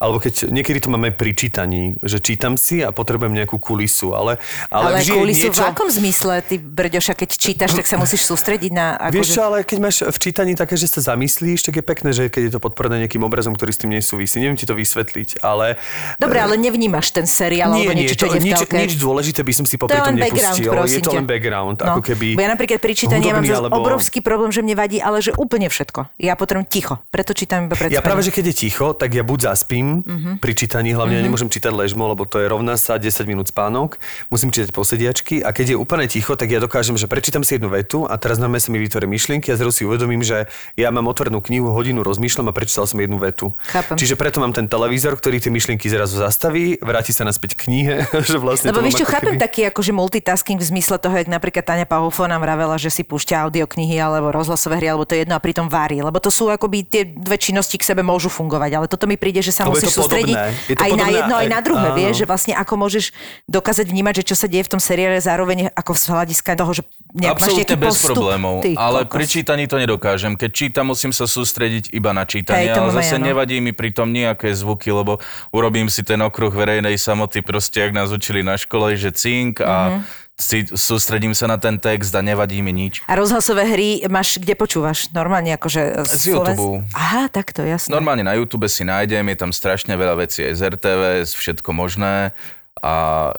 alebo 0.05 0.21
keď 0.21 0.53
niekedy 0.53 0.85
to 0.85 0.93
máme 0.93 1.09
pri 1.09 1.33
čítaní, 1.33 1.97
že 2.05 2.21
čítam 2.21 2.61
si 2.61 2.85
a 2.85 2.93
potrebujem 2.93 3.33
nejakú 3.33 3.57
kulisu, 3.57 4.13
ale, 4.13 4.37
ale, 4.69 5.01
Ale, 5.01 5.09
kulisu 5.09 5.49
niečo... 5.49 5.65
v 5.65 5.73
akom 5.73 5.89
zmysle, 5.89 6.45
ty 6.45 6.61
Brďoša, 6.61 7.17
keď 7.17 7.29
čítaš, 7.33 7.73
tak 7.73 7.89
sa 7.89 7.97
musíš 7.97 8.29
sústrediť 8.29 8.69
na... 8.69 9.01
Ako 9.01 9.17
Vieš 9.17 9.33
čo, 9.33 9.41
ale 9.41 9.65
keď 9.65 9.77
máš 9.81 10.05
v 10.05 10.17
čítaní 10.21 10.53
také, 10.53 10.77
že 10.77 10.85
sa 10.85 11.01
zamyslíš, 11.13 11.65
tak 11.65 11.81
je 11.81 11.83
pekné, 11.83 12.09
že 12.13 12.29
keď 12.29 12.41
je 12.45 12.51
to 12.53 12.59
podporené 12.61 13.01
nejakým 13.01 13.25
obrazom, 13.25 13.57
ktorý 13.57 13.71
s 13.73 13.79
tým 13.81 13.91
nesúvisí. 13.97 14.37
Neviem 14.37 14.59
ti 14.59 14.69
to 14.69 14.77
vysvetliť, 14.77 15.41
ale... 15.41 15.81
Dobre, 16.21 16.37
ale 16.37 16.61
nevnímaš 16.61 17.09
ten 17.09 17.25
seriál 17.25 17.73
alebo 17.73 17.97
niečo, 17.97 18.13
čo 18.13 18.29
to, 18.29 18.37
v 18.37 18.45
nič, 18.45 18.61
nič 18.69 18.93
dôležité 19.01 19.41
by 19.41 19.53
som 19.57 19.65
si 19.65 19.81
popri 19.81 19.97
je 19.97 20.05
tom 20.05 20.15
nepustil. 20.15 20.69
prosím 20.69 21.01
Je 21.01 21.07
to 21.07 21.13
len 21.17 21.25
background, 21.25 21.77
No, 21.81 21.97
ako 21.97 22.01
keby... 22.01 22.37
Bo 22.37 22.41
ja 22.45 22.49
napríklad 22.51 22.79
pri 22.79 22.93
čítaní 22.93 23.25
ja 23.25 23.35
mám 23.37 23.45
alebo- 23.45 23.81
obrovský 23.81 24.19
problém, 24.19 24.51
že 24.53 24.61
mne 24.61 24.75
vadí, 24.77 24.97
ale 24.99 25.23
že 25.23 25.31
úplne 25.33 25.71
všetko. 25.71 26.19
Ja 26.19 26.35
potrebujem 26.35 26.67
ticho, 26.67 26.99
preto 27.09 27.31
čítam 27.31 27.69
iba 27.69 27.75
pred 27.77 27.93
Ja 27.93 28.01
práve, 28.03 28.25
že 28.25 28.33
keď 28.33 28.51
je 28.51 28.55
ticho, 28.67 28.91
tak 28.97 29.13
ja 29.15 29.23
buď 29.23 29.53
zaspím 29.53 29.94
Mhm. 30.03 30.43
pri 30.43 30.53
čítaní, 30.57 30.91
hlavne 30.97 31.15
ja 31.19 31.23
nemôžem 31.23 31.47
čítať 31.47 31.71
ležmo, 31.71 32.09
lebo 32.09 32.25
to 32.27 32.41
je 32.41 32.47
rovná 32.49 32.75
sa 32.75 32.99
10 32.99 33.29
minút 33.29 33.53
spánok, 33.53 34.01
musím 34.33 34.51
čítať 34.51 34.73
posediačky 34.73 35.45
a 35.45 35.53
keď 35.55 35.75
je 35.75 35.77
úplne 35.77 36.09
ticho, 36.09 36.35
tak 36.35 36.51
ja 36.51 36.59
dokážem, 36.59 36.97
že 36.99 37.07
prečítam 37.07 37.45
si 37.45 37.55
jednu 37.55 37.71
vetu 37.71 38.03
a 38.09 38.17
teraz 38.19 38.41
na 38.41 38.49
sa 38.55 38.71
mi 38.71 38.79
vytvorí 38.79 39.05
myšlienky 39.05 39.51
a 39.51 39.55
zrazu 39.59 39.71
si 39.71 39.83
uvedomím, 39.83 40.23
že 40.23 40.47
ja 40.79 40.89
mám 40.89 41.05
otvorenú 41.11 41.43
knihu, 41.43 41.69
hodinu 41.75 42.01
rozmýšľam 42.01 42.49
a 42.49 42.53
prečítal 42.55 42.87
som 42.87 42.97
jednu 42.97 43.19
vetu. 43.19 43.51
Chápem. 43.69 43.99
Čiže 43.99 44.15
preto 44.15 44.39
mám 44.39 44.55
ten 44.55 44.65
televízor, 44.65 45.19
ktorý 45.19 45.43
tie 45.43 45.51
myšlienky 45.51 45.85
zrazu 45.91 46.17
zastaví, 46.17 46.79
vráti 46.79 47.11
sa 47.11 47.27
naspäť 47.27 47.59
k 47.59 47.69
knihe, 47.69 47.95
že 48.29 48.39
vlastne 48.39 48.71
Lebo 48.71 48.81
vieš 48.81 49.03
čo, 49.03 49.07
chápem 49.07 49.35
keby... 49.35 49.43
taký 49.43 49.61
akože 49.69 49.91
multitasking 49.91 50.57
v 50.57 50.67
zmysle 50.71 50.97
toho, 50.97 51.15
jak 51.19 51.27
napríklad 51.27 51.67
Tania 51.67 51.87
Pahofo 51.87 52.25
nám 52.25 52.41
vravela, 52.41 52.79
že 52.79 52.89
si 52.89 53.03
púšťa 53.03 53.45
audioknihy 53.45 53.99
alebo 53.99 54.31
rozhlasové 54.31 54.79
hry, 54.79 54.87
alebo 54.95 55.03
to 55.03 55.13
je 55.13 55.27
jedno 55.27 55.35
a 55.35 55.41
pritom 55.43 55.67
varí. 55.67 55.99
Lebo 55.99 56.17
to 56.23 56.31
sú 56.31 56.47
akoby 56.47 56.87
tie 56.87 57.03
dve 57.05 57.35
činnosti 57.35 57.75
k 57.75 57.83
sebe 57.83 58.01
môžu 58.01 58.31
fungovať, 58.31 58.71
ale 58.71 58.85
toto 58.87 59.05
mi 59.05 59.19
príde, 59.19 59.43
že 59.43 59.51
sa 59.51 59.67
musíš 59.78 59.91
to 59.91 60.01
podobné. 60.01 60.15
sústrediť 60.23 60.36
to 60.69 60.82
aj 60.82 60.89
na 60.89 60.95
podobné 60.95 61.11
jedno, 61.13 61.36
aj 61.36 61.47
na 61.47 61.59
druhé, 61.59 61.88
áno. 61.88 61.95
vieš, 61.95 62.15
že 62.15 62.26
vlastne 62.26 62.53
ako 62.53 62.73
môžeš 62.78 63.05
dokázať 63.45 63.86
vnímať, 63.86 64.13
že 64.15 64.23
čo 64.26 64.36
sa 64.36 64.45
deje 64.45 64.63
v 64.63 64.71
tom 64.71 64.80
seriále 64.80 65.17
zároveň 65.17 65.69
ako 65.71 65.91
z 65.93 66.03
hľadiska 66.07 66.51
toho, 66.53 66.71
že 66.71 66.82
ne, 67.11 67.28
máš 67.28 67.34
Absolútne 67.36 67.61
nejaký 67.67 67.76
bez 67.78 67.89
postup. 67.91 68.07
problémov, 68.09 68.55
Ty 68.61 68.71
ale 68.73 68.99
kokos. 69.01 69.13
pri 69.13 69.26
čítaní 69.26 69.63
to 69.63 69.76
nedokážem. 69.78 70.34
Keď 70.34 70.49
čítam, 70.49 70.86
musím 70.88 71.11
sa 71.11 71.26
sústrediť 71.26 71.91
iba 71.91 72.09
na 72.09 72.23
čítanie, 72.23 72.67
Hej, 72.67 72.78
ale 72.78 72.89
zase 72.93 73.15
nevadí 73.17 73.57
mi 73.57 73.69
pri 73.69 73.91
tom 73.91 74.09
nejaké 74.09 74.51
zvuky, 74.51 74.89
lebo 74.89 75.19
urobím 75.49 75.88
si 75.88 76.01
ten 76.01 76.19
okruh 76.19 76.49
verejnej 76.49 76.95
samoty, 76.95 77.39
proste 77.39 77.80
jak 77.80 77.91
nás 77.91 78.09
učili 78.09 78.41
na 78.41 78.55
škole, 78.55 78.93
že 78.93 79.11
cink 79.11 79.59
a 79.59 79.76
Mhm. 79.97 80.24
Si, 80.36 80.67
sústredím 80.67 81.31
sa 81.31 81.47
na 81.47 81.55
ten 81.55 81.79
text 81.79 82.11
a 82.11 82.19
nevadí 82.19 82.59
mi 82.59 82.75
nič. 82.75 82.99
A 83.07 83.15
rozhlasové 83.15 83.63
hry 83.71 84.03
máš, 84.11 84.36
kde 84.36 84.51
počúvaš? 84.53 85.07
Normálne 85.15 85.55
akože... 85.55 86.03
Z 86.03 86.36
YouTube. 86.36 86.83
Aha, 86.91 87.31
takto, 87.31 87.63
jasné. 87.63 87.91
Normálne 87.95 88.27
na 88.27 88.36
YouTube 88.36 88.67
si 88.67 88.83
nájdem, 88.83 89.23
je 89.31 89.38
tam 89.39 89.51
strašne 89.55 89.95
veľa 89.95 90.27
vecí 90.27 90.43
aj 90.43 90.53
z 90.59 90.61
RTV, 90.75 91.01
z 91.23 91.31
všetko 91.31 91.69
možné 91.71 92.36
a 92.83 92.95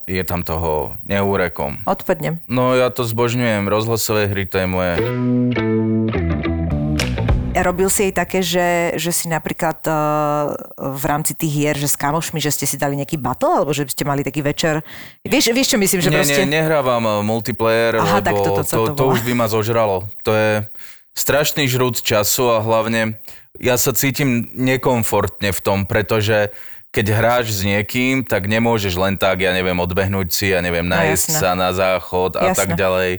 je 0.09 0.25
tam 0.25 0.41
toho 0.41 0.97
neúrekom. 1.05 1.85
Odpadnem. 1.85 2.41
No 2.49 2.73
ja 2.73 2.89
to 2.89 3.05
zbožňujem, 3.05 3.69
rozhlasové 3.69 4.33
hry, 4.33 4.49
to 4.49 4.65
je 4.65 4.67
moje. 4.67 4.95
Robil 7.57 7.89
si 7.89 8.11
aj 8.11 8.13
také, 8.21 8.45
že, 8.45 8.93
že 9.01 9.11
si 9.13 9.33
napríklad 9.33 9.81
uh, 9.89 10.53
v 10.77 11.05
rámci 11.09 11.33
tých 11.33 11.53
hier, 11.53 11.77
že 11.77 11.89
s 11.89 11.97
kamošmi, 11.97 12.37
že 12.37 12.53
ste 12.53 12.69
si 12.69 12.77
dali 12.77 12.97
nejaký 13.01 13.17
battle, 13.17 13.65
alebo 13.65 13.73
že 13.73 13.89
ste 13.89 14.05
mali 14.05 14.21
taký 14.21 14.45
večer. 14.45 14.85
Vieš, 15.25 15.57
vieš 15.57 15.73
čo 15.73 15.79
myslím, 15.81 16.01
že 16.05 16.11
nie, 16.13 16.21
proste... 16.21 16.43
nie, 16.45 16.61
nehrávam 16.61 17.05
eh, 17.05 17.15
multiplayer, 17.25 17.97
Aha, 17.97 18.21
tak 18.21 18.37
lebo 18.37 18.45
toto 18.45 18.63
sa 18.65 18.77
to, 18.77 18.93
to 18.93 19.01
to 19.01 19.05
už 19.09 19.25
by 19.25 19.33
ma 19.33 19.47
zožralo. 19.49 20.05
To 20.29 20.33
je 20.37 20.51
strašný 21.17 21.65
žrút 21.65 22.05
času 22.05 22.53
a 22.53 22.61
hlavne 22.61 23.17
ja 23.57 23.81
sa 23.81 23.97
cítim 23.97 24.53
nekomfortne 24.53 25.49
v 25.49 25.61
tom, 25.65 25.89
pretože 25.89 26.53
keď 26.93 27.07
hráš 27.13 27.47
s 27.53 27.61
niekým, 27.61 28.25
tak 28.25 28.49
nemôžeš 28.49 28.97
len 28.97 29.21
tak, 29.21 29.45
ja 29.45 29.53
neviem, 29.53 29.77
odbehnúť 29.77 30.29
si, 30.33 30.47
ja 30.53 30.65
neviem, 30.65 30.89
No, 30.89 30.97
nájsť 30.97 31.27
jasné. 31.29 31.41
sa 31.41 31.51
na 31.53 31.71
záchod 31.77 32.41
a 32.41 32.53
Jasné. 32.53 32.57
tak 32.57 32.71
ďalej. 32.73 33.13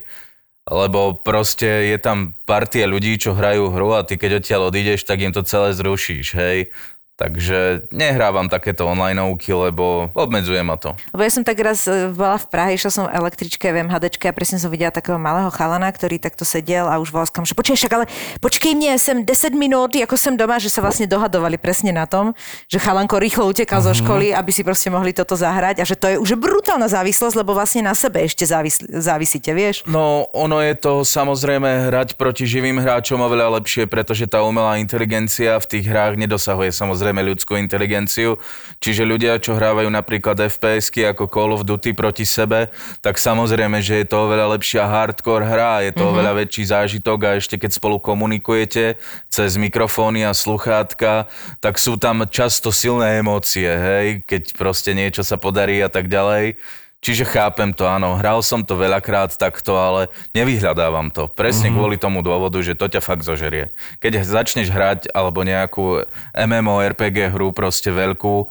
Lebo 0.67 1.15
proste 1.15 1.87
je 1.87 1.97
tam 1.97 2.35
partia 2.43 2.83
ľudí, 2.83 3.15
čo 3.15 3.31
hrajú 3.31 3.71
hru 3.71 3.95
a 3.95 4.03
ty 4.03 4.19
keď 4.19 4.43
odtiaľ 4.43 4.61
odídeš, 4.67 5.07
tak 5.07 5.23
im 5.23 5.31
to 5.31 5.47
celé 5.47 5.71
zrušíš, 5.71 6.35
hej. 6.35 6.75
Takže 7.17 7.89
nehrávam 7.89 8.45
takéto 8.45 8.85
online 8.85 9.17
lebo 9.49 10.13
obmedzuje 10.13 10.61
ma 10.61 10.77
to. 10.77 10.93
Lebo 11.11 11.21
ja 11.25 11.31
som 11.33 11.41
tak 11.41 11.57
raz 11.57 11.89
e, 11.89 12.13
bola 12.13 12.37
v 12.37 12.45
Prahe, 12.45 12.77
išla 12.77 12.91
som 12.93 13.03
v 13.09 13.17
električke, 13.17 13.73
v 13.73 13.89
MHDčke 13.89 14.29
a 14.29 14.33
presne 14.37 14.61
som 14.61 14.69
videla 14.69 14.93
takého 14.93 15.17
malého 15.17 15.49
chalana, 15.49 15.89
ktorý 15.89 16.21
takto 16.21 16.45
sedel 16.45 16.85
a 16.85 17.01
už 17.01 17.09
volal 17.09 17.25
kam, 17.33 17.41
že 17.41 17.57
počkej, 17.57 17.73
však 17.73 17.93
ale 17.97 18.05
počkej 18.37 18.77
mne, 18.77 19.01
sem 19.01 19.25
10 19.25 19.57
minút, 19.57 19.97
ako 19.97 20.13
som 20.13 20.37
doma, 20.37 20.61
že 20.61 20.69
sa 20.69 20.85
vlastne 20.85 21.09
dohadovali 21.09 21.57
presne 21.57 21.89
na 21.89 22.05
tom, 22.05 22.37
že 22.69 22.77
chalanko 22.77 23.17
rýchlo 23.17 23.49
utekal 23.49 23.81
zo 23.81 23.97
školy, 23.97 24.29
aby 24.37 24.51
si 24.53 24.61
proste 24.61 24.93
mohli 24.93 25.09
toto 25.09 25.33
zahrať 25.33 25.81
a 25.81 25.85
že 25.89 25.97
to 25.97 26.05
je 26.13 26.15
už 26.21 26.37
brutálna 26.37 26.85
závislosť, 26.85 27.33
lebo 27.33 27.57
vlastne 27.57 27.81
na 27.81 27.97
sebe 27.97 28.21
ešte 28.21 28.45
závis- 28.45 28.85
závisíte, 28.85 29.49
vieš? 29.57 29.81
No, 29.89 30.29
ono 30.37 30.61
je 30.61 30.77
to 30.77 31.01
samozrejme 31.01 31.89
hrať 31.89 32.13
proti 32.13 32.45
živým 32.45 32.77
hráčom 32.77 33.17
oveľa 33.17 33.57
lepšie, 33.57 33.89
pretože 33.89 34.29
tá 34.29 34.45
umelá 34.45 34.77
inteligencia 34.77 35.57
v 35.57 35.65
tých 35.65 35.89
hrách 35.89 36.13
nedosahuje 36.21 36.69
samozrejme 36.69 37.06
ľudskú 37.15 37.55
inteligenciu. 37.55 38.41
Čiže 38.81 39.07
ľudia, 39.07 39.39
čo 39.39 39.55
hrávajú 39.55 39.87
napríklad 39.87 40.37
FPS-ky 40.37 41.07
ako 41.07 41.29
Call 41.31 41.51
of 41.53 41.63
Duty 41.63 41.93
proti 41.93 42.25
sebe, 42.27 42.73
tak 42.99 43.21
samozrejme, 43.21 43.79
že 43.79 44.03
je 44.03 44.07
to 44.09 44.27
oveľa 44.27 44.57
lepšia 44.57 44.89
hardcore 44.89 45.45
hra, 45.45 45.85
je 45.87 45.91
to 45.93 46.03
mm-hmm. 46.03 46.13
oveľa 46.13 46.33
väčší 46.43 46.63
zážitok 46.67 47.19
a 47.23 47.29
ešte 47.37 47.55
keď 47.55 47.71
spolu 47.77 47.97
komunikujete 48.01 48.97
cez 49.29 49.51
mikrofóny 49.55 50.25
a 50.25 50.33
sluchátka, 50.33 51.29
tak 51.61 51.77
sú 51.77 51.95
tam 52.01 52.25
často 52.29 52.73
silné 52.73 53.21
emócie, 53.21 53.69
hej, 53.69 54.07
keď 54.25 54.57
proste 54.57 54.91
niečo 54.97 55.21
sa 55.21 55.37
podarí 55.37 55.81
a 55.81 55.89
tak 55.89 56.09
ďalej. 56.09 56.57
Čiže 56.97 57.29
chápem 57.29 57.77
to, 57.77 57.85
áno, 57.85 58.17
hral 58.17 58.41
som 58.41 58.65
to 58.65 58.73
veľakrát 58.73 59.37
takto, 59.37 59.77
ale 59.77 60.09
nevyhľadávam 60.33 61.13
to. 61.13 61.29
Presne 61.29 61.69
mm-hmm. 61.69 61.77
kvôli 61.77 61.97
tomu 62.01 62.25
dôvodu, 62.25 62.57
že 62.65 62.73
to 62.73 62.89
ťa 62.89 63.05
fakt 63.05 63.21
zožerie. 63.21 63.69
Keď 64.01 64.25
začneš 64.25 64.73
hrať 64.73 65.13
alebo 65.13 65.45
nejakú 65.45 66.09
MMORPG 66.33 67.29
hru 67.37 67.53
proste 67.53 67.93
veľkú, 67.93 68.49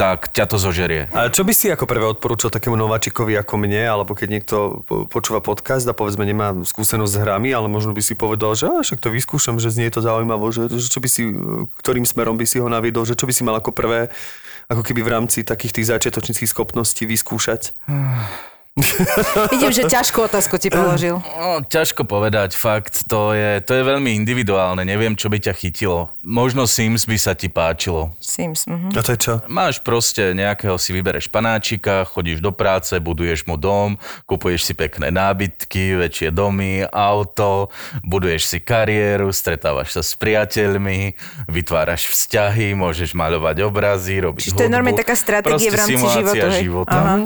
tak 0.00 0.32
ťa 0.32 0.44
to 0.48 0.56
zožerie. 0.56 1.12
A 1.12 1.28
čo 1.28 1.44
by 1.44 1.52
si 1.52 1.68
ako 1.68 1.84
prvé 1.84 2.08
odporúčal 2.08 2.48
takému 2.48 2.72
nováčikovi 2.72 3.36
ako 3.36 3.60
mne, 3.60 3.84
alebo 3.84 4.16
keď 4.16 4.28
niekto 4.32 4.56
počúva 5.12 5.44
podcast 5.44 5.84
a 5.84 5.92
povedzme 5.92 6.24
nemá 6.24 6.56
skúsenosť 6.56 7.12
s 7.12 7.20
hrami, 7.20 7.52
ale 7.52 7.68
možno 7.68 7.92
by 7.92 8.00
si 8.00 8.16
povedal, 8.16 8.56
že 8.56 8.64
však 8.64 8.96
to 8.96 9.12
vyskúšam, 9.12 9.60
že 9.60 9.68
znie 9.68 9.92
to 9.92 10.00
zaujímavé, 10.00 10.48
že, 10.56 10.72
že 10.72 10.88
čo 10.88 11.04
by 11.04 11.08
si, 11.08 11.28
ktorým 11.84 12.08
smerom 12.08 12.40
by 12.40 12.48
si 12.48 12.56
ho 12.56 12.68
naviedol, 12.72 13.04
že 13.04 13.12
čo 13.12 13.28
by 13.28 13.32
si 13.36 13.44
mal 13.44 13.60
ako 13.60 13.76
prvé 13.76 14.08
ako 14.70 14.86
keby 14.86 15.02
v 15.02 15.10
rámci 15.10 15.42
takých 15.42 15.82
tých 15.82 15.90
začiatočníckých 15.90 16.46
schopností 16.46 17.02
vyskúšať? 17.10 17.74
Vidím, 19.54 19.72
že 19.72 19.86
ťažkú 19.86 20.26
otázku 20.26 20.56
ti 20.56 20.68
položil. 20.72 21.20
No, 21.20 21.60
ťažko 21.64 22.04
povedať, 22.08 22.56
fakt, 22.56 23.04
to 23.06 23.32
je, 23.36 23.60
to 23.60 23.76
je 23.76 23.82
veľmi 23.84 24.16
individuálne, 24.16 24.82
neviem, 24.82 25.14
čo 25.14 25.28
by 25.28 25.38
ťa 25.40 25.54
chytilo. 25.56 26.12
Možno 26.24 26.64
Sims 26.64 27.04
by 27.04 27.16
sa 27.20 27.32
ti 27.36 27.52
páčilo. 27.52 28.14
Sims, 28.18 28.66
mhm. 28.66 28.96
A 28.96 29.00
to 29.04 29.14
je 29.14 29.18
čo? 29.20 29.34
Máš 29.46 29.80
proste 29.80 30.32
nejakého, 30.32 30.76
si 30.80 30.90
vybereš 30.96 31.28
panáčika, 31.28 32.08
chodíš 32.08 32.40
do 32.40 32.50
práce, 32.50 32.92
buduješ 32.98 33.44
mu 33.46 33.60
dom, 33.60 34.00
kupuješ 34.24 34.70
si 34.70 34.72
pekné 34.76 35.12
nábytky, 35.12 35.96
väčšie 36.00 36.32
domy, 36.32 36.84
auto, 36.88 37.68
buduješ 38.04 38.48
si 38.48 38.58
kariéru, 38.60 39.32
stretávaš 39.32 39.96
sa 39.96 40.02
s 40.04 40.16
priateľmi, 40.16 41.14
vytváraš 41.48 42.08
vzťahy, 42.10 42.72
môžeš 42.76 43.12
maľovať 43.12 43.56
obrazy, 43.66 44.22
robiť 44.22 44.42
Čiže 44.50 44.56
to 44.56 44.66
je 44.66 44.72
normálne 44.72 44.98
taká 44.98 45.16
stratégia 45.16 45.70
v 45.70 45.76
rámci 45.76 46.06
života. 46.06 46.46
Života. 46.50 46.98
Aha. 47.00 47.16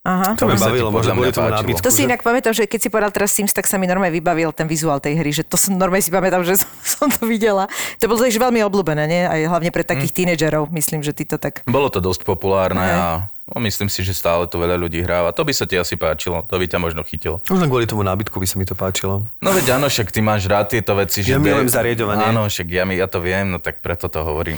Aha. 0.00 0.32
To, 0.32 0.48
to 0.48 0.56
by 0.56 0.56
bavilo, 0.56 0.88
možno 0.88 1.12
kvôli 1.12 1.28
tomu 1.28 1.52
nábytku. 1.52 1.84
To 1.84 1.92
si 1.92 2.08
inak 2.08 2.24
pamätám, 2.24 2.56
že 2.56 2.64
keď 2.64 2.80
si 2.80 2.88
povedal 2.88 3.12
teraz 3.12 3.36
Sims, 3.36 3.52
tak 3.52 3.68
sa 3.68 3.76
mi 3.76 3.84
normálne 3.84 4.16
vybavil 4.16 4.48
ten 4.56 4.64
vizuál 4.64 4.96
tej 4.96 5.20
hry, 5.20 5.28
že 5.28 5.44
to 5.44 5.60
som 5.60 5.76
normálne 5.76 6.00
si 6.00 6.08
pamätám, 6.08 6.40
že 6.40 6.56
som, 6.64 6.70
som 6.80 7.08
to 7.12 7.28
videla. 7.28 7.68
To 8.00 8.08
bolo 8.08 8.24
tiež 8.24 8.40
veľmi 8.40 8.64
obľúbené, 8.64 9.04
nie? 9.04 9.22
Aj 9.28 9.40
hlavne 9.44 9.68
pre 9.68 9.84
takých 9.84 10.12
mm. 10.12 10.16
tínedžerov, 10.16 10.62
myslím, 10.72 11.04
že 11.04 11.12
ty 11.12 11.28
to 11.28 11.36
tak... 11.36 11.68
Bolo 11.68 11.92
to 11.92 12.00
dosť 12.00 12.24
populárne 12.24 12.80
a 12.80 13.08
No, 13.50 13.58
myslím 13.58 13.90
si, 13.90 14.06
že 14.06 14.14
stále 14.14 14.46
to 14.46 14.62
veľa 14.62 14.78
ľudí 14.78 15.02
hráva. 15.02 15.34
To 15.34 15.42
by 15.42 15.50
sa 15.50 15.66
ti 15.66 15.74
asi 15.74 15.98
páčilo, 15.98 16.46
to 16.46 16.54
by 16.54 16.70
ťa 16.70 16.78
možno 16.78 17.02
chytilo. 17.02 17.42
Možno 17.50 17.66
kvôli 17.66 17.82
tomu 17.82 18.06
nábytku 18.06 18.38
by 18.38 18.46
sa 18.46 18.62
mi 18.62 18.66
to 18.66 18.78
páčilo. 18.78 19.26
No 19.42 19.50
veď 19.50 19.74
áno, 19.74 19.90
však 19.90 20.14
ty 20.14 20.22
máš 20.22 20.46
rád 20.46 20.70
tieto 20.70 20.94
veci. 20.94 21.26
Ja 21.26 21.42
milujem 21.42 21.66
zariadovanie. 21.66 22.30
Áno, 22.30 22.46
však 22.46 22.70
ja, 22.70 22.86
ja 22.86 23.06
to 23.10 23.18
viem, 23.18 23.50
no 23.50 23.58
tak 23.58 23.82
preto 23.82 24.06
to 24.06 24.22
hovorím. 24.22 24.54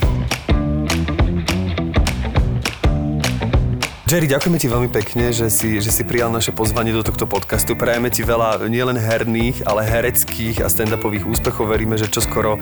Jerry, 4.12 4.28
ďakujeme 4.28 4.60
ti 4.60 4.68
veľmi 4.68 4.90
pekne, 4.92 5.32
že 5.32 5.48
si, 5.48 5.80
že 5.80 5.88
si 5.88 6.04
prijal 6.04 6.28
naše 6.28 6.52
pozvanie 6.52 6.92
do 6.92 7.00
tohto 7.00 7.24
podcastu. 7.24 7.72
Prajeme 7.72 8.12
ti 8.12 8.20
veľa 8.20 8.60
nielen 8.68 9.00
herných, 9.00 9.64
ale 9.64 9.88
hereckých 9.88 10.60
a 10.60 10.68
stand-upových 10.68 11.24
úspechov. 11.24 11.64
Veríme, 11.64 11.96
že 11.96 12.12
čoskoro 12.12 12.60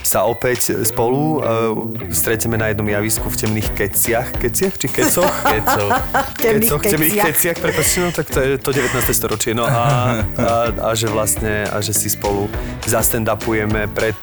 sa 0.00 0.24
opäť 0.24 0.80
spolu 0.88 1.44
uh, 1.44 1.76
stretneme 2.08 2.56
na 2.56 2.72
jednom 2.72 2.88
javisku 2.88 3.28
v 3.28 3.36
temných 3.36 3.68
keciach. 3.76 4.40
Keciach 4.40 4.80
či 4.80 4.88
kecoch? 4.88 5.28
Kecoch. 5.60 5.92
kecoch, 6.40 6.80
temných 6.80 7.20
keciach, 7.20 7.60
prepáčte, 7.60 7.98
no 8.00 8.08
tak 8.08 8.32
to 8.32 8.40
je 8.40 8.56
to 8.56 8.72
19. 8.72 8.88
storočie. 9.12 9.52
No 9.52 9.68
a, 9.68 10.24
a, 10.40 10.72
a, 10.72 10.90
že 10.96 11.12
vlastne, 11.12 11.68
a 11.68 11.84
že 11.84 11.92
si 11.92 12.08
spolu 12.08 12.48
zastendapujeme 12.88 13.92
pred 13.92 14.16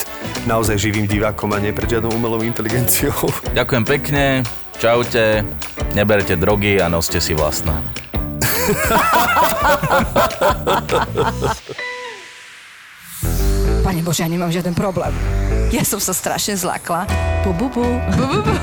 naozaj 0.49 0.81
živým 0.81 1.05
divákom 1.05 1.53
a 1.53 1.61
nie 1.61 1.69
pred 1.69 1.93
žiadnou 1.93 2.09
umelou 2.17 2.41
inteligenciou. 2.41 3.13
Ďakujem 3.53 3.85
pekne. 3.85 4.64
Čaute, 4.75 5.47
neberte 5.95 6.35
drogy 6.35 6.77
a 6.83 6.91
noste 6.91 7.23
si 7.23 7.31
vlastné. 7.31 7.73
Pane 13.85 14.01
Bože, 14.01 14.25
ja 14.25 14.29
nemám 14.29 14.49
žiaden 14.49 14.73
problém. 14.73 15.13
Ja 15.69 15.85
som 15.85 16.01
sa 16.01 16.13
strašne 16.13 16.57
zlakla. 16.57 17.05
Bu, 17.45 17.53
bu, 17.53 17.67
bu. 17.69 17.85
Bu, 18.17 18.25
bu, 18.25 18.39
bu. 18.41 18.53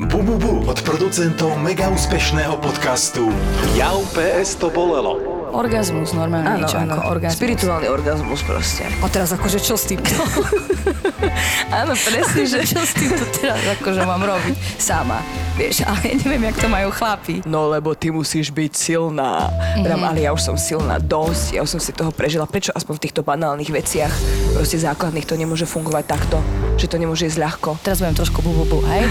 Bu, 0.00 0.18
bu, 0.24 0.34
bu 0.40 0.52
od 0.64 0.78
producentov 0.80 1.52
mega 1.60 1.92
úspešného 1.92 2.56
podcastu 2.58 3.28
Jau 3.76 4.00
PS 4.16 4.56
to 4.56 4.72
bolelo. 4.72 5.20
Orgazmus, 5.50 6.14
normálne 6.14 6.46
Áno, 6.46 6.58
niečo 6.62 6.78
áno. 6.78 6.94
ako 6.94 7.00
orgazmus. 7.10 7.38
Spirituálny 7.42 7.88
orgazmus 7.90 8.40
proste. 8.46 8.86
A 9.02 9.06
teraz 9.10 9.34
akože 9.34 9.58
čo 9.58 9.74
s 9.74 9.84
týmto? 9.90 10.14
Áno, 11.80 11.92
presne, 11.94 12.42
že 12.48 12.60
čo 12.64 12.80
s 12.80 12.92
týmto 12.96 13.24
teraz 13.40 13.60
akože 13.78 14.02
mám 14.04 14.22
robiť 14.24 14.56
sama. 14.80 15.20
Vieš, 15.60 15.84
ale 15.88 16.00
ja 16.08 16.14
neviem, 16.24 16.48
jak 16.48 16.56
to 16.56 16.68
majú 16.72 16.88
chlapi. 16.94 17.44
No 17.44 17.68
lebo 17.68 17.92
ty 17.92 18.08
musíš 18.08 18.48
byť 18.48 18.72
silná. 18.72 19.52
Mm-hmm. 19.80 20.02
ale 20.02 20.18
ja 20.24 20.30
už 20.32 20.42
som 20.42 20.56
silná 20.56 20.96
dosť, 20.96 21.56
ja 21.56 21.60
už 21.60 21.78
som 21.78 21.80
si 21.82 21.92
toho 21.92 22.10
prežila. 22.14 22.48
Prečo 22.48 22.72
aspoň 22.72 22.94
v 22.96 23.02
týchto 23.04 23.20
banálnych 23.20 23.68
veciach, 23.68 24.12
proste 24.56 24.80
základných, 24.80 25.28
to 25.28 25.36
nemôže 25.36 25.68
fungovať 25.68 26.04
takto? 26.08 26.38
Že 26.80 26.86
to 26.88 26.96
nemôže 26.96 27.28
ísť 27.28 27.38
ľahko? 27.38 27.76
Teraz 27.84 28.00
budem 28.00 28.16
trošku 28.16 28.40
bu, 28.40 28.50
bu, 28.56 28.64
bu, 28.64 28.78
hej? 28.88 29.04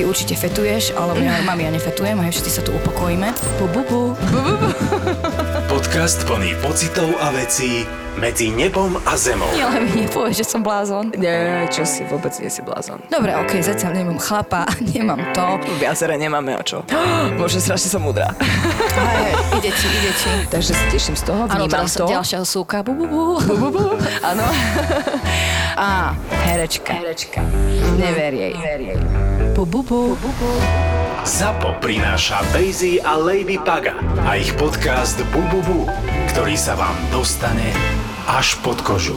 Ty 0.00 0.08
určite 0.08 0.34
fetuješ, 0.34 0.96
ale 0.96 1.20
ja, 1.20 1.44
mami, 1.44 1.68
ja 1.68 1.70
nefetujem, 1.70 2.16
hej, 2.24 2.32
všetci 2.32 2.50
sa 2.50 2.62
tu 2.64 2.72
upokojíme. 2.72 3.28
Bu, 3.60 3.66
bu, 3.68 3.82
bu. 3.84 4.00
bu, 4.16 4.38
bu, 4.40 4.54
bu. 4.56 4.68
Podcast 5.68 6.24
plný 6.24 6.56
pocitov 6.64 7.12
a 7.20 7.28
vecí 7.34 7.84
medzi 8.14 8.50
nebom 8.50 8.94
a 9.06 9.18
zemou. 9.18 9.50
Ja 9.58 9.74
len 9.74 9.90
mi 9.90 10.06
nepovieš, 10.06 10.42
že 10.42 10.46
som 10.46 10.62
blázon. 10.62 11.10
Nie, 11.18 11.33
čo 11.70 11.82
si, 11.84 12.02
vôbec 12.06 12.32
nie 12.40 12.50
si 12.50 12.60
blázon. 12.60 13.00
Dobre, 13.08 13.34
okej, 13.34 13.60
okay, 13.60 13.68
zatiaľ 13.68 13.92
nemám 14.02 14.18
chlapa, 14.20 14.68
nemám 14.94 15.20
to. 15.32 15.44
Viacere 15.80 16.14
nemáme 16.16 16.56
o 16.58 16.62
čo. 16.62 16.82
Bože, 17.38 17.60
strašne 17.62 17.88
som 17.90 18.02
múdra. 18.02 18.32
Hej, 19.18 19.34
ide 19.60 19.70
ti, 19.74 19.86
ide 19.90 20.12
ti. 20.14 20.32
Takže 20.48 20.72
sa 20.74 20.84
teším 20.90 21.16
z 21.18 21.22
toho, 21.26 21.42
vnímam 21.50 21.70
teraz 21.70 21.94
to. 21.96 22.06
ďalšia 22.06 22.40
súka. 22.46 22.82
Bu, 22.86 22.92
bu, 22.94 23.04
bu. 23.06 23.22
Bu, 23.42 23.54
bu, 23.58 23.68
bu. 23.70 23.84
Áno. 24.22 24.46
Á, 25.74 26.14
herečka. 26.46 26.94
Herečka. 26.94 27.42
Never 27.98 28.30
jej. 28.30 28.54
Never 28.54 28.80
jej. 28.80 28.98
Bu, 29.58 29.66
bu, 29.66 29.82
bu. 29.82 30.14
bu, 30.14 30.30
bu. 30.38 30.50
ZAPO 31.24 31.80
prináša 31.80 32.44
Bejzy 32.52 33.00
a 33.00 33.16
Lady 33.16 33.56
Paga 33.56 33.96
a 34.28 34.36
ich 34.36 34.52
podcast 34.60 35.16
Bu 35.32 35.40
Bu 35.48 35.64
Bu, 35.64 35.78
ktorý 36.28 36.52
sa 36.52 36.76
vám 36.76 36.92
dostane 37.08 37.72
až 38.28 38.60
pod 38.60 38.76
kožu. 38.84 39.16